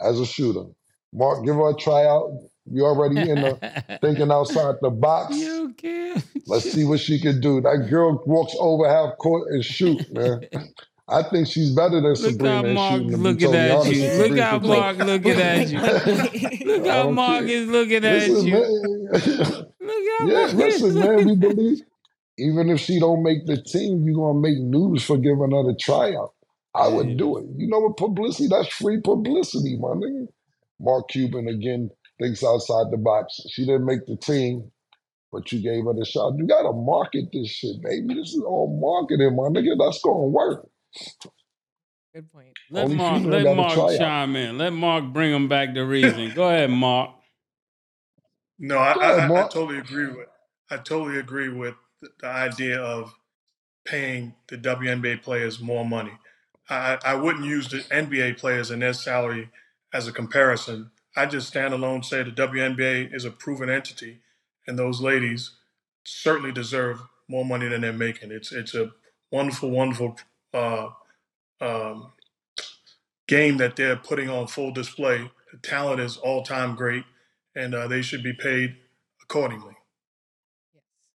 as 0.00 0.20
a 0.20 0.26
shooter. 0.26 0.64
Mark, 1.12 1.44
give 1.44 1.54
her 1.54 1.70
a 1.70 1.76
tryout. 1.76 2.30
You're 2.70 2.88
already 2.88 3.30
in 3.30 3.40
the 3.40 3.98
thinking 4.02 4.30
outside 4.30 4.74
the 4.82 4.90
box. 4.90 5.36
You 5.36 5.72
can't. 5.76 6.24
Let's 6.46 6.70
see 6.70 6.84
what 6.88 7.00
she 7.00 7.20
can 7.20 7.40
do. 7.40 7.60
That 7.60 7.86
girl 7.88 8.22
walks 8.26 8.54
over 8.58 8.88
half 8.88 9.16
court 9.18 9.52
and 9.52 9.64
shoot, 9.64 10.12
man. 10.12 10.46
I 11.08 11.22
think 11.22 11.46
she's 11.46 11.70
better 11.70 12.00
than 12.00 12.16
Sabrina. 12.16 12.62
Look 12.62 12.66
how 12.66 12.72
Mark 12.72 12.92
shooting, 12.94 13.10
to 13.10 13.16
be 13.16 13.22
looking 13.22 13.54
at 13.54 13.86
you. 13.86 14.28
Look 14.28 14.38
how. 14.38 14.58
Mark 14.58 14.98
looking 14.98 15.40
at 15.40 15.68
you. 15.68 16.66
Look 16.66 16.86
how 16.86 17.10
Mark 17.10 17.44
is 17.44 17.68
looking 17.68 18.04
at 18.04 18.28
Listen, 18.28 18.46
you. 18.46 18.56
Look 19.80 20.04
how 20.18 20.26
yeah, 20.26 20.50
listen, 20.52 20.94
man. 20.94 21.24
We 21.24 21.36
believe 21.36 21.82
even 22.38 22.68
if 22.68 22.80
she 22.80 22.98
don't 22.98 23.22
make 23.22 23.46
the 23.46 23.56
team, 23.62 24.04
you're 24.04 24.16
gonna 24.16 24.40
make 24.40 24.58
news 24.58 25.04
for 25.04 25.16
giving 25.16 25.52
her 25.52 25.62
the 25.62 25.76
tryout. 25.80 26.34
I 26.74 26.88
would 26.88 27.16
do 27.16 27.38
it. 27.38 27.46
You 27.56 27.68
know 27.68 27.78
what 27.78 27.96
publicity? 27.96 28.48
That's 28.48 28.68
free 28.68 29.00
publicity, 29.00 29.78
my 29.78 29.90
nigga. 29.90 30.26
Mark 30.78 31.08
Cuban 31.08 31.48
again 31.48 31.90
thinks 32.20 32.44
outside 32.44 32.90
the 32.90 32.98
box. 32.98 33.40
She 33.50 33.64
didn't 33.64 33.86
make 33.86 34.04
the 34.06 34.16
team, 34.16 34.70
but 35.32 35.50
you 35.52 35.62
gave 35.62 35.84
her 35.84 35.94
the 35.94 36.04
shot. 36.04 36.34
You 36.36 36.46
gotta 36.46 36.72
market 36.72 37.26
this 37.32 37.48
shit, 37.48 37.80
baby. 37.82 38.14
This 38.14 38.34
is 38.34 38.42
all 38.42 38.78
marketing, 38.78 39.36
my 39.36 39.44
nigga. 39.44 39.78
That's 39.78 40.02
gonna 40.02 40.26
work. 40.26 40.68
Good 42.14 42.32
point. 42.32 42.56
Let 42.70 42.88
Only 42.88 42.96
Mark 42.96 43.24
let 43.24 43.48
Mark 43.48 43.74
chime 43.98 44.36
in. 44.36 44.58
Let 44.58 44.72
Mark 44.72 45.06
bring 45.12 45.32
him 45.34 45.48
back 45.48 45.74
to 45.74 45.82
reason. 45.84 46.32
Go 46.34 46.48
ahead, 46.48 46.70
Mark. 46.70 47.12
No, 48.58 48.78
I, 48.78 48.92
Go 48.94 49.00
I, 49.00 49.12
ahead, 49.12 49.32
I 49.34 49.42
I 49.42 49.44
totally 49.44 49.78
agree 49.78 50.08
with. 50.08 50.28
I 50.70 50.78
totally 50.78 51.18
agree 51.18 51.50
with 51.50 51.74
the, 52.02 52.10
the 52.20 52.28
idea 52.28 52.80
of 52.80 53.14
paying 53.86 54.34
the 54.48 54.58
WNBA 54.58 55.22
players 55.22 55.60
more 55.60 55.86
money. 55.86 56.12
I, 56.70 56.98
I 57.04 57.14
wouldn't 57.16 57.46
use 57.46 57.68
the 57.68 57.78
NBA 57.78 58.38
players 58.38 58.70
and 58.70 58.82
their 58.82 58.94
salary 58.94 59.50
as 59.94 60.08
a 60.08 60.12
comparison. 60.12 60.92
I 61.16 61.26
just 61.26 61.48
stand 61.48 61.74
alone 61.74 62.02
say 62.04 62.22
the 62.24 62.32
WNBA 62.32 63.14
is 63.14 63.24
a 63.26 63.32
proven 63.32 63.70
entity, 63.70 64.20
and 64.66 64.78
those 64.78 65.00
ladies 65.02 65.52
certainly 66.04 66.52
deserve 66.52 67.00
more 67.28 67.44
money 67.44 67.68
than 67.68 67.82
they're 67.82 67.92
making. 67.92 68.32
It's 68.32 68.52
it's 68.52 68.74
a 68.74 68.92
wonderful, 69.32 69.70
wonderful 69.70 70.18
uh, 70.54 70.88
um, 71.60 72.12
game 73.28 73.58
that 73.58 73.76
they're 73.76 73.96
putting 73.96 74.30
on 74.30 74.46
full 74.46 74.72
display. 74.72 75.30
The 75.52 75.58
talent 75.58 76.00
is 76.00 76.16
all 76.18 76.44
time 76.44 76.76
great, 76.76 77.04
and 77.56 77.74
uh, 77.74 77.88
they 77.88 78.02
should 78.02 78.22
be 78.22 78.34
paid 78.34 78.76
accordingly. 79.22 79.74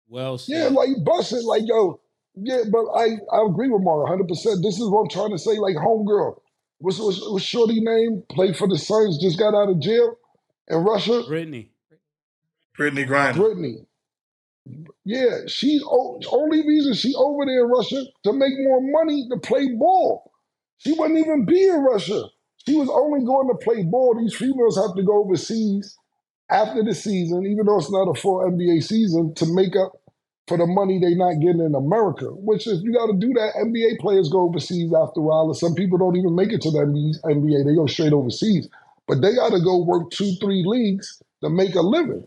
Well 0.09 0.37
Yeah, 0.47 0.65
said. 0.65 0.73
like 0.73 0.89
bust 1.05 1.33
it, 1.33 1.43
like 1.45 1.63
yo. 1.65 1.99
Yeah, 2.35 2.63
but 2.71 2.85
I 2.95 3.05
I 3.33 3.45
agree 3.47 3.69
with 3.69 3.83
Mark 3.83 4.01
100. 4.03 4.27
percent 4.27 4.63
This 4.63 4.75
is 4.79 4.89
what 4.89 5.01
I'm 5.01 5.09
trying 5.09 5.31
to 5.31 5.37
say. 5.39 5.57
Like 5.59 5.75
homegirl, 5.75 6.39
what's 6.79 6.99
what's, 6.99 7.21
what's 7.29 7.45
Shorty 7.45 7.81
name? 7.81 8.23
Played 8.31 8.57
for 8.57 8.67
the 8.67 8.77
Suns, 8.77 9.19
just 9.21 9.39
got 9.39 9.55
out 9.55 9.69
of 9.69 9.79
jail 9.81 10.17
in 10.67 10.77
Russia. 10.79 11.23
Brittney. 11.23 11.69
Brittney 12.77 13.07
Griner. 13.07 13.33
Brittney. 13.35 13.85
Yeah, 15.05 15.39
she's 15.47 15.83
only 15.87 16.65
reason 16.65 16.93
she 16.93 17.13
over 17.15 17.45
there 17.45 17.63
in 17.65 17.69
Russia 17.69 18.03
to 18.23 18.33
make 18.33 18.53
more 18.59 18.81
money 18.81 19.27
to 19.29 19.37
play 19.37 19.69
ball. 19.73 20.31
She 20.77 20.93
wouldn't 20.93 21.19
even 21.19 21.45
be 21.45 21.67
in 21.67 21.81
Russia. 21.81 22.23
She 22.67 22.75
was 22.75 22.89
only 22.89 23.25
going 23.25 23.47
to 23.49 23.55
play 23.55 23.83
ball. 23.83 24.15
These 24.19 24.35
females 24.35 24.77
have 24.77 24.95
to 24.95 25.03
go 25.03 25.23
overseas 25.23 25.97
after 26.49 26.83
the 26.83 26.93
season, 26.93 27.45
even 27.45 27.65
though 27.65 27.77
it's 27.77 27.91
not 27.91 28.09
a 28.09 28.13
full 28.13 28.39
NBA 28.39 28.83
season, 28.83 29.33
to 29.35 29.45
make 29.47 29.75
up 29.75 29.93
for 30.47 30.57
the 30.57 30.67
money 30.67 30.99
they're 30.99 31.15
not 31.15 31.39
getting 31.41 31.61
in 31.61 31.75
America. 31.75 32.25
Which 32.25 32.67
if 32.67 32.81
you 32.83 32.93
got 32.93 33.07
to 33.07 33.17
do 33.17 33.33
that, 33.33 33.53
NBA 33.57 33.99
players 33.99 34.29
go 34.29 34.41
overseas 34.41 34.93
after 34.93 35.19
a 35.21 35.23
while, 35.23 35.45
and 35.45 35.57
some 35.57 35.75
people 35.75 35.97
don't 35.97 36.17
even 36.17 36.35
make 36.35 36.51
it 36.51 36.61
to 36.61 36.71
the 36.71 36.79
NBA. 36.79 37.65
They 37.65 37.75
go 37.75 37.87
straight 37.87 38.13
overseas, 38.13 38.67
but 39.07 39.21
they 39.21 39.33
got 39.33 39.51
to 39.51 39.61
go 39.61 39.83
work 39.83 40.11
two, 40.11 40.33
three 40.41 40.63
leagues 40.65 41.21
to 41.43 41.49
make 41.49 41.75
a 41.75 41.81
living. 41.81 42.25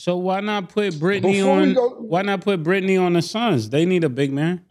So 0.00 0.16
why 0.16 0.40
not 0.40 0.70
put 0.70 0.94
Brittney 0.94 1.46
on? 1.46 1.74
go, 1.74 1.90
Why 1.90 2.22
not 2.22 2.40
put 2.40 2.62
Brittney 2.62 2.98
on 2.98 3.12
the 3.12 3.20
Suns? 3.20 3.68
They 3.68 3.84
need 3.84 4.02
a 4.02 4.08
big 4.08 4.32
man. 4.32 4.64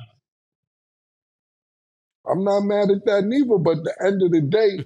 I'm 2.27 2.43
not 2.43 2.61
mad 2.61 2.89
at 2.89 3.05
that 3.05 3.25
neither. 3.25 3.59
But 3.59 3.77
at 3.77 3.83
the 3.83 3.95
end 4.05 4.23
of 4.23 4.31
the 4.31 4.41
day, 4.41 4.85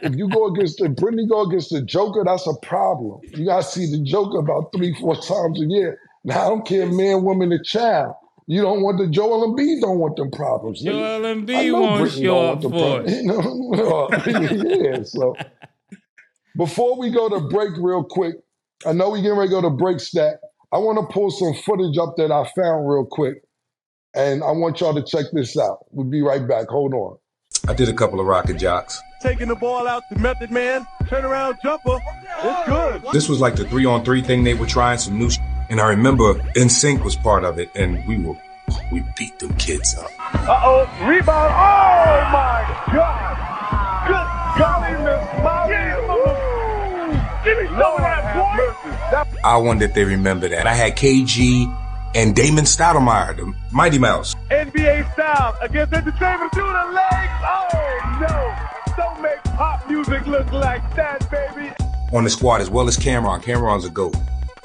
if 0.00 0.14
you 0.16 0.30
go 0.30 0.46
against 0.46 0.78
the 0.78 0.88
Brittney 0.88 1.28
go 1.28 1.42
against 1.42 1.68
the 1.68 1.82
Joker, 1.82 2.22
that's 2.24 2.46
a 2.46 2.54
problem. 2.62 3.20
You 3.34 3.44
gotta 3.44 3.62
see 3.62 3.90
the 3.90 4.02
Joker 4.02 4.38
about 4.38 4.72
three, 4.74 4.94
four 4.94 5.16
times 5.16 5.60
a 5.60 5.66
year. 5.66 5.98
Now 6.24 6.46
I 6.46 6.48
don't 6.48 6.66
care, 6.66 6.86
man, 6.86 7.22
woman, 7.22 7.52
or 7.52 7.62
child. 7.62 8.14
You 8.46 8.62
don't 8.62 8.82
want 8.82 8.96
the 8.96 9.06
Joel 9.06 9.54
Embiid 9.54 9.82
don't 9.82 9.98
want 9.98 10.16
them 10.16 10.30
problems. 10.30 10.80
Joel 10.80 11.20
Embiid 11.20 11.72
won't 11.74 12.08
Brittney 12.08 12.24
show 12.24 12.40
up 12.52 12.62
for 12.62 13.02
it. 13.02 13.10
You 13.10 13.22
know, 13.26 14.08
yeah. 14.96 15.02
So 15.02 15.36
before 16.56 16.98
we 16.98 17.10
go 17.10 17.28
to 17.28 17.40
break, 17.48 17.72
real 17.76 18.02
quick, 18.02 18.36
I 18.86 18.92
know 18.92 19.10
we 19.10 19.22
getting 19.22 19.36
ready 19.36 19.48
to 19.50 19.54
go 19.54 19.62
to 19.62 19.70
break. 19.70 20.00
Stat. 20.00 20.34
I 20.72 20.78
want 20.78 20.98
to 20.98 21.12
pull 21.12 21.30
some 21.30 21.54
footage 21.64 21.96
up 21.98 22.14
that 22.16 22.30
I 22.30 22.44
found 22.54 22.88
real 22.88 23.06
quick, 23.10 23.42
and 24.14 24.42
I 24.44 24.50
want 24.52 24.80
y'all 24.80 24.94
to 24.94 25.02
check 25.02 25.26
this 25.32 25.58
out. 25.58 25.86
We'll 25.90 26.06
be 26.06 26.22
right 26.22 26.46
back. 26.46 26.68
Hold 26.68 26.94
on. 26.94 27.16
I 27.66 27.74
did 27.74 27.88
a 27.88 27.92
couple 27.94 28.20
of 28.20 28.26
rocket 28.26 28.58
jocks. 28.58 29.00
Taking 29.20 29.48
the 29.48 29.56
ball 29.56 29.88
out 29.88 30.02
the 30.10 30.18
Method 30.20 30.50
Man, 30.50 30.86
turnaround 31.04 31.60
jumper. 31.62 31.98
It's 32.42 32.68
good. 32.68 33.02
This 33.12 33.28
was 33.28 33.40
like 33.40 33.56
the 33.56 33.64
three 33.64 33.84
on 33.84 34.04
three 34.04 34.22
thing 34.22 34.44
they 34.44 34.54
were 34.54 34.66
trying, 34.66 34.98
some 34.98 35.18
new 35.18 35.28
sh- 35.30 35.38
And 35.70 35.80
I 35.80 35.88
remember 35.88 36.34
NSYNC 36.54 37.02
was 37.02 37.16
part 37.16 37.44
of 37.44 37.58
it, 37.58 37.70
and 37.74 38.06
we 38.06 38.16
were, 38.18 38.36
we 38.92 39.02
beat 39.16 39.38
them 39.40 39.54
kids 39.56 39.96
up. 39.96 40.10
Uh 40.34 40.60
oh, 40.64 40.86
rebound. 41.08 41.52
Oh 41.52 42.28
my 42.30 42.62
God. 42.94 43.34
Good 44.06 44.28
golly, 44.60 44.92
Miss 45.02 45.24
Molly. 45.42 45.74
Give 47.44 47.56
me 47.58 47.66
some 47.66 47.92
of 47.92 47.98
that, 47.98 48.22
boy. 48.36 48.42
That 48.44 48.47
I 49.44 49.56
wonder 49.56 49.84
if 49.86 49.94
they 49.94 50.04
remember 50.04 50.48
that. 50.48 50.66
I 50.66 50.74
had 50.74 50.96
KG 50.96 51.66
and 52.14 52.34
Damon 52.34 52.64
Stoudemire, 52.64 53.36
the 53.36 53.54
Mighty 53.72 53.98
Mouse. 53.98 54.34
NBA 54.50 55.12
style 55.12 55.56
against 55.60 55.92
entertainment 55.92 56.52
through 56.52 56.64
the 56.68 56.92
legs. 56.92 57.32
Oh 57.44 58.18
no. 58.20 58.94
Don't 58.96 59.22
make 59.22 59.42
pop 59.44 59.88
music 59.88 60.26
look 60.26 60.50
like 60.52 60.82
that, 60.96 61.30
baby. 61.30 61.70
on 62.12 62.24
the 62.24 62.30
squad 62.30 62.60
as 62.60 62.70
well 62.70 62.88
as 62.88 62.96
Cameron. 62.96 63.40
Cameron's 63.40 63.84
a 63.84 63.90
GOAT. 63.90 64.16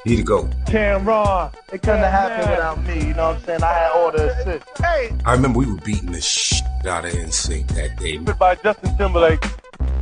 He 0.04 0.16
the 0.16 0.22
GOAT. 0.22 0.52
Cameron. 0.66 1.50
It 1.72 1.82
couldn't 1.82 2.00
have 2.00 2.02
Yeah, 2.02 2.10
happened 2.10 2.46
man. 2.46 2.50
without 2.50 2.84
me, 3.02 3.08
you 3.08 3.14
know 3.14 3.28
what 3.28 3.36
I'm 3.36 3.44
saying? 3.44 3.62
I 3.62 3.72
had 3.72 3.90
all 3.92 4.12
the 4.12 4.32
assists. 4.38 4.80
Hey, 4.80 5.12
I 5.24 5.32
remember 5.32 5.58
we 5.60 5.66
were 5.66 5.80
beating 5.80 6.12
the 6.12 6.20
shit 6.20 6.62
out 6.86 7.04
of 7.06 7.12
NSYNC 7.12 7.68
that 7.68 7.96
day. 7.98 8.18
by 8.18 8.54
Justin 8.56 8.94
Timberlake. 8.98 9.42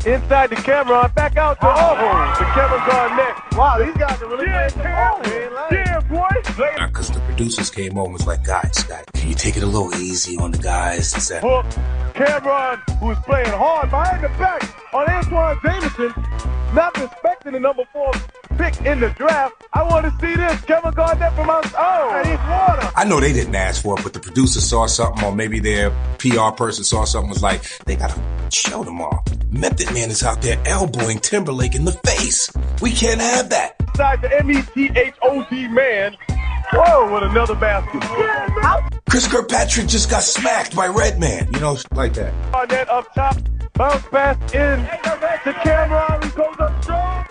Inside 0.04 0.50
the 0.50 0.56
Cameron, 0.56 1.12
back 1.14 1.36
out 1.36 1.60
to 1.60 1.66
oh, 1.68 2.34
the 2.36 2.44
Kevin 2.54 2.80
Garnett. 2.90 3.36
Wow, 3.52 3.78
these 3.78 3.96
guys 3.96 4.20
are 4.20 4.26
really 4.26 4.46
Yeah, 4.46 4.68
playing 4.70 5.50
ball, 5.54 5.60
oh, 5.60 5.68
Yeah, 5.70 6.00
boy. 6.00 6.86
Because 6.88 7.10
the 7.10 7.20
producers 7.20 7.70
came 7.70 7.96
over 7.96 8.06
and 8.06 8.12
was 8.14 8.26
like, 8.26 8.42
guys, 8.42 8.82
guys, 8.82 9.04
can 9.14 9.28
you 9.28 9.36
take 9.36 9.56
it 9.56 9.62
a 9.62 9.66
little 9.66 9.94
easy 9.94 10.36
on 10.38 10.50
the 10.50 10.58
guys? 10.58 11.14
It's 11.14 11.28
that 11.28 11.42
Hook. 11.44 11.66
Cameron, 12.14 12.80
who 12.98 13.06
was 13.06 13.18
playing 13.20 13.46
hard 13.50 13.90
behind 13.90 14.24
the 14.24 14.28
back 14.30 14.62
on 14.92 15.06
Antawn 15.06 15.60
Jamison, 15.62 16.12
not 16.74 16.98
respecting 16.98 17.52
the 17.52 17.60
number 17.60 17.84
four 17.92 18.10
pick 18.56 18.80
in 18.82 19.00
the 19.00 19.10
draft. 19.10 19.64
I 19.72 19.82
want 19.82 20.04
to 20.04 20.10
see 20.20 20.34
this. 20.34 20.60
Kevin 20.62 20.92
Garnett 20.92 21.32
from 21.34 21.50
us. 21.50 21.72
Oh, 21.76 22.12
and 22.14 22.28
he's 22.28 22.38
water. 22.38 22.90
I 22.96 23.04
know 23.04 23.20
they 23.20 23.32
didn't 23.32 23.54
ask 23.54 23.82
for 23.82 23.98
it, 23.98 24.02
but 24.02 24.12
the 24.12 24.20
producer 24.20 24.60
saw 24.60 24.86
something, 24.86 25.24
or 25.24 25.34
maybe 25.34 25.60
their 25.60 25.90
PR 26.18 26.50
person 26.56 26.84
saw 26.84 27.04
something, 27.04 27.30
was 27.30 27.42
like, 27.42 27.62
they 27.84 27.96
gotta 27.96 28.20
show 28.50 28.84
them 28.84 29.00
all. 29.00 29.24
Method 29.50 29.92
Man 29.92 30.10
is 30.10 30.22
out 30.22 30.42
there 30.42 30.60
elbowing 30.66 31.18
Timberlake 31.18 31.74
in 31.74 31.84
the 31.84 31.92
face. 31.92 32.50
We 32.80 32.92
can't 32.92 33.20
have 33.20 33.50
that. 33.50 33.76
Inside 33.88 34.22
the 34.22 34.38
M-E-T-H-O-D 34.38 35.68
man. 35.68 36.16
Whoa, 36.72 37.12
with 37.12 37.22
another 37.24 37.54
basket. 37.54 38.02
Chris 39.10 39.28
Kirkpatrick 39.28 39.88
just 39.88 40.08
got 40.08 40.22
smacked 40.22 40.74
by 40.74 40.86
Redman, 40.86 41.52
you 41.52 41.60
know, 41.60 41.76
like 41.92 42.14
that. 42.14 42.32
Garnett 42.52 42.88
up 42.88 43.12
top. 43.14 43.36
Bounce 43.74 44.02
pass 44.08 44.36
in 44.54 44.86
to 45.44 45.52
Cameron. 45.64 46.22
He 46.22 46.28
goes 46.30 46.56
up 46.58 46.82
strong. 46.82 47.26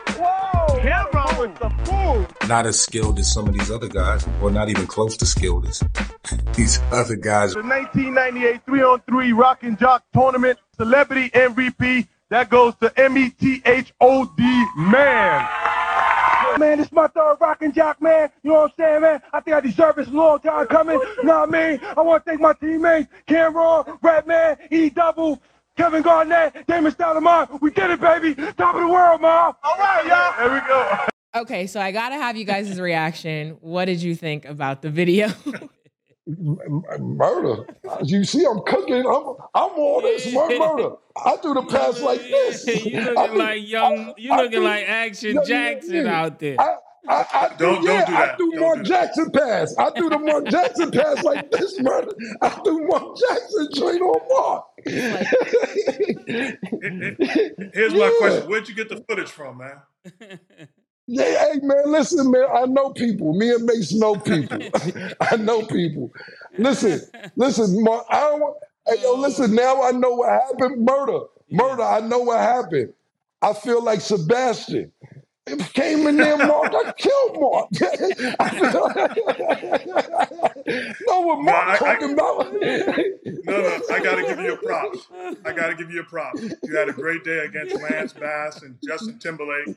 Not 2.48 2.66
as 2.66 2.80
skilled 2.80 3.20
as 3.20 3.32
some 3.32 3.48
of 3.48 3.54
these 3.54 3.70
other 3.70 3.88
guys, 3.88 4.28
or 4.42 4.50
not 4.50 4.70
even 4.70 4.88
close 4.88 5.16
to 5.18 5.26
skilled 5.26 5.68
as 5.68 5.84
these 6.56 6.80
other 6.92 7.16
guys. 7.16 7.54
The 7.54 7.62
1998 7.62 8.66
3-on-3 8.66 9.38
Rock 9.38 9.64
and 9.64 9.78
Jock 9.80 10.04
Tournament 10.14 10.58
Celebrity 10.76 11.30
MVP. 11.30 12.08
That 12.30 12.50
goes 12.50 12.74
to 12.82 12.92
M-E-T-H-O-D 13.00 14.66
man. 14.78 15.48
Man, 16.58 16.78
this 16.78 16.88
is 16.88 16.94
my 16.94 17.08
third 17.08 17.38
Rock 17.40 17.62
and 17.62 17.74
Jock, 17.74 18.02
man. 18.02 18.30
You 18.44 18.52
know 18.52 18.62
what 18.62 18.72
I'm 18.72 18.76
saying, 18.78 19.02
man? 19.02 19.22
I 19.34 19.40
think 19.40 19.56
I 19.56 19.60
deserve 19.62 19.96
this 19.96 20.08
long 20.10 20.40
time 20.40 20.68
coming. 20.68 21.00
You 21.18 21.24
know 21.24 21.42
what 21.42 21.56
I 21.56 21.72
mean? 21.72 21.80
I 21.96 22.02
want 22.02 22.26
to 22.26 22.30
thank 22.30 22.42
my 22.42 22.54
teammates, 22.54 23.10
Cameron, 23.28 23.98
Redman, 24.02 24.58
E-Double, 24.70 25.42
Kevin 25.82 26.04
Garnett, 26.04 26.68
Damon 26.68 26.92
Stoudemire. 26.92 27.60
We 27.60 27.72
did 27.72 27.90
it, 27.90 28.00
baby. 28.00 28.36
Top 28.54 28.76
of 28.76 28.82
the 28.82 28.88
world, 28.88 29.20
man. 29.20 29.32
All 29.64 29.78
right, 29.80 30.06
y'all. 30.06 30.48
There 30.48 30.54
we 30.62 30.68
go. 30.68 31.42
Okay, 31.42 31.66
so 31.66 31.82
I 31.82 31.92
gotta 31.92 32.14
have 32.18 32.38
you 32.38 32.46
guys' 32.46 32.80
reaction. 32.80 33.58
What 33.62 33.86
did 33.86 34.00
you 34.04 34.14
think 34.14 34.46
about 34.46 34.84
the 34.84 34.92
video? 34.92 35.30
M- 35.48 35.70
m- 36.92 37.18
Murder. 37.18 37.66
You 38.04 38.24
see, 38.26 38.46
I'm 38.46 38.60
cooking. 38.62 38.98
I'm, 39.08 39.36
I'm 39.56 39.72
all 39.76 40.02
this 40.04 40.32
mur- 40.34 40.60
murder. 40.60 40.92
I 41.26 41.36
do 41.42 41.56
the 41.56 41.64
pass 41.64 42.00
like 42.00 42.22
this. 42.22 42.86
you 42.86 43.00
I 43.00 43.14
looking 43.14 43.38
like 43.40 43.68
young. 43.68 44.14
You 44.18 44.34
I 44.34 44.42
looking 44.44 44.64
like 44.64 44.88
Action 44.88 45.34
Yeah, 45.34 45.42
yeah, 45.42 45.74
Jackson 45.74 46.06
yeah. 46.06 46.22
out 46.22 46.38
there. 46.38 46.62
I, 46.62 46.76
I, 47.08 47.26
I 47.34 47.50
Don't- 47.58 47.84
don't 47.84 47.84
yeah, 47.84 48.06
do 48.06 48.16
I 48.16 48.36
threw 48.38 48.52
Mark 48.60 48.84
do 48.84 48.84
that. 48.84 48.88
Jackson 48.90 49.32
pass. 49.32 49.76
I 49.78 49.90
threw 49.92 50.10
the 50.10 50.20
Mark 50.20 50.46
Jackson 50.48 50.92
pass 50.92 51.24
like 51.24 51.52
this, 51.52 51.80
man. 51.80 52.08
I 52.42 52.50
threw 52.50 52.88
Mark 52.88 53.18
Jackson 53.18 53.68
joint 53.74 54.02
on 54.02 54.22
Mark. 54.30 54.66
Here's 57.74 57.94
my 57.94 58.16
question: 58.20 58.50
Where'd 58.50 58.70
you 58.70 58.76
get 58.76 58.90
the 58.90 59.04
footage 59.08 59.30
from, 59.30 59.58
man? 59.60 59.82
Yeah, 61.08 61.26
hey 61.54 61.60
man, 61.64 61.84
listen, 61.92 62.32
man. 62.32 62.46
I 62.54 62.66
know 62.68 62.92
people. 62.92 63.34
Me 63.34 63.52
and 63.54 63.66
Mace 63.66 63.94
know 63.94 64.16
people. 64.16 64.60
I 65.22 65.36
know 65.38 65.66
people. 65.66 66.12
Listen, 66.58 67.02
listen, 67.36 67.84
Mark. 67.84 68.06
I 68.10 68.22
don't, 68.22 68.40
want- 68.40 68.58
hey, 68.88 69.02
yo, 69.02 69.16
listen. 69.16 69.54
Now 69.56 69.84
I 69.84 69.92
know 69.92 70.12
what 70.16 70.30
happened. 70.30 70.86
Murder, 70.86 71.22
murder. 71.50 71.84
I 71.84 72.00
know 72.02 72.20
what 72.20 72.40
happened. 72.40 72.94
I 73.42 73.54
feel 73.54 73.84
like 73.84 74.02
Sebastian. 74.02 74.92
It 75.48 75.60
came 75.74 76.06
in 76.08 76.18
there, 76.18 76.38
Mark. 76.38 76.72
I 76.74 76.92
killed 76.98 77.40
Mark. 77.42 77.68
I 78.40 78.50
feel 78.60 78.72
know 81.08 81.22
what 81.22 81.38
No, 81.38 81.42
Mark 81.44 81.68
I- 81.68 81.74
I- 81.74 81.78
talking 81.78 82.14
about? 82.14 82.54
No, 82.54 83.62
no, 83.62 83.82
I 83.92 84.00
got 84.04 84.16
to 84.16 84.24
give 84.28 84.40
you 84.40 84.54
a 84.54 84.58
prop. 84.58 84.94
I 85.46 85.52
got 85.52 85.68
to 85.70 85.76
give 85.76 85.92
you 85.92 86.02
a 86.02 86.04
prop. 86.04 86.34
You 86.40 86.76
had 86.76 86.90
a 86.90 86.94
great 86.94 87.24
day 87.24 87.40
against 87.46 87.76
Lance 87.82 88.14
Bass 88.14 88.62
and 88.62 88.78
Justin 88.88 89.18
Timberlake. 89.20 89.76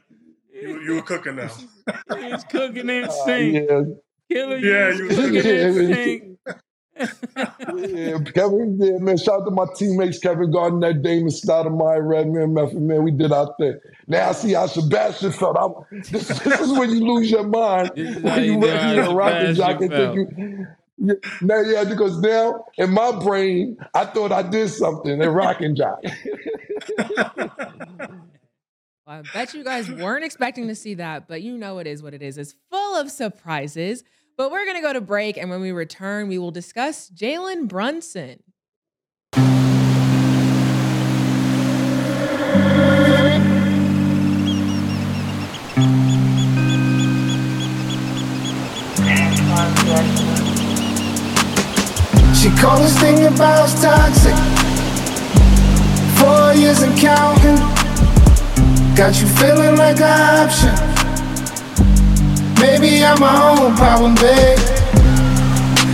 You, 0.53 0.81
you 0.83 0.95
were 0.97 1.03
cooking 1.03 1.37
now. 1.37 1.49
He's 2.19 2.45
cooking 2.45 2.89
in 2.91 3.05
Uh, 3.05 3.11
sync. 3.25 3.55
yeah, 3.55 3.81
Killer, 4.31 4.57
Yeah, 4.59 4.91
you 4.91 4.95
you 4.97 5.09
was 5.09 5.17
was 5.17 5.27
cooking 5.27 5.43
cooking. 5.43 5.89
in 5.89 5.95
sync. 5.95 6.34
Yeah, 6.97 8.19
Kevin, 8.35 8.79
yeah, 8.81 8.99
man. 8.99 9.17
Shout 9.17 9.43
out 9.43 9.45
to 9.47 9.51
my 9.51 9.67
teammates, 9.77 10.19
Kevin 10.19 10.51
Garnett, 10.51 11.03
Damon 11.03 11.29
Stoudemire, 11.29 12.07
Redman, 12.07 12.55
Method 12.55 12.81
Man. 12.81 13.03
We 13.03 13.11
did 13.11 13.33
our 13.33 13.55
thing. 13.59 13.79
Now 14.07 14.29
I 14.29 14.33
see 14.33 14.53
how 14.53 14.67
Sebastian 14.67 15.33
felt. 15.33 15.57
I'm, 15.59 16.03
this, 16.11 16.29
this 16.29 16.61
is 16.61 16.79
when 16.79 16.91
you 16.91 17.01
lose 17.01 17.31
your 17.31 17.45
mind. 17.45 17.93
This 17.97 18.17
is 18.17 18.23
how 18.23 18.37
when 18.37 18.45
you 18.45 18.53
you 18.53 18.59
know 18.59 18.93
your 18.93 19.15
rocket 19.15 19.57
Sebastian 19.57 19.57
jock 19.57 19.81
and 19.81 19.91
think 19.91 20.15
you. 20.17 20.67
Yeah, 20.97 21.15
now, 21.43 21.61
yeah, 21.61 21.85
because 21.85 22.21
now 22.21 22.65
in 22.79 22.93
my 22.93 23.11
brain, 23.19 23.77
I 23.95 24.05
thought 24.05 24.31
I 24.31 24.43
did 24.43 24.69
something 24.69 25.21
in 25.21 25.29
rocking 25.29 25.75
jock. 25.75 26.01
Well, 29.07 29.19
I 29.19 29.23
bet 29.35 29.53
you 29.53 29.63
guys 29.63 29.91
weren't 29.91 30.25
expecting 30.25 30.67
to 30.69 30.75
see 30.75 30.95
that, 30.95 31.29
but 31.29 31.43
you 31.43 31.59
know 31.59 31.79
it 31.79 31.87
is 31.87 32.03
what 32.03 32.15
it 32.15 32.23
is. 32.23 32.39
It's 32.39 32.55
full 32.71 32.97
of 32.97 33.11
surprises. 33.11 34.03
But 34.37 34.51
we're 34.51 34.65
going 34.65 34.77
to 34.77 34.83
go 34.83 34.93
to 34.93 35.01
break, 35.01 35.37
and 35.37 35.49
when 35.49 35.61
we 35.61 35.71
return, 35.71 36.27
we 36.27 36.39
will 36.39 36.51
discuss 36.51 37.09
Jalen 37.09 37.69
Brunson. 37.69 38.43
She 52.35 52.51
called 52.61 52.83
this 52.83 52.99
thing 52.99 53.27
about 53.27 53.69
toxic. 53.81 54.35
Four 56.19 56.55
years 56.55 56.83
and 56.83 56.99
counting. 56.99 57.57
Got 58.97 59.21
you 59.21 59.29
feeling 59.29 59.77
like 59.77 60.01
an 60.01 60.49
option. 60.49 61.04
Maybe 62.61 63.05
I'm 63.05 63.21
my 63.21 63.35
own 63.51 63.75
problem, 63.77 64.15
babe. 64.17 64.59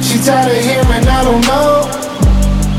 She 0.03 0.19
tired 0.19 0.51
of 0.57 0.63
hearing 0.65 1.07
I 1.09 1.25
don't 1.25 1.45
know. 1.47 2.01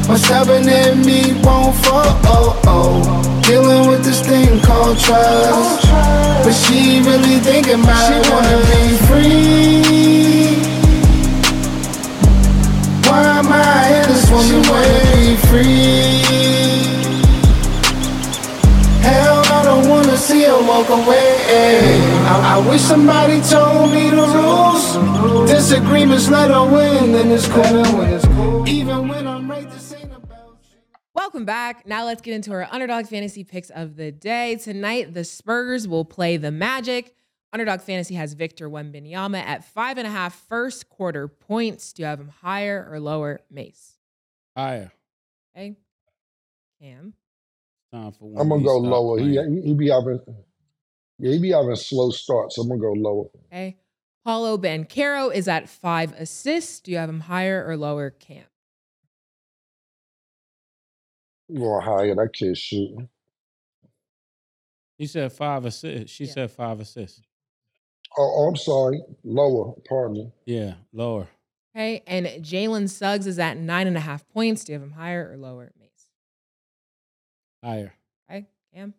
What's 0.08 0.24
stubborn 0.26 0.68
in 0.68 1.06
me 1.06 1.34
won't 1.42 1.76
fall. 1.84 2.04
Oh, 2.26 2.62
oh. 2.66 3.42
Dealing 3.44 3.88
with 3.88 4.04
this 4.04 4.22
thing 4.22 4.60
called 4.62 4.98
trust. 5.00 5.88
But 6.44 6.54
she 6.54 7.02
really 7.02 7.40
thinking 7.40 7.84
about 7.84 8.08
she 8.08 8.18
wanna 8.32 8.58
be 8.72 8.98
free. 9.08 9.92
Why 13.08 13.40
am 13.40 13.48
I 13.52 14.02
in 14.02 14.10
this 14.10 14.30
woman 14.32 14.62
wanna 14.70 15.12
be 15.16 15.36
free? 15.48 16.71
See 20.22 20.44
her 20.44 20.62
walk 20.68 20.88
away. 20.90 21.36
I, 22.26 22.58
I 22.58 22.70
wish 22.70 22.82
somebody 22.82 23.42
told 23.42 23.92
me 23.92 24.10
the 24.12 24.22
rules. 24.22 25.50
Disagreements 25.50 26.30
let 26.30 26.52
her 26.52 26.64
win, 26.72 27.16
and 27.16 27.32
it's 27.32 27.48
cool. 27.48 28.68
Even 28.70 29.08
when 29.08 29.28
I'm 29.28 29.50
right, 29.50 29.70
this 29.70 29.94
ain't 29.94 30.14
about 30.14 30.60
you. 30.62 30.78
Welcome 31.16 31.46
back. 31.46 31.88
Now 31.88 32.06
let's 32.06 32.22
get 32.22 32.36
into 32.36 32.52
our 32.52 32.68
underdog 32.70 33.08
fantasy 33.08 33.44
picks 33.44 33.72
of 33.72 33.96
the 33.96 34.12
day. 34.12 34.58
Tonight, 34.58 35.16
the 35.16 35.24
Spurs 35.24 35.88
will 35.88 36.06
play 36.06 36.38
the 36.38 36.52
Magic. 36.52 37.16
Underdog 37.52 37.82
Fantasy 37.82 38.14
has 38.16 38.34
Victor 38.34 38.70
Wembanyama 38.70 39.40
at 39.40 39.66
five 39.66 39.98
and 39.98 40.08
a 40.08 40.10
half 40.12 40.36
first 40.48 40.88
quarter 40.88 41.28
points. 41.28 41.92
Do 41.94 42.04
you 42.04 42.08
have 42.08 42.20
him 42.20 42.32
higher 42.42 42.88
or 42.90 43.00
lower, 43.00 43.42
Mace? 43.50 43.98
Higher. 44.56 44.92
Okay. 45.54 45.76
Cam. 46.80 47.14
Time 47.92 48.12
for 48.14 48.34
I'm 48.40 48.48
gonna 48.50 48.64
go 48.64 48.78
lower. 48.78 49.20
He, 49.20 49.34
playing. 49.36 49.62
he 49.66 49.74
be 49.74 49.90
having, 49.90 50.20
yeah, 51.20 51.32
he 51.34 51.40
be 51.40 51.52
having 51.52 51.76
slow 51.76 52.10
starts. 52.12 52.56
So 52.56 52.62
I'm 52.62 52.70
gonna 52.70 52.80
go 52.82 52.94
lower. 52.94 53.26
Okay. 53.52 53.78
Paolo 54.26 54.58
Banchero 54.58 55.34
is 55.34 55.48
at 55.48 55.68
five 55.68 56.14
assists. 56.14 56.80
Do 56.80 56.92
you 56.92 56.98
have 56.98 57.10
him 57.10 57.22
higher 57.22 57.66
or 57.68 57.76
lower, 57.76 58.12
Cam? 58.12 58.44
Going 61.54 61.82
higher. 61.82 62.16
That 62.16 62.30
kid 62.34 62.58
shooting. 62.58 63.10
He 64.98 65.08
said 65.08 65.32
five 65.34 65.66
assists. 65.66 66.12
She 66.12 66.26
Yeah. 66.26 66.32
said 66.34 66.52
five 66.52 66.80
assists. 66.80 67.22
Oh, 68.18 68.22
oh, 68.38 68.48
I'm 68.48 68.56
sorry. 68.56 69.02
Lower. 69.24 69.74
Pardon 69.90 70.14
me. 70.18 70.32
Yeah, 70.46 70.76
lower. 70.94 71.28
Okay. 71.76 72.04
And 72.06 72.26
Jalen 72.44 72.90
Suggs 72.90 73.26
is 73.26 73.40
at 73.40 73.58
nine 73.58 73.88
and 73.88 73.98
a 73.98 74.02
half 74.02 74.28
points. 74.30 74.64
Do 74.64 74.72
you 74.72 74.80
have 74.80 74.84
him 74.88 74.92
higher 74.92 75.30
or 75.32 75.38
lower, 75.38 75.72
Mace? 75.80 75.81
Higher. 77.64 77.94
Okay. 78.30 78.48
Cam. 78.74 78.94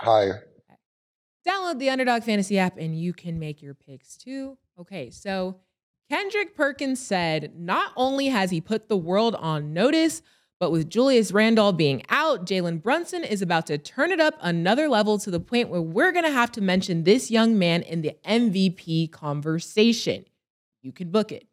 Higher. 0.00 0.46
download 1.46 1.78
the 1.78 1.90
Underdog 1.90 2.22
Fantasy 2.22 2.58
app 2.58 2.76
and 2.76 2.98
you 2.98 3.12
can 3.12 3.38
make 3.38 3.62
your 3.62 3.74
picks 3.74 4.16
too. 4.16 4.56
Okay, 4.78 5.10
so 5.10 5.56
Kendrick 6.10 6.56
Perkins 6.56 7.00
said 7.00 7.52
not 7.56 7.92
only 7.96 8.26
has 8.26 8.50
he 8.50 8.60
put 8.60 8.88
the 8.88 8.96
world 8.96 9.34
on 9.36 9.72
notice, 9.72 10.22
but 10.58 10.72
with 10.72 10.90
Julius 10.90 11.32
Randle 11.32 11.72
being 11.72 12.02
out, 12.10 12.44
Jalen 12.44 12.82
Brunson 12.82 13.24
is 13.24 13.40
about 13.40 13.66
to 13.68 13.78
turn 13.78 14.10
it 14.10 14.20
up 14.20 14.34
another 14.42 14.88
level 14.88 15.18
to 15.18 15.30
the 15.30 15.40
point 15.40 15.70
where 15.70 15.80
we're 15.80 16.12
going 16.12 16.24
to 16.24 16.30
have 16.30 16.52
to 16.52 16.60
mention 16.60 17.04
this 17.04 17.30
young 17.30 17.58
man 17.58 17.82
in 17.82 18.02
the 18.02 18.14
MVP 18.26 19.10
conversation. 19.10 20.26
You 20.82 20.92
can 20.92 21.10
book 21.10 21.32
it. 21.32 21.46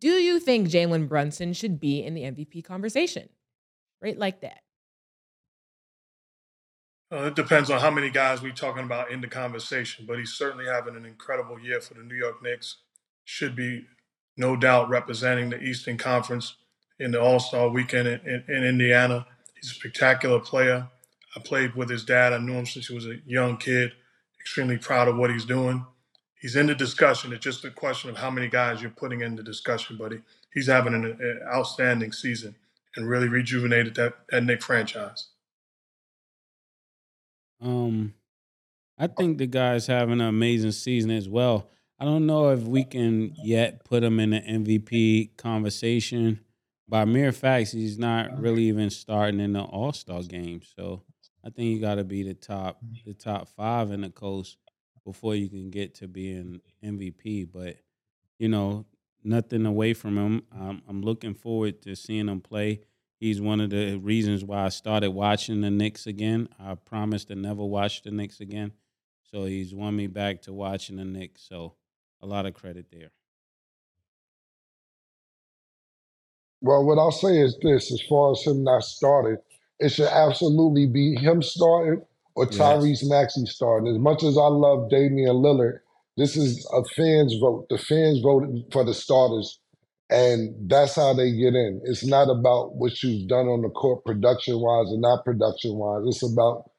Do 0.00 0.08
you 0.08 0.40
think 0.40 0.68
Jalen 0.68 1.08
Brunson 1.08 1.52
should 1.52 1.78
be 1.78 2.02
in 2.02 2.14
the 2.14 2.22
MVP 2.22 2.64
conversation? 2.64 3.28
Right 4.02 4.18
like 4.18 4.40
that. 4.40 4.61
Uh, 7.12 7.24
it 7.26 7.34
depends 7.34 7.70
on 7.70 7.78
how 7.78 7.90
many 7.90 8.08
guys 8.08 8.40
we're 8.40 8.52
talking 8.52 8.84
about 8.84 9.10
in 9.10 9.20
the 9.20 9.28
conversation, 9.28 10.06
but 10.08 10.18
he's 10.18 10.32
certainly 10.32 10.64
having 10.64 10.96
an 10.96 11.04
incredible 11.04 11.60
year 11.60 11.78
for 11.78 11.92
the 11.92 12.02
New 12.02 12.14
York 12.14 12.42
Knicks. 12.42 12.76
Should 13.24 13.54
be, 13.54 13.84
no 14.36 14.56
doubt, 14.56 14.88
representing 14.88 15.50
the 15.50 15.60
Eastern 15.60 15.98
Conference 15.98 16.56
in 16.98 17.10
the 17.10 17.20
All 17.20 17.38
Star 17.38 17.68
weekend 17.68 18.08
in, 18.08 18.20
in, 18.24 18.44
in 18.48 18.64
Indiana. 18.64 19.26
He's 19.60 19.70
a 19.70 19.74
spectacular 19.74 20.40
player. 20.40 20.88
I 21.36 21.40
played 21.40 21.74
with 21.74 21.90
his 21.90 22.04
dad. 22.04 22.32
I 22.32 22.38
knew 22.38 22.54
him 22.54 22.66
since 22.66 22.86
he 22.86 22.94
was 22.94 23.06
a 23.06 23.18
young 23.26 23.58
kid. 23.58 23.92
Extremely 24.40 24.78
proud 24.78 25.06
of 25.06 25.16
what 25.16 25.30
he's 25.30 25.44
doing. 25.44 25.84
He's 26.40 26.56
in 26.56 26.66
the 26.66 26.74
discussion. 26.74 27.32
It's 27.32 27.44
just 27.44 27.64
a 27.64 27.70
question 27.70 28.10
of 28.10 28.16
how 28.16 28.30
many 28.30 28.48
guys 28.48 28.80
you're 28.80 28.90
putting 28.90 29.20
in 29.20 29.36
the 29.36 29.42
discussion, 29.42 29.98
buddy. 29.98 30.22
He's 30.52 30.66
having 30.66 30.94
an, 30.94 31.04
an 31.04 31.40
outstanding 31.54 32.12
season 32.12 32.56
and 32.96 33.08
really 33.08 33.28
rejuvenated 33.28 33.94
that, 33.96 34.14
that 34.30 34.42
Knick 34.44 34.62
franchise. 34.62 35.28
Um, 37.62 38.14
I 38.98 39.06
think 39.06 39.38
the 39.38 39.46
guy's 39.46 39.86
having 39.86 40.20
an 40.20 40.26
amazing 40.26 40.72
season 40.72 41.10
as 41.10 41.28
well. 41.28 41.68
I 41.98 42.04
don't 42.04 42.26
know 42.26 42.50
if 42.50 42.62
we 42.62 42.84
can 42.84 43.32
yet 43.42 43.84
put 43.84 44.02
him 44.02 44.18
in 44.18 44.30
the 44.30 44.40
MVP 44.40 45.36
conversation. 45.36 46.40
By 46.88 47.04
mere 47.04 47.32
facts, 47.32 47.72
he's 47.72 47.98
not 47.98 48.38
really 48.38 48.64
even 48.64 48.90
starting 48.90 49.40
in 49.40 49.52
the 49.52 49.62
All 49.62 49.92
Star 49.92 50.22
game. 50.22 50.62
So 50.76 51.02
I 51.44 51.50
think 51.50 51.68
you 51.68 51.80
got 51.80 51.94
to 51.94 52.04
be 52.04 52.22
the 52.24 52.34
top, 52.34 52.78
the 53.06 53.14
top 53.14 53.48
five 53.48 53.92
in 53.92 54.00
the 54.00 54.10
coast 54.10 54.56
before 55.04 55.34
you 55.34 55.48
can 55.48 55.70
get 55.70 55.94
to 55.96 56.08
being 56.08 56.60
MVP. 56.84 57.48
But 57.52 57.76
you 58.38 58.48
know, 58.48 58.86
nothing 59.22 59.64
away 59.64 59.94
from 59.94 60.18
him. 60.18 60.42
I'm, 60.52 60.82
I'm 60.88 61.02
looking 61.02 61.34
forward 61.34 61.82
to 61.82 61.94
seeing 61.94 62.28
him 62.28 62.40
play. 62.40 62.80
He's 63.22 63.40
one 63.40 63.60
of 63.60 63.70
the 63.70 63.98
reasons 63.98 64.42
why 64.42 64.64
I 64.64 64.68
started 64.70 65.12
watching 65.12 65.60
the 65.60 65.70
Knicks 65.70 66.08
again. 66.08 66.48
I 66.58 66.74
promised 66.74 67.28
to 67.28 67.36
never 67.36 67.64
watch 67.64 68.02
the 68.02 68.10
Knicks 68.10 68.40
again. 68.40 68.72
So 69.30 69.44
he's 69.44 69.72
won 69.72 69.94
me 69.94 70.08
back 70.08 70.42
to 70.42 70.52
watching 70.52 70.96
the 70.96 71.04
Knicks. 71.04 71.46
So 71.48 71.74
a 72.20 72.26
lot 72.26 72.46
of 72.46 72.54
credit 72.54 72.86
there. 72.90 73.12
Well, 76.62 76.84
what 76.84 76.98
I'll 76.98 77.12
say 77.12 77.38
is 77.38 77.56
this: 77.62 77.92
as 77.92 78.02
far 78.08 78.32
as 78.32 78.42
him 78.42 78.64
not 78.64 78.82
starting, 78.82 79.36
it 79.78 79.90
should 79.90 80.08
absolutely 80.08 80.86
be 80.88 81.14
him 81.14 81.42
starting 81.42 82.02
or 82.34 82.48
Yes. 82.50 82.56
Tyrese 82.56 83.08
Maxey 83.08 83.46
starting. 83.46 83.88
As 83.88 84.00
much 84.00 84.24
as 84.24 84.36
I 84.36 84.48
love 84.48 84.90
Damian 84.90 85.36
Lillard, 85.36 85.78
this 86.16 86.36
is 86.36 86.68
a 86.72 86.82
fans 86.96 87.36
vote. 87.40 87.68
The 87.70 87.78
fans 87.78 88.18
voted 88.18 88.64
for 88.72 88.82
the 88.82 88.94
starters, 88.94 89.60
and 90.12 90.54
that's 90.68 90.94
how 90.94 91.14
they 91.14 91.32
get 91.32 91.54
in. 91.54 91.80
It's 91.84 92.04
not 92.04 92.28
about 92.28 92.74
what 92.74 93.02
you've 93.02 93.28
done 93.28 93.46
on 93.46 93.62
the 93.62 93.70
court 93.70 94.04
production 94.04 94.60
wise 94.60 94.90
and 94.90 95.00
not 95.00 95.24
production 95.24 95.76
wise. 95.76 96.02
It's 96.06 96.22
about 96.22 96.70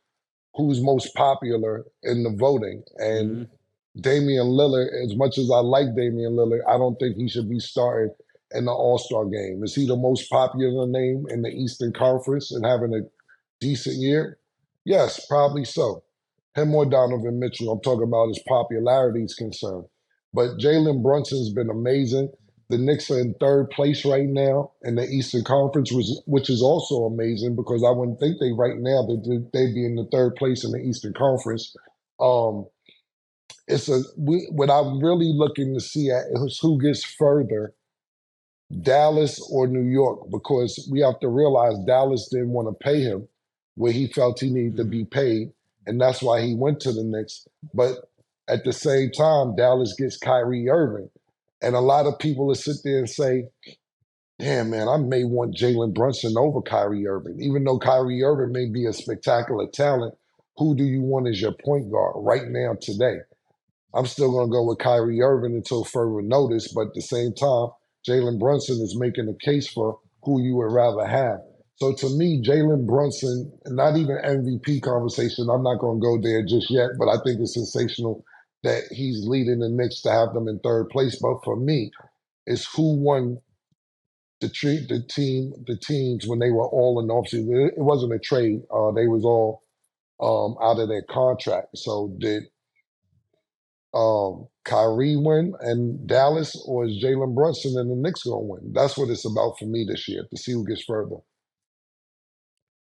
who's 0.53 0.83
most 0.83 1.15
popular 1.15 1.83
in 2.03 2.21
the 2.21 2.29
voting. 2.29 2.83
And 2.97 3.47
Mhm. 3.47 3.49
Damian 4.01 4.47
Lillard, 4.47 4.89
as 5.03 5.15
much 5.15 5.39
as 5.39 5.49
I 5.49 5.61
like 5.61 5.95
Damian 5.95 6.33
Lillard, 6.33 6.61
I 6.67 6.77
don't 6.77 6.99
think 6.99 7.15
he 7.15 7.27
should 7.27 7.49
be 7.49 7.59
starting 7.59 8.13
in 8.53 8.65
the 8.65 8.71
All 8.71 8.99
Star 8.99 9.25
game. 9.25 9.63
Is 9.63 9.73
he 9.73 9.87
the 9.87 9.97
most 9.97 10.29
popular 10.29 10.85
name 10.85 11.25
in 11.29 11.41
the 11.41 11.49
Eastern 11.49 11.91
Conference 11.91 12.51
and 12.51 12.63
having 12.63 12.93
a 12.93 13.01
decent 13.59 13.95
year? 13.95 14.37
Yes, 14.85 15.25
probably 15.25 15.65
so. 15.65 16.03
Him 16.55 16.75
or 16.75 16.85
Donovan 16.85 17.39
Mitchell, 17.39 17.71
I'm 17.71 17.81
talking 17.81 18.03
about 18.03 18.27
his 18.27 18.43
popularity 18.47 19.23
is 19.23 19.33
concerned. 19.33 19.85
But 20.35 20.57
Jalen 20.57 21.01
Brunson's 21.01 21.51
been 21.51 21.71
amazing. 21.71 22.31
The 22.73 22.79
Knicks 22.79 23.11
are 23.11 23.19
in 23.19 23.35
third 23.35 23.69
place 23.69 24.03
right 24.03 24.27
now 24.27 24.71
in 24.81 24.95
the 24.95 25.03
Eastern 25.07 25.43
Conference, 25.43 25.91
which, 25.91 26.07
which 26.25 26.49
is 26.49 26.63
also 26.63 27.03
amazing 27.03 27.55
because 27.55 27.83
I 27.83 27.91
wouldn't 27.91 28.19
think 28.19 28.37
they 28.39 28.51
right 28.51 28.77
now 28.79 29.03
that 29.03 29.49
they'd 29.53 29.75
be 29.75 29.85
in 29.85 29.95
the 29.95 30.07
third 30.11 30.35
place 30.37 30.63
in 30.63 30.71
the 30.71 30.79
Eastern 30.79 31.13
Conference. 31.13 31.75
Um, 32.19 32.65
it's 33.67 33.89
a 33.89 34.01
we, 34.17 34.47
what 34.49 34.71
I'm 34.71 34.99
really 35.03 35.31
looking 35.31 35.75
to 35.75 35.79
see 35.79 36.09
at 36.09 36.23
is 36.33 36.57
who 36.59 36.81
gets 36.81 37.03
further, 37.03 37.75
Dallas 38.81 39.39
or 39.51 39.67
New 39.67 39.87
York, 39.87 40.31
because 40.31 40.89
we 40.91 41.01
have 41.01 41.19
to 41.19 41.27
realize 41.27 41.75
Dallas 41.85 42.27
didn't 42.31 42.53
want 42.53 42.69
to 42.69 42.83
pay 42.83 43.01
him 43.01 43.27
where 43.75 43.91
he 43.91 44.07
felt 44.07 44.39
he 44.39 44.49
needed 44.49 44.77
to 44.77 44.83
be 44.83 45.05
paid, 45.05 45.51
and 45.85 46.01
that's 46.01 46.23
why 46.23 46.41
he 46.41 46.55
went 46.55 46.79
to 46.79 46.91
the 46.91 47.03
Knicks. 47.03 47.47
But 47.71 48.09
at 48.47 48.63
the 48.63 48.73
same 48.73 49.11
time, 49.11 49.55
Dallas 49.55 49.93
gets 49.95 50.17
Kyrie 50.17 50.69
Irving, 50.69 51.11
and 51.63 51.75
a 51.75 51.81
lot 51.81 52.05
of 52.05 52.19
people 52.19 52.47
will 52.47 52.55
sit 52.55 52.77
there 52.83 52.99
and 52.99 53.09
say, 53.09 53.49
"Damn, 54.39 54.71
man, 54.71 54.87
I 54.89 54.97
may 54.97 55.23
want 55.23 55.55
Jalen 55.55 55.93
Brunson 55.93 56.35
over 56.37 56.61
Kyrie 56.61 57.07
Irving, 57.07 57.39
even 57.41 57.63
though 57.63 57.79
Kyrie 57.79 58.23
Irving 58.23 58.53
may 58.53 58.69
be 58.69 58.85
a 58.85 58.93
spectacular 58.93 59.67
talent. 59.67 60.15
Who 60.57 60.75
do 60.75 60.83
you 60.83 61.01
want 61.01 61.27
as 61.27 61.41
your 61.41 61.53
point 61.65 61.91
guard 61.91 62.15
right 62.17 62.47
now 62.49 62.75
today?" 62.81 63.17
I'm 63.95 64.07
still 64.07 64.31
going 64.31 64.47
to 64.49 64.51
go 64.51 64.63
with 64.65 64.79
Kyrie 64.79 65.21
Irving 65.21 65.55
until 65.55 65.83
further 65.83 66.21
notice. 66.23 66.73
But 66.73 66.87
at 66.89 66.95
the 66.95 67.01
same 67.01 67.33
time, 67.33 67.69
Jalen 68.07 68.39
Brunson 68.39 68.81
is 68.81 68.97
making 68.99 69.29
a 69.29 69.45
case 69.45 69.67
for 69.69 69.99
who 70.23 70.41
you 70.41 70.55
would 70.57 70.73
rather 70.73 71.05
have. 71.05 71.39
So 71.75 71.93
to 71.93 72.09
me, 72.17 72.41
Jalen 72.43 72.87
Brunson, 72.87 73.51
not 73.67 73.97
even 73.97 74.17
MVP 74.17 74.81
conversation, 74.81 75.49
I'm 75.51 75.63
not 75.63 75.79
going 75.79 75.99
to 75.99 76.05
go 76.05 76.21
there 76.21 76.43
just 76.45 76.71
yet, 76.71 76.91
but 76.99 77.09
I 77.09 77.17
think 77.25 77.41
it's 77.41 77.55
sensational 77.55 78.23
that 78.63 78.83
he's 78.91 79.27
leading 79.27 79.59
the 79.59 79.69
Knicks 79.69 80.01
to 80.01 80.11
have 80.11 80.33
them 80.33 80.47
in 80.47 80.59
third 80.59 80.89
place. 80.89 81.19
But 81.21 81.43
for 81.43 81.55
me, 81.55 81.91
it's 82.45 82.65
who 82.73 82.95
won 82.97 83.37
the 84.41 84.49
treat 84.49 84.89
the 84.89 85.01
team 85.01 85.53
the 85.67 85.77
teams 85.77 86.27
when 86.27 86.39
they 86.39 86.51
were 86.51 86.67
all 86.67 86.99
in 86.99 87.07
the 87.07 87.13
offseason. 87.13 87.67
It, 87.67 87.77
wasn't 87.77 88.13
a 88.13 88.19
trade. 88.19 88.61
Uh, 88.73 88.91
they 88.91 89.07
was 89.07 89.23
all 89.23 89.63
um, 90.21 90.55
out 90.61 90.79
of 90.79 90.89
their 90.89 91.03
contract. 91.09 91.77
So 91.77 92.13
did 92.17 92.43
um, 93.93 94.47
Kyrie 94.65 95.15
win 95.15 95.53
and 95.61 96.07
Dallas, 96.07 96.61
or 96.65 96.85
is 96.85 97.01
Jalen 97.03 97.35
Brunson 97.35 97.77
and 97.77 97.91
the 97.91 97.95
Knicks 97.95 98.23
gonna 98.23 98.39
win? 98.39 98.71
That's 98.73 98.97
what 98.97 99.09
it's 99.09 99.25
about 99.25 99.57
for 99.59 99.65
me 99.65 99.85
this 99.87 100.07
year 100.07 100.23
to 100.29 100.37
see 100.37 100.53
who 100.53 100.65
gets 100.65 100.83
further. 100.83 101.17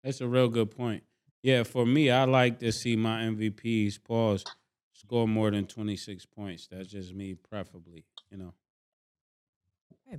That's 0.04 0.22
a 0.22 0.28
real 0.28 0.48
good 0.48 0.72
point. 0.72 1.04
Yeah, 1.44 1.64
for 1.64 1.86
me, 1.86 2.12
I 2.12 2.26
like 2.26 2.60
to 2.60 2.72
see 2.72 2.96
my 2.96 3.24
MVPs 3.24 4.04
pause 4.04 4.46
score 5.02 5.28
more 5.28 5.52
than 5.52 5.66
26 5.66 6.26
points. 6.28 6.68
That's 6.68 6.88
just 6.88 7.14
me, 7.14 7.34
preferably. 7.34 8.06
You 8.30 8.38
know. 8.38 8.54
Okay. 10.08 10.18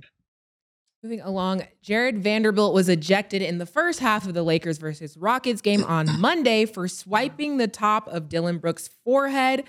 Moving 1.01 1.21
along, 1.21 1.63
Jarred 1.81 2.19
Vanderbilt 2.19 2.73
was 2.73 2.87
ejected 2.87 3.41
in 3.41 3.57
the 3.57 3.65
first 3.65 3.99
half 3.99 4.25
of 4.25 4.33
the 4.33 4.43
Lakers 4.43 4.77
versus 4.77 5.17
Rockets 5.17 5.61
game 5.61 5.83
on 5.83 6.07
Monday 6.19 6.65
for 6.65 6.87
swiping 6.87 7.57
the 7.57 7.67
top 7.67 8.07
of 8.07 8.29
Dillon 8.29 8.57
Brooks' 8.57 8.89
forehead. 9.03 9.65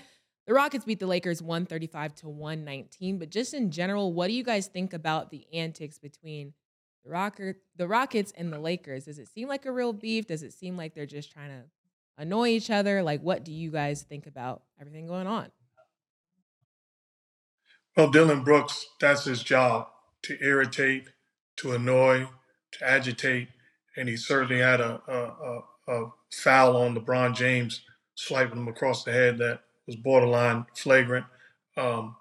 The 0.47 0.53
Rockets 0.53 0.85
beat 0.85 0.99
the 0.99 1.07
Lakers 1.07 1.41
135 1.41 2.15
to 2.15 2.29
119. 2.29 3.17
But 3.17 3.29
just 3.29 3.53
in 3.53 3.71
general, 3.71 4.13
what 4.13 4.27
do 4.27 4.33
you 4.33 4.43
guys 4.43 4.67
think 4.67 4.93
about 4.93 5.29
the 5.29 5.45
antics 5.53 5.97
between 5.97 6.53
the 7.03 7.09
Rocker, 7.09 7.57
the 7.75 7.87
Rockets 7.87 8.31
and 8.37 8.53
the 8.53 8.59
Lakers? 8.59 9.05
Does 9.05 9.19
it 9.19 9.27
seem 9.27 9.47
like 9.47 9.65
a 9.65 9.71
real 9.71 9.91
beef? 9.91 10.27
Does 10.27 10.43
it 10.43 10.53
seem 10.53 10.77
like 10.77 10.93
they're 10.93 11.05
just 11.05 11.31
trying 11.31 11.49
to 11.49 11.63
annoy 12.17 12.49
each 12.49 12.69
other? 12.69 13.03
Like, 13.03 13.21
what 13.21 13.43
do 13.43 13.51
you 13.51 13.71
guys 13.71 14.03
think 14.03 14.27
about 14.27 14.63
everything 14.79 15.07
going 15.07 15.27
on? 15.27 15.51
Well, 17.95 18.11
Dillon 18.11 18.43
Brooks, 18.43 18.85
that's 18.99 19.23
his 19.23 19.41
job 19.41 19.87
to 20.23 20.37
irritate, 20.41 21.05
to 21.57 21.71
annoy, 21.73 22.27
to 22.73 22.87
agitate, 22.89 23.49
and 23.95 24.09
he 24.09 24.17
certainly 24.17 24.61
had 24.61 24.81
a, 24.81 25.01
a, 25.07 25.13
a, 25.13 25.93
a 25.93 26.11
foul 26.33 26.75
on 26.75 26.95
LeBron 26.95 27.35
James, 27.35 27.81
swiping 28.15 28.57
him 28.57 28.67
across 28.67 29.03
the 29.03 29.11
head 29.11 29.37
that 29.37 29.61
was 29.87 29.95
borderline 29.95 30.65
flagrant. 30.75 31.25
Um, 31.77 32.17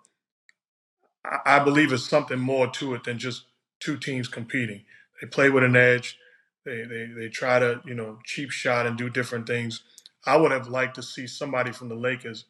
I, 1.24 1.56
I 1.56 1.58
believe 1.64 1.92
it's 1.92 2.08
something 2.08 2.38
more 2.38 2.68
to 2.68 2.94
it 2.94 3.04
than 3.04 3.18
just 3.18 3.44
two 3.80 3.96
teams 3.96 4.28
competing. 4.28 4.84
They 5.20 5.26
play 5.26 5.50
with 5.50 5.64
an 5.64 5.76
edge. 5.76 6.18
They, 6.64 6.84
they 6.84 7.06
they 7.16 7.28
try 7.28 7.58
to 7.58 7.80
you 7.84 7.94
know 7.94 8.18
cheap 8.24 8.50
shot 8.50 8.86
and 8.86 8.96
do 8.96 9.10
different 9.10 9.46
things. 9.46 9.82
I 10.26 10.36
would 10.36 10.52
have 10.52 10.68
liked 10.68 10.94
to 10.96 11.02
see 11.02 11.26
somebody 11.26 11.72
from 11.72 11.88
the 11.88 11.94
Lakers 11.94 12.46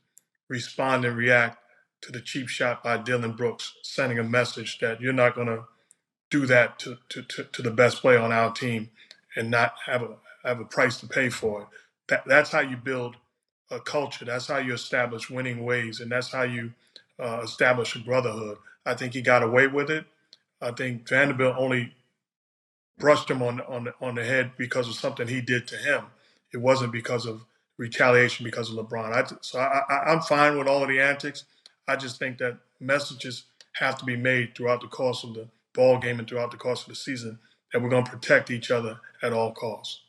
respond 0.49 1.05
and 1.05 1.17
react 1.17 1.59
to 2.03 2.13
the 2.13 2.21
cheap 2.21 2.49
shot 2.49 2.83
by 2.83 2.99
Dillon 2.99 3.33
Brooks, 3.33 3.75
sending 3.83 4.19
a 4.19 4.25
message 4.25 4.79
that 4.79 5.01
you're 5.01 5.13
not 5.13 5.35
going 5.35 5.49
to 5.49 5.65
do 6.31 6.47
that 6.47 6.79
to, 6.81 6.99
to, 7.11 7.23
to, 7.23 7.63
the 7.63 7.71
best 7.71 8.01
player 8.03 8.19
on 8.19 8.33
our 8.33 8.53
team 8.53 8.91
and 9.37 9.51
not 9.51 9.75
have 9.87 10.03
a 10.03 10.17
have 10.45 10.61
a 10.61 10.65
price 10.65 10.99
to 11.01 11.07
pay 11.07 11.31
for 11.31 11.63
it. 11.63 11.69
That 12.09 12.25
that's 12.27 12.51
how 12.51 12.61
you 12.61 12.77
build 12.77 13.17
a 13.71 13.81
culture. 13.81 14.25
That's 14.25 14.49
how 14.49 14.59
you 14.59 14.75
establish 14.75 15.31
winning 15.31 15.65
ways, 15.65 16.01
and 16.01 16.11
that's 16.11 16.33
how 16.33 16.43
you 16.43 16.73
uh, 17.19 17.41
establish 17.45 17.97
a 17.97 18.01
brotherhood. 18.01 18.59
I 18.85 18.95
think 18.95 19.15
he 19.15 19.23
got 19.23 19.43
away 19.43 19.67
with 19.69 19.91
it. 19.91 20.05
I 20.61 20.73
think 20.73 21.09
Vanderbilt 21.09 21.57
only 21.59 21.95
brushed 22.99 23.31
him 23.31 23.43
on 23.43 23.61
on 23.63 23.93
on 24.01 24.15
the 24.15 24.25
head 24.25 24.53
because 24.57 24.89
of 24.89 24.95
something 24.95 25.29
he 25.29 25.41
did 25.41 25.67
to 25.69 25.77
him. 25.77 26.05
It 26.53 26.59
wasn't 26.59 26.93
because 26.93 27.27
of 27.27 27.45
retaliation 27.77 28.45
because 28.45 28.71
of 28.71 28.77
LeBron. 28.77 29.13
I, 29.13 29.37
so 29.41 29.59
I, 29.59 30.13
I'm 30.13 30.21
fine 30.21 30.57
with 30.57 30.69
all 30.69 30.83
of 30.83 30.89
the 30.89 31.01
antics. 31.01 31.45
I 31.89 31.97
just 31.97 32.19
think 32.19 32.39
that 32.39 32.59
messages 32.81 33.45
have 33.75 33.99
to 33.99 34.05
be 34.05 34.17
made 34.17 34.55
throughout 34.55 34.81
the 34.81 34.87
course 34.87 35.25
of 35.25 35.35
the 35.35 35.49
ball 35.75 35.99
game 35.99 36.19
and 36.19 36.29
throughout 36.29 36.53
the 36.53 36.57
course 36.57 36.83
of 36.83 36.89
the 36.89 36.95
season 36.95 37.39
that 37.73 37.83
we're 37.83 37.89
going 37.89 38.05
to 38.05 38.11
protect 38.11 38.51
each 38.51 38.71
other 38.71 39.01
at 39.23 39.33
all 39.33 39.53
costs. 39.53 40.03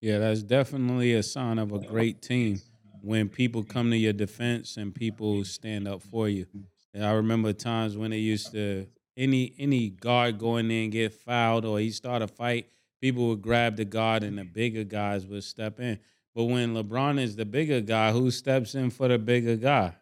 Yeah, 0.00 0.18
that's 0.18 0.44
definitely 0.44 1.14
a 1.14 1.24
sign 1.24 1.58
of 1.58 1.72
a 1.72 1.80
great 1.80 2.22
team 2.22 2.60
when 3.02 3.28
people 3.28 3.64
come 3.64 3.90
to 3.90 3.96
your 3.96 4.12
defense 4.12 4.76
and 4.76 4.94
people 4.94 5.44
stand 5.44 5.88
up 5.88 6.02
for 6.02 6.28
you. 6.28 6.46
And 6.94 7.04
I 7.04 7.12
remember 7.12 7.52
times 7.52 7.96
when 7.96 8.12
they 8.12 8.18
used 8.18 8.52
to 8.52 8.86
any 9.18 9.52
any 9.58 9.90
guard 9.90 10.38
going 10.38 10.70
in 10.70 10.90
get 10.90 11.12
fouled 11.12 11.64
or 11.64 11.78
he 11.80 11.90
start 11.90 12.22
a 12.22 12.28
fight, 12.28 12.68
people 13.00 13.28
would 13.28 13.42
grab 13.42 13.76
the 13.76 13.84
guard 13.84 14.22
and 14.22 14.38
the 14.38 14.44
bigger 14.44 14.84
guys 14.84 15.26
would 15.26 15.44
step 15.44 15.80
in. 15.80 15.98
But 16.34 16.44
when 16.44 16.72
LeBron 16.74 17.18
is 17.20 17.34
the 17.36 17.44
bigger 17.44 17.80
guy, 17.80 18.12
who 18.12 18.30
steps 18.30 18.74
in 18.76 18.90
for 18.90 19.08
the 19.08 19.18
bigger 19.18 19.56
guy? 19.56 19.96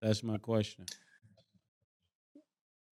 That's 0.00 0.22
my 0.24 0.36
question. 0.38 0.84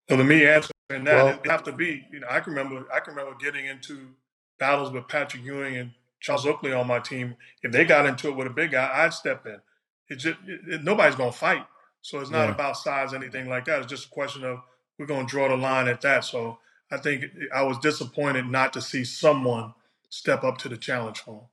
So 0.09 0.17
to 0.17 0.23
me, 0.23 0.45
answering 0.45 0.71
that, 0.89 1.05
Well- 1.05 1.39
it 1.43 1.49
have 1.49 1.63
to 1.63 1.71
be. 1.71 2.07
You 2.11 2.21
know, 2.21 2.27
I 2.29 2.39
can 2.39 2.53
remember. 2.53 2.85
I 2.93 2.99
can 2.99 3.13
remember 3.15 3.37
getting 3.37 3.65
into 3.65 4.13
battles 4.57 4.91
with 4.91 5.07
Patrick 5.07 5.43
Ewing 5.43 5.75
and 5.77 5.91
Charles 6.19 6.45
Oakley 6.45 6.71
on 6.73 6.87
my 6.87 6.99
team. 6.99 7.35
If 7.63 7.71
they 7.71 7.85
got 7.85 8.05
into 8.05 8.27
it 8.29 8.35
with 8.35 8.47
a 8.47 8.51
big 8.51 8.71
guy, 8.71 8.89
I'd 8.93 9.13
step 9.13 9.45
in. 9.45 9.59
It's 10.07 10.23
just 10.23 10.37
it, 10.47 10.61
it- 10.67 10.83
nobody's 10.83 11.15
gonna 11.15 11.31
fight, 11.31 11.65
so 12.01 12.19
it's 12.19 12.29
not 12.29 12.45
Yeah. 12.45 12.55
about 12.55 12.77
size, 12.77 13.13
anything 13.13 13.49
like 13.49 13.65
that. 13.65 13.79
It's 13.79 13.89
just 13.89 14.07
a 14.07 14.09
question 14.09 14.43
of 14.43 14.59
we're 14.97 15.05
gonna 15.05 15.27
draw 15.27 15.47
the 15.47 15.57
line 15.57 15.87
at 15.87 16.01
that. 16.01 16.25
So 16.25 16.59
I 16.91 16.97
think 16.97 17.25
I 17.53 17.63
was 17.63 17.77
disappointed 17.79 18.47
not 18.47 18.73
to 18.73 18.81
see 18.81 19.03
someone 19.03 19.73
step 20.09 20.43
up 20.43 20.57
to 20.59 20.69
the 20.69 20.77
challenge 20.77 21.19
for 21.19 21.35
him. 21.35 21.47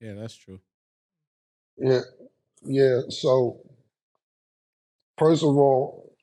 Yeah, 0.00 0.20
that's 0.20 0.36
true. 0.36 0.60
Yeah, 1.76 2.00
yeah. 2.64 3.00
So 3.08 3.60
first 5.18 5.42
of 5.42 5.50
all, 5.50 6.14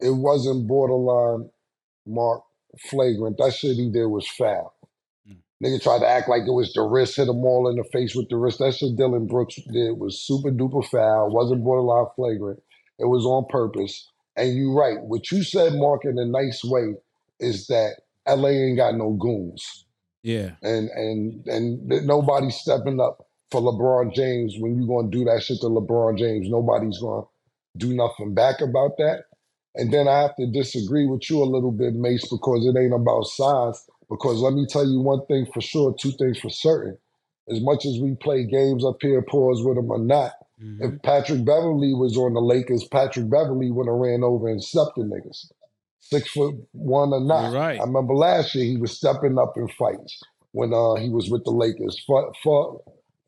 it 0.00 0.10
wasn't 0.10 0.66
borderline 0.68 1.50
mark 2.06 2.42
flagrant. 2.90 3.38
That 3.38 3.54
shit 3.54 3.76
he 3.76 3.90
did 3.90 4.06
was 4.06 4.28
foul. 4.28 4.74
Mm. 5.28 5.36
Nigga 5.62 5.82
tried 5.82 6.00
to 6.00 6.08
act 6.08 6.28
like 6.28 6.42
it 6.42 6.52
was 6.52 6.72
the 6.74 6.82
wrist, 6.82 7.16
hit 7.16 7.26
them 7.26 7.44
all 7.44 7.68
in 7.68 7.76
the 7.76 7.84
face 7.92 8.14
with 8.14 8.28
the 8.28 8.36
wrist. 8.36 8.58
That 8.58 8.74
shit 8.74 8.96
Dillon 8.96 9.26
Brooks 9.26 9.56
did 9.72 9.98
was 9.98 10.20
super 10.20 10.50
duper 10.50 10.84
foul. 10.86 11.30
Wasn't 11.30 11.64
borderline 11.64 12.06
flagrant. 12.16 12.62
It 12.98 13.06
was 13.06 13.24
on 13.24 13.46
purpose. 13.48 14.10
And 14.36 14.56
you're 14.56 14.74
right. 14.74 15.00
What 15.00 15.30
you 15.30 15.42
said, 15.42 15.74
Mark, 15.74 16.04
in 16.04 16.18
a 16.18 16.24
nice 16.26 16.62
way, 16.64 16.94
is 17.40 17.66
that 17.68 17.96
LA 18.26 18.48
ain't 18.48 18.76
got 18.76 18.94
no 18.96 19.12
goons 19.12 19.84
Yeah. 20.22 20.52
and 20.62 20.88
and 20.90 21.46
and 21.46 21.90
th- 21.90 22.02
nobody 22.04 22.50
stepping 22.50 23.00
up 23.00 23.26
for 23.50 23.60
LeBron 23.60 24.14
James 24.14 24.54
when 24.58 24.76
you're 24.76 24.86
gonna 24.88 25.10
do 25.10 25.24
that 25.24 25.42
shit 25.42 25.60
to 25.60 25.66
LeBron 25.66 26.18
James. 26.18 26.48
Nobody's 26.48 26.98
gonna 26.98 27.26
do 27.76 27.92
nothing 27.94 28.34
back 28.34 28.60
about 28.60 28.96
that. 28.98 29.24
And 29.74 29.92
then 29.92 30.08
I 30.08 30.22
have 30.22 30.36
to 30.36 30.46
disagree 30.46 31.06
with 31.06 31.28
you 31.28 31.42
a 31.42 31.44
little 31.44 31.72
bit, 31.72 31.94
Mace, 31.94 32.28
because 32.28 32.64
it 32.64 32.78
ain't 32.78 32.94
about 32.94 33.24
size. 33.24 33.84
Because 34.08 34.40
let 34.40 34.52
me 34.54 34.66
tell 34.68 34.86
you 34.86 35.00
one 35.00 35.26
thing 35.26 35.46
for 35.52 35.60
sure, 35.60 35.94
two 36.00 36.12
things 36.12 36.38
for 36.38 36.50
certain. 36.50 36.96
As 37.50 37.60
much 37.60 37.84
as 37.84 37.98
we 38.00 38.14
play 38.14 38.44
games 38.44 38.84
up 38.84 38.96
here, 39.00 39.20
pause 39.22 39.62
with 39.64 39.76
them 39.76 39.90
or 39.90 39.98
not, 39.98 40.32
Mhm. 40.62 40.78
if 40.80 41.02
Patrick 41.02 41.44
Beverley 41.44 41.94
was 41.94 42.16
on 42.16 42.34
the 42.34 42.40
Lakers, 42.40 42.86
Patrick 42.88 43.28
Beverley 43.28 43.70
would 43.70 43.86
have 43.86 43.96
ran 43.96 44.22
over 44.22 44.48
and 44.48 44.62
stepped 44.62 44.96
the 44.96 45.02
niggas. 45.02 45.50
Six 46.00 46.30
foot 46.30 46.54
one 46.72 47.12
or 47.12 47.20
not. 47.20 47.50
You're 47.50 47.60
right. 47.60 47.80
I 47.80 47.84
remember 47.84 48.14
last 48.14 48.54
year 48.54 48.64
he 48.64 48.76
was 48.76 48.96
stepping 48.96 49.38
up 49.38 49.54
in 49.56 49.68
fights 49.68 50.22
when 50.52 50.72
uh, 50.72 50.94
he 50.94 51.08
was 51.08 51.30
with 51.30 51.44
the 51.44 51.50
Lakers 51.50 51.98
for 52.06 52.32
for 52.42 52.82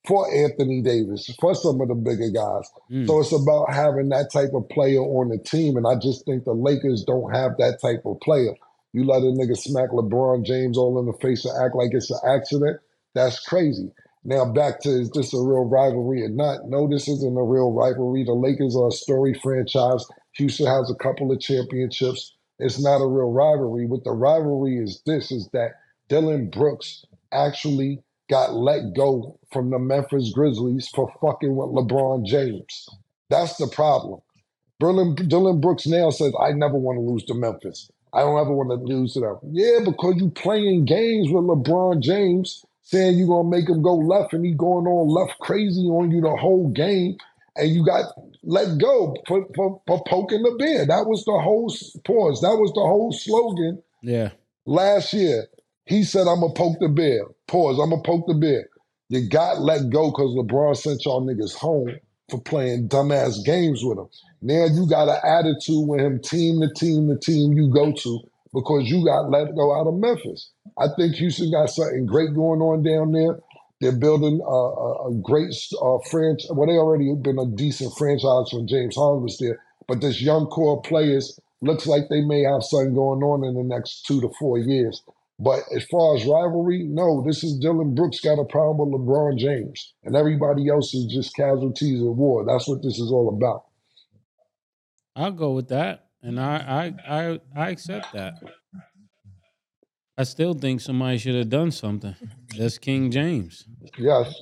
for 0.06 0.32
Anthony 0.32 0.82
Davis, 0.82 1.28
for 1.40 1.54
some 1.54 1.80
of 1.80 1.88
the 1.88 1.94
bigger 1.94 2.30
guys. 2.30 2.70
Mm. 2.90 3.06
So 3.08 3.20
it's 3.20 3.32
about 3.32 3.72
having 3.72 4.08
that 4.10 4.30
type 4.32 4.54
of 4.54 4.68
player 4.68 5.00
on 5.00 5.30
the 5.30 5.38
team, 5.38 5.76
and 5.76 5.86
I 5.86 5.96
just 5.96 6.24
think 6.26 6.44
the 6.44 6.52
Lakers 6.54 7.02
don't 7.04 7.34
have 7.34 7.56
that 7.58 7.78
type 7.82 8.02
of 8.04 8.20
player. 8.20 8.54
You 8.92 9.04
let 9.04 9.22
a 9.22 9.26
nigga 9.26 9.56
smack 9.56 9.90
LeBron 9.90 10.44
James 10.44 10.78
all 10.78 10.98
in 11.00 11.06
the 11.06 11.12
face 11.14 11.44
and 11.44 11.54
act 11.60 11.74
like 11.74 11.90
it's 11.92 12.10
an 12.10 12.20
accident. 12.24 12.78
That's 13.14 13.40
crazy. 13.40 13.92
Now 14.26 14.44
back 14.44 14.80
to 14.80 14.90
is 14.90 15.10
this 15.10 15.32
a 15.32 15.38
real 15.38 15.66
rivalry 15.66 16.24
or 16.24 16.28
not? 16.28 16.68
No, 16.68 16.88
this 16.88 17.06
isn't 17.06 17.38
a 17.38 17.42
real 17.44 17.70
rivalry. 17.70 18.24
The 18.24 18.32
Lakers 18.32 18.74
are 18.74 18.88
a 18.88 18.92
story 18.92 19.34
franchise. 19.34 20.04
Houston 20.32 20.66
has 20.66 20.90
a 20.90 20.96
couple 20.96 21.30
of 21.30 21.38
championships. 21.38 22.34
It's 22.58 22.82
not 22.82 23.00
a 23.00 23.06
real 23.06 23.30
rivalry. 23.30 23.86
What 23.86 24.02
the 24.02 24.10
rivalry 24.10 24.78
is 24.78 25.00
this 25.06 25.30
is 25.30 25.48
that 25.52 25.74
Dillon 26.08 26.50
Brooks 26.50 27.04
actually 27.32 28.02
got 28.28 28.54
let 28.54 28.94
go 28.96 29.38
from 29.52 29.70
the 29.70 29.78
Memphis 29.78 30.32
Grizzlies 30.34 30.88
for 30.88 31.08
fucking 31.20 31.54
with 31.54 31.68
LeBron 31.68 32.26
James. 32.26 32.88
That's 33.30 33.56
the 33.58 33.68
problem. 33.68 34.20
Dylan, 34.82 35.28
Dillon 35.28 35.60
Brooks 35.60 35.86
now 35.86 36.10
says, 36.10 36.32
I 36.40 36.50
never 36.50 36.76
want 36.76 36.96
to 36.96 37.00
lose 37.00 37.24
to 37.26 37.34
Memphis. 37.34 37.90
I 38.12 38.20
don't 38.20 38.40
ever 38.40 38.52
want 38.52 38.70
to 38.70 38.84
lose 38.84 39.14
to 39.14 39.20
them. 39.20 39.38
Yeah, 39.52 39.78
because 39.84 40.16
you 40.16 40.30
playing 40.30 40.84
games 40.84 41.28
with 41.30 41.44
LeBron 41.44 42.00
James, 42.00 42.64
saying 42.86 43.18
you're 43.18 43.26
gonna 43.26 43.48
make 43.48 43.68
him 43.68 43.82
go 43.82 43.96
left, 43.96 44.32
and 44.32 44.44
he 44.46 44.52
going 44.54 44.86
on 44.86 45.08
left 45.08 45.38
crazy 45.40 45.86
on 45.88 46.10
you 46.12 46.20
the 46.20 46.36
whole 46.36 46.68
game, 46.68 47.16
and 47.56 47.68
you 47.70 47.84
got 47.84 48.04
let 48.44 48.78
go 48.78 49.14
for, 49.26 49.44
for, 49.56 49.82
for 49.88 50.02
poking 50.06 50.42
the 50.44 50.54
bear. 50.56 50.86
That 50.86 51.06
was 51.06 51.24
the 51.24 51.32
whole 51.32 51.68
pause. 52.04 52.40
That 52.42 52.56
was 52.56 52.72
the 52.74 52.80
whole 52.80 53.12
slogan 53.12 53.82
Yeah. 54.02 54.30
last 54.66 55.12
year. 55.12 55.48
He 55.84 56.04
said, 56.04 56.28
I'm 56.28 56.40
gonna 56.40 56.52
poke 56.52 56.78
the 56.78 56.88
bear. 56.88 57.24
Pause, 57.48 57.80
I'm 57.80 57.90
gonna 57.90 58.02
poke 58.02 58.26
the 58.28 58.34
bear. 58.34 58.68
You 59.08 59.28
got 59.28 59.60
let 59.60 59.90
go 59.90 60.10
because 60.10 60.30
LeBron 60.36 60.76
sent 60.76 61.04
y'all 61.04 61.26
niggas 61.26 61.54
home 61.54 61.90
for 62.30 62.40
playing 62.40 62.88
dumbass 62.88 63.44
games 63.44 63.82
with 63.84 63.98
him. 63.98 64.08
Now 64.42 64.66
you 64.66 64.86
got 64.88 65.08
an 65.08 65.18
attitude 65.24 65.88
with 65.88 66.00
him, 66.00 66.20
team 66.20 66.60
to 66.60 66.72
team 66.72 67.08
to 67.08 67.18
team 67.18 67.52
you 67.52 67.68
go 67.72 67.92
to, 67.92 68.20
because 68.52 68.88
you 68.88 69.04
got 69.04 69.30
let 69.30 69.54
go 69.56 69.74
out 69.74 69.88
of 69.88 69.94
Memphis. 69.94 70.50
I 70.78 70.88
think 70.96 71.14
Houston 71.16 71.50
got 71.50 71.70
something 71.70 72.06
great 72.06 72.34
going 72.34 72.60
on 72.60 72.82
down 72.82 73.12
there. 73.12 73.40
They're 73.80 73.96
building 73.96 74.40
a, 74.40 74.50
a, 74.50 75.10
a 75.10 75.14
great 75.22 75.54
uh, 75.82 75.98
franchise. 76.10 76.50
Well, 76.50 76.66
they 76.66 76.74
already 76.74 77.14
been 77.14 77.38
a 77.38 77.46
decent 77.46 77.96
franchise 77.96 78.52
when 78.52 78.66
James 78.66 78.96
Harden 78.96 79.22
was 79.22 79.38
there, 79.38 79.62
but 79.86 80.00
this 80.00 80.22
young 80.22 80.46
core 80.46 80.80
players 80.82 81.38
looks 81.60 81.86
like 81.86 82.08
they 82.08 82.22
may 82.22 82.42
have 82.42 82.62
something 82.62 82.94
going 82.94 83.22
on 83.22 83.44
in 83.44 83.54
the 83.54 83.62
next 83.62 84.04
two 84.06 84.20
to 84.20 84.30
four 84.38 84.58
years. 84.58 85.02
But 85.38 85.60
as 85.74 85.84
far 85.90 86.16
as 86.16 86.24
rivalry, 86.24 86.84
no, 86.84 87.22
this 87.26 87.44
is 87.44 87.58
Dillon 87.58 87.94
Brooks 87.94 88.20
got 88.20 88.38
a 88.38 88.44
problem 88.44 88.90
with 88.90 89.02
LeBron 89.02 89.38
James, 89.38 89.92
and 90.04 90.16
everybody 90.16 90.68
else 90.70 90.94
is 90.94 91.12
just 91.12 91.36
casualties 91.36 92.00
of 92.00 92.16
war. 92.16 92.44
That's 92.46 92.66
what 92.66 92.82
this 92.82 92.98
is 92.98 93.10
all 93.12 93.28
about. 93.28 93.64
I'll 95.14 95.32
go 95.32 95.52
with 95.52 95.68
that, 95.68 96.06
and 96.22 96.40
I 96.40 96.94
I 97.06 97.18
I, 97.18 97.40
I 97.54 97.70
accept 97.70 98.14
that. 98.14 98.34
I 100.18 100.24
still 100.24 100.54
think 100.54 100.80
somebody 100.80 101.18
should 101.18 101.34
have 101.34 101.50
done 101.50 101.70
something. 101.72 102.16
That's 102.56 102.78
King 102.78 103.10
James. 103.10 103.66
Yes, 103.98 104.34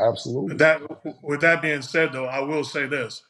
absolutely. 0.00 0.56
That 0.56 0.82
with 1.22 1.42
that 1.42 1.62
being 1.62 1.82
said, 1.82 2.12
though, 2.12 2.26
I 2.26 2.40
will 2.40 2.64
say 2.64 2.86
this: 2.86 3.22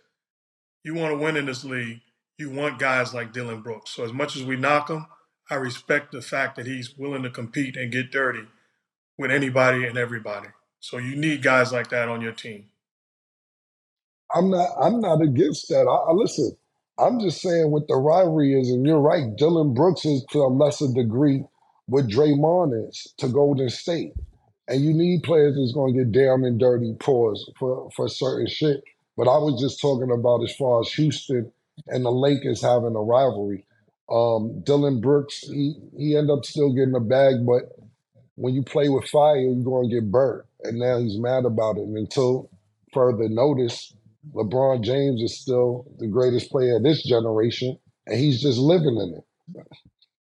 you 0.85 0.95
want 0.95 1.13
to 1.13 1.19
win 1.19 1.37
in 1.37 1.47
this 1.47 1.65
league, 1.65 2.01
you 2.39 2.51
want 2.51 2.79
guys 2.79 3.15
like 3.15 3.33
Dillon 3.33 3.63
Brooks. 3.63 3.91
So 3.93 4.05
as 4.05 4.13
much 4.13 4.37
as 4.37 4.45
we 4.45 4.57
knock 4.57 4.91
him, 4.91 5.07
I 5.51 5.57
respect 5.57 6.13
the 6.13 6.23
fact 6.23 6.57
that 6.57 6.67
he's 6.67 6.97
willing 6.99 7.25
to 7.25 7.31
compete 7.31 7.77
and 7.77 7.93
get 7.93 8.13
dirty 8.13 8.47
with 9.19 9.31
anybody 9.31 9.87
and 9.87 9.99
everybody. 9.99 10.49
So 10.81 10.99
you 10.99 11.17
need 11.17 11.43
guys 11.43 11.73
like 11.73 11.91
that 11.91 12.09
on 12.09 12.21
your 12.23 12.33
team. 12.33 12.67
I'm 14.35 14.51
not. 14.51 14.69
I'm 14.81 15.01
not 15.01 15.23
against 15.23 15.69
that. 15.69 15.87
I, 15.89 16.11
I 16.11 16.13
listen. 16.13 16.57
I'm 16.99 17.21
just 17.21 17.41
saying 17.43 17.71
what 17.71 17.89
the 17.89 17.97
rivalry 17.97 18.59
is, 18.61 18.71
and 18.71 18.87
you're 18.87 19.01
right. 19.01 19.35
Dillon 19.37 19.75
Brooks 19.75 20.05
is 20.05 20.25
to 20.31 20.39
a 20.41 20.49
lesser 20.49 20.87
degree 20.95 21.45
what 21.87 22.07
Draymond 22.07 22.89
is 22.89 23.13
to 23.19 23.29
Golden 23.29 23.69
State, 23.69 24.13
and 24.69 24.83
you 24.83 24.95
need 24.95 25.23
players 25.23 25.57
that's 25.57 25.73
going 25.73 25.93
to 25.95 26.05
get 26.05 26.13
down 26.13 26.45
and 26.45 26.59
dirty, 26.59 26.95
pause 27.01 27.51
for 27.59 27.91
for 27.97 28.09
certain 28.09 28.47
shit. 28.47 28.83
But 29.17 29.29
I 29.29 29.39
was 29.39 29.61
just 29.61 29.81
talking 29.81 30.11
about 30.11 30.43
as 30.43 30.55
far 30.57 30.81
as 30.81 30.93
Houston 30.93 31.53
and 31.89 32.05
the 32.05 32.11
Lakers 32.13 32.63
having 32.63 32.97
a 32.97 33.03
rivalry. 33.03 33.67
Um, 34.11 34.63
Dillon 34.65 35.01
Brooks, 35.01 35.41
he 35.41 35.75
he 35.97 36.17
ended 36.17 36.37
up 36.39 36.45
still 36.45 36.73
getting 36.73 36.95
a 36.95 37.01
bag, 37.01 37.45
but 37.47 37.65
when 38.37 38.55
you 38.55 38.63
play 38.63 38.89
with 38.89 39.09
fire, 39.09 39.37
you're 39.37 39.55
going 39.65 39.89
to 39.89 39.95
get 39.95 40.11
burnt. 40.11 40.47
And 40.63 40.79
now 40.79 40.99
he's 40.99 41.19
mad 41.19 41.45
about 41.45 41.77
it. 41.77 41.83
And 41.83 41.97
until 41.97 42.51
further 42.93 43.29
notice, 43.29 43.95
LeBron 44.33 44.83
James 44.83 45.21
is 45.21 45.41
still 45.41 45.87
the 45.99 46.07
greatest 46.07 46.51
player 46.51 46.77
of 46.77 46.83
this 46.83 47.03
generation, 47.03 47.79
and 48.07 48.19
he's 48.19 48.41
just 48.41 48.59
living 48.59 48.97
in 48.97 49.19
it. 49.19 49.67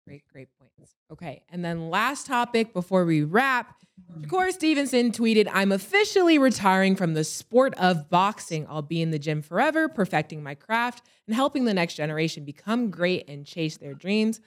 Great, 0.08 0.24
great 0.32 0.50
points. 0.58 0.95
Okay. 1.12 1.43
And 1.50 1.64
then 1.64 1.89
last 1.89 2.26
topic 2.28 2.74
before 2.74 3.06
we 3.06 3.24
wrap. 3.24 3.76
Shakur 4.22 4.52
Stevenson 4.52 5.12
tweeted, 5.12 5.50
I'm 5.52 5.72
officially 5.72 6.38
retiring 6.38 6.95
from 6.95 7.14
the 7.14 7.24
sport 7.24 7.74
of 7.76 8.10
boxing. 8.10 8.66
I'll 8.70 8.82
be 8.82 9.02
in 9.02 9.12
the 9.12 9.20
gym 9.20 9.41
forever, 9.41 9.89
perfecting 9.89 10.41
my 10.41 10.56
craft 10.56 11.04
and 11.28 11.36
helping 11.36 11.66
the 11.66 11.74
next 11.74 11.95
generation 11.95 12.45
become 12.45 12.89
great 12.89 13.28
and 13.30 13.45
chase 13.45 13.78
their 13.78 13.93
dreams. 13.93 14.39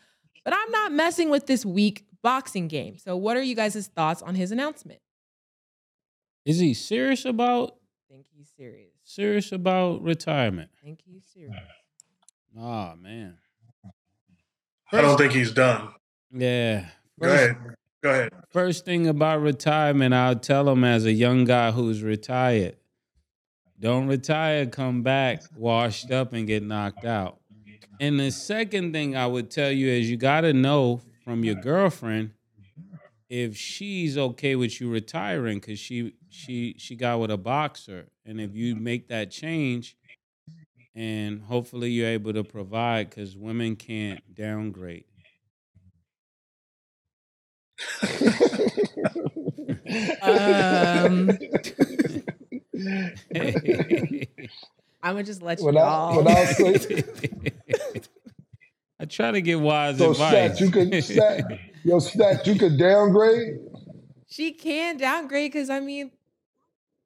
But 0.45 0.55
I'm 0.55 0.71
not 0.71 0.93
messing 0.93 1.31
with 1.31 1.47
this 1.47 1.65
weak 1.65 2.07
boxing 2.23 2.67
game. 2.69 2.99
So, 2.99 3.17
what 3.17 3.37
are 3.37 3.43
you 3.43 3.55
guys' 3.55 3.87
thoughts 3.89 4.23
on 4.23 4.35
his 4.35 4.51
announcement? 4.51 5.01
Is 6.45 6.59
he 6.59 6.75
serious 6.75 7.25
about 7.25 7.77
I 8.11 8.15
think 8.15 8.27
he's 8.37 8.51
serious. 8.57 8.92
Serious 9.15 9.53
about 9.53 10.03
retirement? 10.03 10.71
I 10.81 10.87
think 10.87 11.01
he's 11.05 11.25
serious. 11.33 11.55
Oh 12.59 12.95
man. 13.01 13.37
I 14.93 15.01
don't 15.01 15.17
think 15.17 15.33
he's 15.33 15.53
done. 15.53 15.89
Yeah. 16.33 16.87
Go 17.21 17.29
ahead. 17.29 17.57
Go 18.03 18.11
ahead. 18.11 18.33
First 18.51 18.85
thing 18.85 19.07
about 19.07 19.41
retirement, 19.41 20.13
I'll 20.13 20.37
tell 20.37 20.69
him 20.69 20.85
as 20.85 21.07
a 21.07 21.13
young 21.13 21.45
guy 21.45 21.71
who's 21.71 22.03
retired. 22.03 22.77
Don't 23.79 24.07
retire, 24.07 24.67
come 24.67 25.03
back 25.03 25.43
washed 25.57 26.11
up 26.11 26.33
and 26.33 26.47
get 26.47 26.63
knocked 26.63 27.05
out. 27.05 27.41
And 28.01 28.19
the 28.19 28.31
second 28.31 28.93
thing 28.93 29.17
I 29.17 29.27
would 29.27 29.51
tell 29.51 29.71
you 29.71 29.89
is 29.89 30.11
you 30.11 30.17
got 30.17 30.43
to 30.43 30.53
know 30.53 31.01
from 31.25 31.45
your 31.45 31.55
girlfriend 31.55 32.33
if 33.35 33.57
she's 33.57 34.19
okay 34.19 34.55
with 34.55 34.79
you 34.79 34.91
retiring 34.91 35.59
cuz 35.59 35.79
she 35.79 36.13
she 36.29 36.75
she 36.77 36.95
got 36.95 37.19
with 37.19 37.31
a 37.31 37.39
boxer 37.39 38.11
and 38.27 38.39
if 38.39 38.55
you 38.55 38.77
make 38.77 39.09
that 39.09 39.31
change 39.31 39.97
and 40.95 41.41
hopefully 41.41 41.91
you're 41.91 42.09
able 42.09 42.35
to 42.35 42.45
provide 42.45 43.11
cuz 43.11 43.35
women 43.35 43.75
can't 43.75 44.35
downgrade. 44.35 45.05
Um, 50.23 51.31
I'm 55.03 55.15
gonna 55.15 55.23
just 55.25 55.43
let 55.43 55.59
you 55.59 55.67
When 55.67 55.77
I, 55.79 55.81
all. 55.81 56.17
when 56.17 56.29
I 56.29 56.45
say, 56.45 57.03
I 59.01 59.05
try 59.07 59.31
to 59.33 59.41
get 59.41 59.59
wise 59.61 59.99
so 59.99 60.11
advice. 60.13 60.59
stat, 60.59 60.61
you 60.61 60.71
could 60.71 61.03
stat, 61.05 61.59
yo 61.85 61.99
stat, 61.99 62.47
you 62.47 62.55
could 62.57 62.79
downgrade. 62.79 63.59
she 64.29 64.53
can 64.53 64.97
downgrade 64.97 65.53
because 65.53 65.71
I 65.71 65.81
mean, 65.81 66.11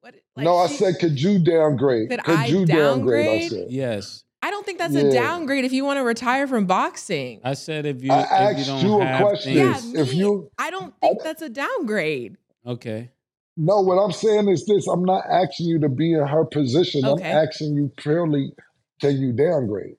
what? 0.01 0.15
Like 0.35 0.43
no, 0.45 0.57
I 0.57 0.67
she- 0.67 0.75
said, 0.75 0.99
could 0.99 1.19
you 1.21 1.39
downgrade? 1.39 2.09
Could 2.09 2.23
Could 2.23 2.35
I 2.35 2.45
you 2.45 2.65
downgrade? 2.65 3.27
I 3.27 3.29
downgrade? 3.39 3.51
said. 3.51 3.67
yes, 3.69 4.23
I 4.41 4.51
don't 4.51 4.65
think 4.65 4.77
that's 4.79 4.93
Yeah. 4.93 5.01
a 5.01 5.11
downgrade 5.11 5.65
if 5.65 5.73
you 5.73 5.83
want 5.85 5.97
to 5.97 6.03
retire 6.03 6.47
from 6.47 6.65
boxing. 6.65 7.41
I 7.43 7.53
said 7.55 7.85
if 7.85 8.03
you 8.03 8.11
I 8.11 8.21
if 8.21 8.29
you 8.29 8.35
asked 8.35 8.67
don't 8.67 8.85
you 8.85 9.01
a 9.01 9.05
have 9.05 9.21
question. 9.21 9.53
yeah, 9.53 9.81
me, 9.93 9.99
if 9.99 10.13
you- 10.13 10.49
I 10.57 10.69
don't 10.69 10.93
think 11.01 11.21
that's 11.23 11.41
a 11.41 11.49
downgrade. 11.49 12.37
okay. 12.65 13.11
No, 13.59 13.81
what 13.81 13.95
I'm 13.95 14.11
saying 14.11 14.47
is 14.49 14.67
this: 14.67 14.85
I'm 14.87 15.03
not 15.03 15.23
asking 15.27 15.65
you 15.65 15.79
to 15.79 15.89
be 15.89 16.13
in 16.13 16.25
her 16.27 16.45
position. 16.45 17.03
Okay. 17.03 17.27
I'm 17.31 17.47
asking 17.47 17.73
you 17.75 17.91
purely, 17.97 18.51
can 19.01 19.17
you 19.17 19.31
downgrade? 19.33 19.95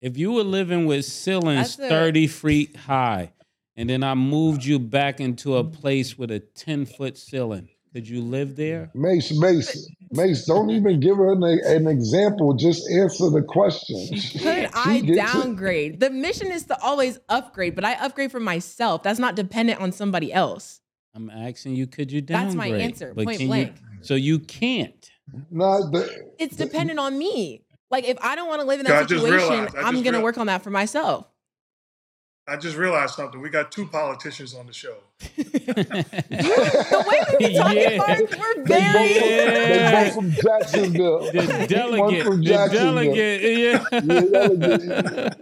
If 0.00 0.16
you 0.16 0.32
were 0.32 0.44
living 0.44 0.86
with 0.86 1.04
ceilings 1.04 1.78
a- 1.78 1.88
thirty 1.90 2.26
feet 2.26 2.74
high, 2.74 3.32
and 3.80 3.88
then 3.88 4.02
I 4.02 4.12
moved 4.12 4.62
you 4.62 4.78
back 4.78 5.20
into 5.20 5.56
a 5.56 5.64
place 5.64 6.18
with 6.18 6.30
a 6.30 6.38
ten 6.38 6.84
foot 6.84 7.16
ceiling, 7.16 7.70
Could 7.94 8.06
you 8.06 8.20
live 8.20 8.54
there? 8.54 8.90
Mace, 8.94 9.32
Mace, 9.32 9.88
Mace, 10.10 10.44
don't 10.44 10.68
even 10.68 11.00
give 11.00 11.16
her 11.16 11.32
an, 11.32 11.42
an 11.42 11.86
example. 11.86 12.52
Just 12.52 12.90
answer 12.90 13.30
the 13.30 13.40
question. 13.40 13.96
Could 14.38 14.68
I 14.74 15.00
downgrade? 15.00 15.98
The 15.98 16.10
mission 16.10 16.48
is 16.52 16.64
to 16.64 16.78
always 16.82 17.18
upgrade, 17.30 17.74
but 17.74 17.86
I 17.86 17.94
upgrade 17.94 18.30
for 18.30 18.38
myself. 18.38 19.02
That's 19.02 19.18
not 19.18 19.34
dependent 19.34 19.80
on 19.80 19.92
somebody 19.92 20.30
else. 20.30 20.82
I'm 21.14 21.30
asking 21.30 21.74
you, 21.74 21.86
could 21.86 22.12
you 22.12 22.20
downgrade? 22.20 22.48
That's 22.48 22.56
my 22.56 22.76
answer, 22.76 23.14
But 23.16 23.24
point 23.24 23.40
blank. 23.46 23.76
You, 23.76 24.04
so 24.04 24.14
you 24.14 24.40
can't. 24.40 25.10
No, 25.50 25.90
the, 25.90 26.32
It's 26.38 26.54
dependent 26.54 26.98
on 26.98 27.18
me. 27.18 27.64
Like 27.90 28.04
if 28.04 28.18
I 28.20 28.36
don't 28.36 28.46
want 28.46 28.60
to 28.60 28.66
live 28.66 28.80
in 28.80 28.86
that 28.86 29.08
situation, 29.08 29.48
realized- 29.48 29.76
I 29.76 29.82
I'm 29.88 30.02
gonna 30.02 30.18
real- 30.18 30.24
work 30.24 30.36
on 30.36 30.48
that 30.48 30.62
for 30.62 30.70
myself. 30.70 31.26
I 32.50 32.56
just 32.56 32.76
realized 32.76 33.14
something. 33.14 33.40
We 33.40 33.48
got 33.48 33.70
two 33.70 33.86
politicians 33.86 34.54
on 34.56 34.66
the 34.66 34.72
show. 34.72 34.96
The 35.36 37.04
way 37.08 37.20
we've 37.30 37.38
been 37.38 37.56
talking 37.56 37.78
Yeah. 37.78 37.88
about 37.90 38.18
we're 38.18 38.64
they, 38.64 38.80
both, 38.92 39.18
very 39.20 39.68
they 39.68 39.90
both 39.92 40.14
from 40.14 40.30
Jacksonville. 40.32 41.20
The 41.32 41.42
One 41.46 41.66
delegate. 41.68 42.24
from 42.26 42.38
The 42.38 42.44
Jacksonville. 42.44 42.94
delegate. 42.94 43.42
Yeah. 43.42 43.84
Yeah, 43.92 44.00
delegate. 44.00 45.34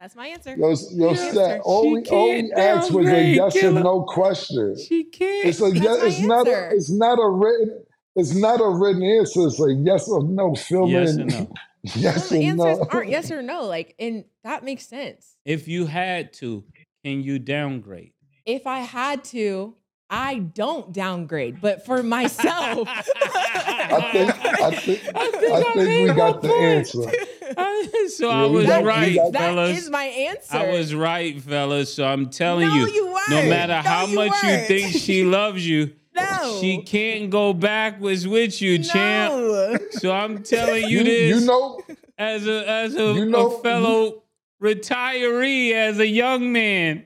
That's 0.00 0.16
my 0.16 0.26
answer. 0.28 0.56
Yo, 0.56 0.74
yo, 0.92 1.10
Yeah. 1.12 1.30
Stat, 1.30 1.60
all 1.64 1.84
She 1.84 1.88
we, 1.90 2.02
all 2.10 2.28
we 2.34 2.42
can't 2.42 2.52
asked 2.58 2.90
was 2.92 3.08
a 3.08 3.22
yes 3.24 3.62
or 3.62 3.70
no 3.70 4.02
question. 4.02 4.76
she 4.76 5.04
can't. 5.04 5.46
It's 5.46 5.60
a 5.60 5.70
That's 5.70 5.80
yes, 5.80 6.00
my 6.00 6.06
it's 6.08 6.20
not 6.20 6.48
a, 6.48 6.70
it's 6.72 6.90
not 6.90 7.18
a 7.20 7.28
written 7.30 7.84
it's 8.16 8.34
not 8.34 8.60
a 8.60 8.68
written 8.68 9.02
answer. 9.02 9.46
It's 9.46 9.60
a 9.60 9.72
yes 9.72 10.08
or 10.08 10.22
no. 10.24 10.54
Fill 10.56 10.88
yes 10.88 11.14
in 11.14 11.22
or 11.22 11.26
no. 11.26 11.52
Yes 11.94 12.28
the 12.30 12.38
or 12.38 12.42
answers 12.42 12.78
no. 12.78 12.88
aren't 12.90 13.10
yes 13.10 13.30
or 13.32 13.42
no. 13.42 13.64
Like, 13.66 13.94
and 13.98 14.24
that 14.42 14.64
makes 14.64 14.86
sense. 14.86 15.36
If 15.44 15.68
you 15.68 15.86
had 15.86 16.32
to, 16.34 16.64
can 17.04 17.22
you 17.22 17.38
downgrade? 17.38 18.12
If 18.46 18.66
I 18.66 18.80
had 18.80 19.24
to, 19.24 19.74
I 20.10 20.36
don't 20.38 20.92
downgrade, 20.92 21.60
but 21.60 21.84
for 21.86 22.02
myself, 22.02 22.86
I 22.88 24.10
think 24.12 24.30
I 24.44 24.70
think 24.70 25.00
I 25.16 25.30
think, 25.30 25.66
I 25.66 25.82
made 25.82 26.08
we 26.08 26.14
got 26.14 26.42
the 26.42 26.48
point. 26.48 26.62
answer. 26.62 27.02
so 28.10 28.28
Yeah, 28.28 28.34
I 28.42 28.46
was 28.46 28.66
got- 28.66 28.82
we 28.82 28.88
right, 28.88 29.14
got- 29.16 29.32
that 29.32 29.40
fellas. 29.40 29.78
is 29.78 29.90
my 29.90 30.04
answer. 30.04 30.56
I 30.56 30.70
was 30.72 30.94
right, 30.94 31.40
fellas. 31.40 31.94
So 31.94 32.04
I'm 32.06 32.28
telling 32.30 32.68
No, 32.68 32.74
you, 32.74 32.86
you 32.88 33.04
no 33.30 33.48
matter 33.48 33.72
No, 33.74 33.80
how 33.80 34.06
you 34.06 34.14
much 34.14 34.42
you 34.42 34.48
weren't. 34.50 34.66
think 34.68 34.92
she 34.94 35.24
loves 35.24 35.66
you, 35.66 35.92
no. 36.14 36.58
she 36.60 36.82
can't 36.82 37.30
go 37.30 37.52
backwards 37.52 38.26
with 38.26 38.60
you, 38.62 38.78
champ. 38.82 39.82
So 39.92 40.12
I'm 40.12 40.42
telling 40.42 40.84
you, 40.88 40.98
You, 40.98 41.04
this 41.04 41.40
you 41.40 41.46
know 41.46 41.80
as 42.18 42.46
a 42.46 42.68
as 42.68 42.94
a, 42.94 43.12
you 43.14 43.24
know- 43.26 43.56
a 43.56 43.62
fellow 43.62 44.22
retiree, 44.62 45.72
as 45.72 45.98
a 45.98 46.06
young 46.06 46.52
man. 46.52 47.04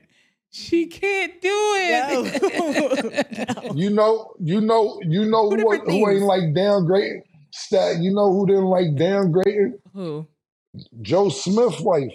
She 0.51 0.87
can't 0.87 1.39
do 1.41 1.49
it. 1.51 3.71
you 3.75 3.89
know 3.91 4.33
you 4.39 4.61
know 4.61 4.99
you 5.03 5.25
know 5.25 5.49
Two 5.51 5.57
who, 5.57 5.77
who 5.77 5.79
ain't 5.79 5.85
things. 5.85 6.21
like 6.23 6.41
downgrading. 6.55 7.21
Stat, 7.51 7.97
you 7.99 8.11
know 8.13 8.31
who 8.33 8.47
didn't 8.47 8.65
like 8.65 8.87
downgrading? 8.95 9.73
Who? 9.93 10.27
Joe 11.01 11.29
Smith 11.29 11.79
wife. 11.81 12.11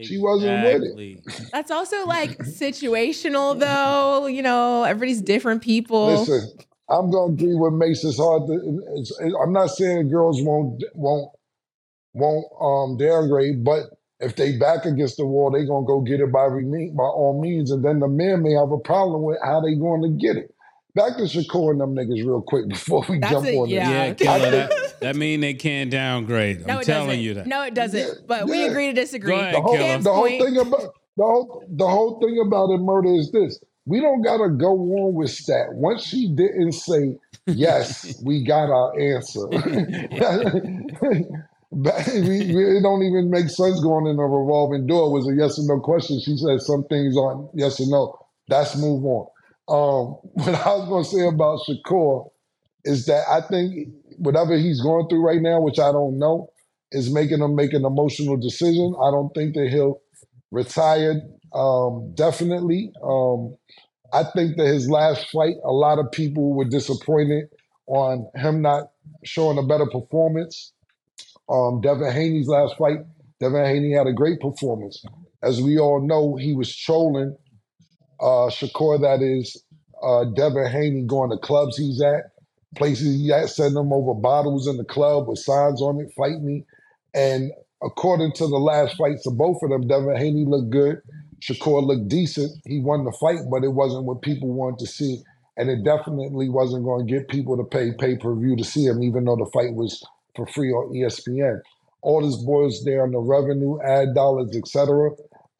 She 0.00 0.18
wasn't 0.18 0.64
with 0.64 0.98
it. 0.98 1.50
That's 1.52 1.70
also 1.70 2.06
like 2.06 2.38
situational, 2.38 3.58
though. 3.58 4.26
You 4.26 4.42
know, 4.42 4.84
everybody's 4.84 5.20
different 5.20 5.62
people. 5.62 6.06
Listen, 6.06 6.48
I'm 6.88 7.10
gonna 7.10 7.32
agree 7.32 7.54
what 7.54 7.72
makes 7.72 8.02
It's 8.04 8.18
hard 8.18 8.46
to. 8.46 8.80
It's, 8.96 9.12
I'm 9.42 9.52
not 9.52 9.68
saying 9.68 10.08
girls 10.08 10.40
won't 10.42 10.82
won't 10.94 11.30
won't 12.14 12.46
um 12.60 12.96
downgrade, 12.96 13.64
but 13.64 13.84
if 14.20 14.36
they 14.36 14.56
back 14.56 14.84
against 14.86 15.18
the 15.18 15.26
wall, 15.26 15.50
they 15.50 15.66
gonna 15.66 15.86
go 15.86 16.00
get 16.00 16.20
it 16.20 16.32
by 16.32 16.46
every 16.46 16.64
by 16.64 17.04
all 17.04 17.38
means, 17.42 17.70
and 17.70 17.84
then 17.84 18.00
the 18.00 18.08
men 18.08 18.42
may 18.42 18.52
have 18.52 18.70
a 18.72 18.78
problem 18.78 19.22
with 19.22 19.38
how 19.44 19.60
they 19.60 19.74
going 19.74 20.02
to 20.02 20.08
get 20.08 20.36
it. 20.36 20.54
Back 20.94 21.16
to 21.16 21.22
Shakur 21.22 21.70
and 21.70 21.80
them 21.80 21.94
niggas 21.94 22.24
real 22.24 22.42
quick 22.42 22.68
before 22.68 23.04
we 23.08 23.18
That's 23.18 23.32
jump 23.32 23.46
it, 23.46 23.56
on 23.56 23.68
yeah. 23.68 24.12
this. 24.12 24.24
Yeah, 24.24 24.32
I 24.32 24.38
killer. 24.38 24.68
think- 24.68 24.81
That, 25.02 25.14
that 25.14 25.16
mean 25.18 25.40
they 25.40 25.54
can't 25.54 25.90
downgrade. 25.90 26.60
I'm 26.62 26.66
no, 26.66 26.78
it 26.78 26.84
telling 26.84 27.08
doesn't. 27.08 27.22
you 27.22 27.34
that. 27.34 27.46
No, 27.46 27.62
it 27.62 27.74
doesn't. 27.74 27.98
Yeah, 28.00 28.14
but 28.26 28.46
we 28.48 28.64
agree 28.64 28.86
to 28.86 28.92
disagree. 28.92 29.34
Go 29.34 29.40
ahead, 29.40 29.54
The 29.54 29.60
whole, 29.60 29.76
Killer. 29.76 29.98
The 29.98 30.12
whole 30.12 30.28
point- 30.28 30.42
thing 30.42 30.56
about 30.58 30.80
the 31.16 31.24
whole 31.24 31.64
the 31.68 31.88
whole 31.88 32.20
thing 32.20 32.42
about 32.46 32.70
it, 32.70 32.78
murder 32.78 33.12
is 33.14 33.30
this: 33.32 33.58
we 33.86 34.00
don't 34.00 34.22
gotta 34.22 34.48
go 34.48 34.72
on 34.72 35.14
with 35.14 35.36
that. 35.46 35.68
Once 35.72 36.02
she 36.04 36.28
didn't 36.34 36.72
say 36.72 37.16
yes, 37.46 38.20
we 38.24 38.44
got 38.44 38.70
our 38.70 38.98
answer. 38.98 39.46
But 41.74 42.06
we, 42.12 42.52
we- 42.54 42.76
it 42.76 42.82
don't 42.82 43.02
even 43.02 43.30
make 43.30 43.48
sense 43.48 43.80
going 43.80 44.06
in 44.06 44.18
a 44.18 44.26
revolving 44.26 44.86
door. 44.86 45.06
It 45.06 45.10
was 45.12 45.26
a 45.28 45.34
yes 45.34 45.58
or 45.58 45.64
no 45.74 45.80
question. 45.80 46.20
She 46.20 46.36
said 46.36 46.60
some 46.60 46.84
things 46.84 47.16
aren't 47.16 47.48
yes 47.54 47.80
or 47.80 47.86
no. 47.88 48.18
That's 48.48 48.76
move 48.76 49.02
on. 49.06 49.26
Um, 49.68 50.18
what 50.34 50.54
I 50.54 50.74
was 50.76 50.88
going 50.88 51.04
to 51.04 51.10
say 51.10 51.26
about 51.26 51.60
Shakur 51.66 52.30
is 52.84 53.06
that 53.06 53.24
I 53.26 53.40
think 53.40 53.88
whatever 54.18 54.56
he's 54.56 54.80
going 54.80 55.08
through 55.08 55.24
right 55.26 55.40
now, 55.40 55.60
which 55.60 55.78
I 55.78 55.92
don't 55.92 56.18
know, 56.18 56.48
is 56.90 57.12
making 57.12 57.40
him 57.40 57.54
make 57.54 57.72
an 57.72 57.84
emotional 57.84 58.36
decision. 58.36 58.94
I 59.00 59.10
don't 59.10 59.32
think 59.34 59.54
that 59.54 59.68
he'll 59.70 60.00
retire 60.50 61.20
um, 61.54 62.12
definitely. 62.14 62.92
Um, 63.02 63.56
I 64.12 64.24
think 64.24 64.56
that 64.56 64.66
his 64.66 64.88
last 64.88 65.30
fight, 65.30 65.54
a 65.64 65.72
lot 65.72 65.98
of 65.98 66.10
people 66.12 66.54
were 66.54 66.66
disappointed 66.66 67.46
on 67.86 68.28
him 68.36 68.62
not 68.62 68.90
showing 69.24 69.58
a 69.58 69.62
better 69.62 69.86
performance. 69.86 70.72
Um, 71.48 71.80
Devin 71.80 72.12
Haney's 72.12 72.48
last 72.48 72.76
fight, 72.76 72.98
Devin 73.40 73.64
Haney 73.64 73.92
had 73.92 74.06
a 74.06 74.12
great 74.12 74.40
performance. 74.40 75.02
As 75.42 75.60
we 75.60 75.78
all 75.78 76.00
know, 76.06 76.36
he 76.36 76.54
was 76.54 76.74
trolling 76.74 77.36
uh, 78.22 78.48
Shakur, 78.48 79.00
that 79.00 79.20
is 79.20 79.62
uh, 80.02 80.24
Devin 80.36 80.70
Haney, 80.70 81.02
going 81.06 81.30
to 81.30 81.38
clubs 81.38 81.76
he's 81.76 82.00
at, 82.00 82.31
places 82.76 83.20
he's 83.20 83.30
at, 83.30 83.50
sending 83.50 83.74
them 83.74 83.92
over 83.92 84.14
bottles 84.14 84.66
in 84.68 84.76
the 84.76 84.84
club 84.84 85.28
with 85.28 85.38
signs 85.38 85.82
on 85.82 86.00
it, 86.00 86.12
fight 86.16 86.40
me. 86.42 86.64
And 87.14 87.52
according 87.82 88.32
to 88.34 88.46
the 88.46 88.58
last 88.58 88.96
fights 88.96 89.26
of 89.26 89.36
both 89.36 89.58
of 89.62 89.70
them, 89.70 89.86
Devin 89.86 90.16
Haney 90.16 90.44
looked 90.46 90.70
good. 90.70 91.00
Shakur 91.40 91.84
looked 91.84 92.08
decent. 92.08 92.52
He 92.66 92.80
won 92.80 93.04
the 93.04 93.12
fight, 93.12 93.40
but 93.50 93.64
it 93.64 93.72
wasn't 93.74 94.04
what 94.04 94.22
people 94.22 94.52
wanted 94.52 94.78
to 94.80 94.86
see. 94.86 95.18
And 95.56 95.68
it 95.70 95.84
definitely 95.84 96.48
wasn't 96.48 96.84
going 96.84 97.06
to 97.06 97.12
get 97.12 97.28
people 97.28 97.56
to 97.56 97.64
pay 97.64 97.92
pay 97.98 98.16
per 98.16 98.34
view 98.34 98.56
to 98.56 98.64
see 98.64 98.84
him, 98.86 99.02
even 99.02 99.24
though 99.24 99.36
the 99.36 99.50
fight 99.52 99.74
was 99.74 100.02
for 100.34 100.46
free 100.46 100.70
on 100.70 100.94
ESPN. 100.94 101.60
All 102.00 102.24
this 102.24 102.36
boils 102.42 102.80
down 102.82 103.12
to 103.12 103.18
revenue, 103.18 103.80
ad 103.82 104.14
dollars, 104.14 104.56
etc. 104.56 105.10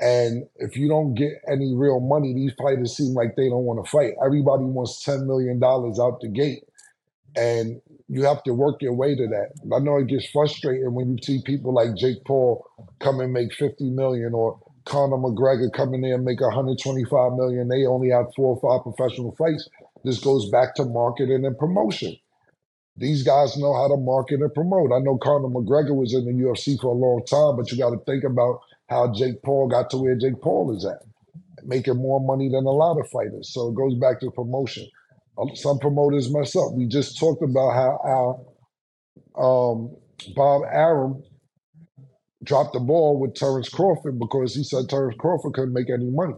And 0.01 0.45
if 0.57 0.77
you 0.77 0.89
don't 0.89 1.15
get 1.15 1.33
any 1.51 1.75
real 1.75 2.01
money, 2.01 2.35
these 2.35 2.53
fighters 2.55 2.97
seem 2.97 3.15
like 3.15 3.37
they 3.37 3.49
don't 3.49 3.65
want 3.65 3.85
to 3.85 3.91
fight. 3.91 4.15
Everybody 4.25 4.65
wants 4.65 5.05
$10 5.07 5.27
million 5.27 5.63
out 5.63 6.21
the 6.21 6.29
gate. 6.29 6.65
And 7.37 7.81
you 8.09 8.25
have 8.25 8.43
to 8.45 8.53
work 8.53 8.83
your 8.83 8.95
way 8.95 9.15
to 9.15 9.27
that. 9.29 9.75
I 9.75 9.79
know 9.79 9.97
it 9.97 10.09
gets 10.09 10.29
frustrating 10.31 10.93
when 10.93 11.13
you 11.13 11.19
see 11.23 11.41
people 11.45 11.73
like 11.73 11.97
Jake 11.97 12.25
Paul 12.27 12.67
come 13.01 13.21
and 13.21 13.33
make 13.33 13.55
50 13.55 13.91
million 13.91 14.35
or 14.35 14.59
Conor 14.85 15.17
McGregor 15.17 15.73
come 15.73 15.95
in 15.95 16.03
there 16.03 16.15
and 16.15 16.25
make 16.25 16.41
125 16.41 17.33
million. 17.33 17.69
They 17.69 17.87
only 17.87 18.11
have 18.11 18.27
four 18.37 18.57
or 18.57 18.61
five 18.61 18.83
professional 18.83 19.35
fights. 19.37 19.69
This 20.05 20.19
goes 20.21 20.51
back 20.51 20.75
to 20.75 20.85
marketing 20.85 21.47
and 21.47 21.57
promotion. 21.57 22.17
These 22.97 23.23
guys 23.23 23.57
know 23.57 23.75
how 23.75 23.89
to 23.89 23.97
market 23.97 24.41
and 24.41 24.53
promote. 24.53 24.93
I 24.93 24.99
know 24.99 25.17
Conor 25.17 25.49
McGregor 25.49 25.97
was 25.97 26.13
in 26.15 26.27
the 26.27 26.33
UFC 26.33 26.79
for 26.81 26.89
a 26.89 26.99
long 26.99 27.25
time, 27.25 27.57
but 27.57 27.71
you 27.73 27.79
got 27.79 27.91
to 27.91 28.05
think 28.05 28.25
about 28.25 28.61
how 28.89 29.13
Jake 29.15 29.43
Paul 29.43 29.69
got 29.69 29.91
to 29.91 29.97
where 29.97 30.15
Jake 30.17 30.41
Paul 30.43 30.77
is 30.77 30.85
at, 30.85 31.03
making 31.65 31.97
more 31.97 32.21
money 32.21 32.49
than 32.51 32.67
a 32.67 32.71
lot 32.71 33.01
of 33.01 33.09
fighters. 33.09 33.53
So 33.53 33.69
it 33.69 33.75
goes 33.75 33.95
back 33.95 34.21
to 34.21 34.31
promotion. 34.31 34.87
Some 35.55 35.79
promoters 35.79 36.33
mess 36.33 36.55
up. 36.57 36.73
We 36.75 36.87
just 36.87 37.19
talked 37.19 37.43
about 37.43 37.73
how 37.73 38.45
our 39.37 39.73
um, 39.73 39.97
Bob 40.35 40.63
Arum 40.71 41.23
dropped 42.45 42.75
the 42.75 42.81
ball 42.81 43.19
with 43.19 43.35
Terence 43.35 43.69
Crawford 43.69 44.19
because 44.19 44.55
he 44.55 44.65
said 44.65 44.89
Terence 44.89 45.17
Crawford 45.19 45.55
couldn't 45.55 45.73
make 45.73 45.91
any 45.91 46.11
money. 46.11 46.35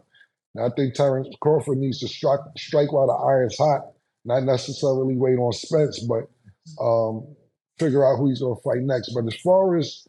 I 0.61 0.69
think 0.77 0.95
Terence 0.95 1.29
Crawford 1.41 1.79
needs 1.79 1.99
to 2.01 2.09
strike 2.09 2.41
strike 2.57 2.93
while 2.93 3.09
the 3.09 3.15
iron's 3.15 3.59
hot, 3.59 3.93
not 4.25 4.45
necessarily 4.45 5.17
wait 5.17 5.39
on 5.39 5.53
Spence, 5.53 6.07
but 6.07 6.29
um, 6.81 7.35
figure 7.79 8.07
out 8.07 8.19
who 8.19 8.29
he's 8.29 8.41
going 8.41 8.55
to 8.55 8.63
fight 8.63 8.83
next. 8.83 9.13
But 9.15 9.27
as 9.27 9.35
far 9.43 9.77
as 9.77 10.07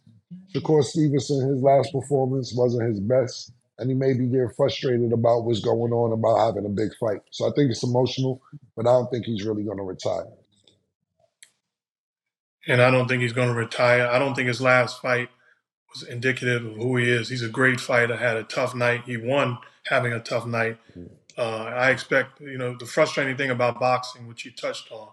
Shakur 0.53 0.83
Stevenson, 0.83 1.49
his 1.49 1.61
last 1.63 1.91
performance 1.91 2.53
wasn't 2.55 2.88
his 2.89 2.99
best, 2.99 3.51
and 3.78 3.89
he 3.89 3.95
may 3.95 4.13
be 4.13 4.28
getting 4.28 4.49
frustrated 4.55 5.11
about 5.11 5.43
what's 5.43 5.59
going 5.59 5.91
on 5.91 6.13
about 6.13 6.45
having 6.45 6.65
a 6.65 6.69
big 6.69 6.95
fight. 6.99 7.21
So 7.32 7.45
I 7.47 7.51
think 7.55 7.71
it's 7.71 7.84
emotional, 7.84 8.41
but 8.76 8.88
I 8.88 8.91
don't 8.91 9.11
think 9.11 9.26
he's 9.26 9.43
really 9.43 9.63
going 9.63 9.78
to 9.78 9.84
retire. 9.84 10.28
And 12.67 12.82
I 12.82 12.89
don't 12.89 13.07
think 13.07 13.21
he's 13.21 13.34
going 13.34 13.49
to 13.49 13.53
retire. 13.53 14.07
I 14.07 14.17
don't 14.17 14.34
think 14.34 14.47
his 14.47 14.61
last 14.61 15.01
fight 15.01 15.30
was 15.93 16.03
indicative 16.03 16.65
of 16.65 16.76
who 16.76 16.97
he 16.97 17.09
is. 17.09 17.30
He's 17.30 17.43
a 17.43 17.49
great 17.49 17.80
fighter, 17.80 18.15
had 18.15 18.38
a 18.38 18.43
tough 18.43 18.73
night. 18.73 19.03
He 19.05 19.17
won 19.17 19.59
having 19.86 20.13
a 20.13 20.19
tough 20.19 20.45
night. 20.45 20.78
Uh, 21.38 21.65
I 21.65 21.91
expect, 21.91 22.39
you 22.39 22.57
know, 22.57 22.76
the 22.78 22.86
frustrating 22.86 23.36
thing 23.36 23.51
about 23.51 23.80
boxing, 23.80 24.28
which 24.28 24.45
you 24.45 24.51
touched 24.51 24.91
on, 24.91 25.09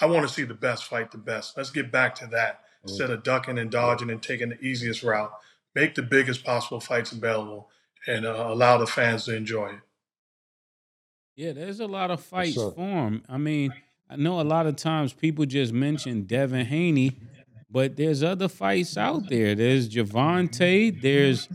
I 0.00 0.06
want 0.06 0.26
to 0.26 0.32
see 0.32 0.44
the 0.44 0.54
best 0.54 0.84
fight 0.84 1.10
the 1.10 1.18
best. 1.18 1.56
Let's 1.56 1.70
get 1.70 1.90
back 1.90 2.14
to 2.16 2.26
that 2.28 2.60
instead 2.84 3.10
of 3.10 3.24
ducking 3.24 3.58
and 3.58 3.70
dodging 3.70 4.10
and 4.10 4.22
taking 4.22 4.50
the 4.50 4.60
easiest 4.60 5.02
route. 5.02 5.32
Make 5.74 5.96
the 5.96 6.02
biggest 6.02 6.44
possible 6.44 6.80
fights 6.80 7.12
available 7.12 7.68
and 8.06 8.26
uh, 8.26 8.46
allow 8.48 8.78
the 8.78 8.86
fans 8.86 9.24
to 9.24 9.36
enjoy 9.36 9.68
it. 9.68 9.80
Yeah, 11.36 11.52
there's 11.52 11.80
a 11.80 11.86
lot 11.86 12.10
of 12.10 12.22
fights 12.22 12.54
sure. 12.54 12.72
for 12.72 12.80
him. 12.80 13.22
I 13.28 13.36
mean, 13.36 13.72
I 14.08 14.16
know 14.16 14.40
a 14.40 14.42
lot 14.42 14.66
of 14.66 14.76
times 14.76 15.12
people 15.12 15.44
just 15.44 15.72
mention 15.72 16.22
Devin 16.22 16.66
Haney, 16.66 17.18
but 17.70 17.96
there's 17.96 18.22
other 18.22 18.48
fights 18.48 18.96
out 18.96 19.28
there. 19.28 19.54
There's 19.54 19.88
Gervonta. 19.88 21.00
There's 21.00 21.48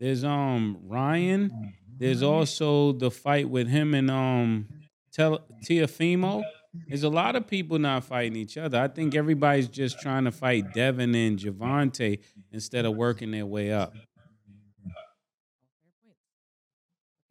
there's 0.00 0.24
um 0.24 0.78
Ryan. 0.84 1.74
There's 1.96 2.22
also 2.22 2.92
the 2.92 3.10
fight 3.10 3.48
with 3.48 3.68
him 3.68 3.94
and 3.94 4.10
um 4.10 4.66
Tel- 5.12 5.46
Teofimo. 5.64 6.42
There's 6.88 7.02
a 7.02 7.08
lot 7.08 7.36
of 7.36 7.46
people 7.46 7.78
not 7.78 8.04
fighting 8.04 8.36
each 8.36 8.56
other. 8.56 8.80
I 8.80 8.88
think 8.88 9.14
everybody's 9.14 9.68
just 9.68 10.00
trying 10.00 10.24
to 10.24 10.32
fight 10.32 10.72
Devin 10.72 11.14
and 11.14 11.38
Gervonta 11.38 12.18
instead 12.52 12.84
of 12.84 12.96
working 12.96 13.32
their 13.32 13.46
way 13.46 13.72
up. 13.72 13.94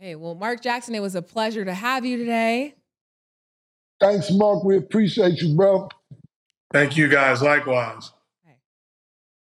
Hey, 0.02 0.16
well, 0.16 0.34
Mark 0.34 0.62
Jackson, 0.62 0.95
it 0.95 1.02
was 1.02 1.16
a 1.16 1.22
pleasure 1.22 1.66
to 1.66 1.74
have 1.74 2.06
you 2.06 2.18
today. 2.18 2.74
Thanks, 4.00 4.32
Mark. 4.32 4.64
We 4.64 4.78
appreciate 4.78 5.41
you, 5.41 5.58
bro. 5.58 5.89
Thank 6.72 6.95
you 6.95 7.10
guys. 7.10 7.41
Likewise. 7.41 8.14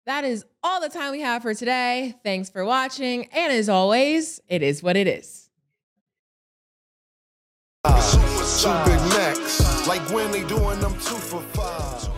That 0.07 0.23
is 0.23 0.43
all 0.63 0.81
the 0.81 0.89
time 0.89 1.11
we 1.11 1.21
have 1.21 1.43
for 1.43 1.53
today. 1.53 2.15
Thanks 2.23 2.49
for 2.49 2.65
watching. 2.65 3.25
And 3.25 3.53
as 3.53 3.69
always, 3.69 4.41
it 4.47 4.63
is 4.63 4.81
what 4.81 4.97
it 4.97 5.05
is. 5.05 5.49
Two 7.85 8.73
Big 8.85 8.99
Macs, 9.13 9.87
like 9.87 10.01
when 10.09 10.31
they 10.31 10.43
doing 10.45 10.79
them 10.79 10.93
two 10.93 11.17
for 11.17 11.41
five. 11.53 12.10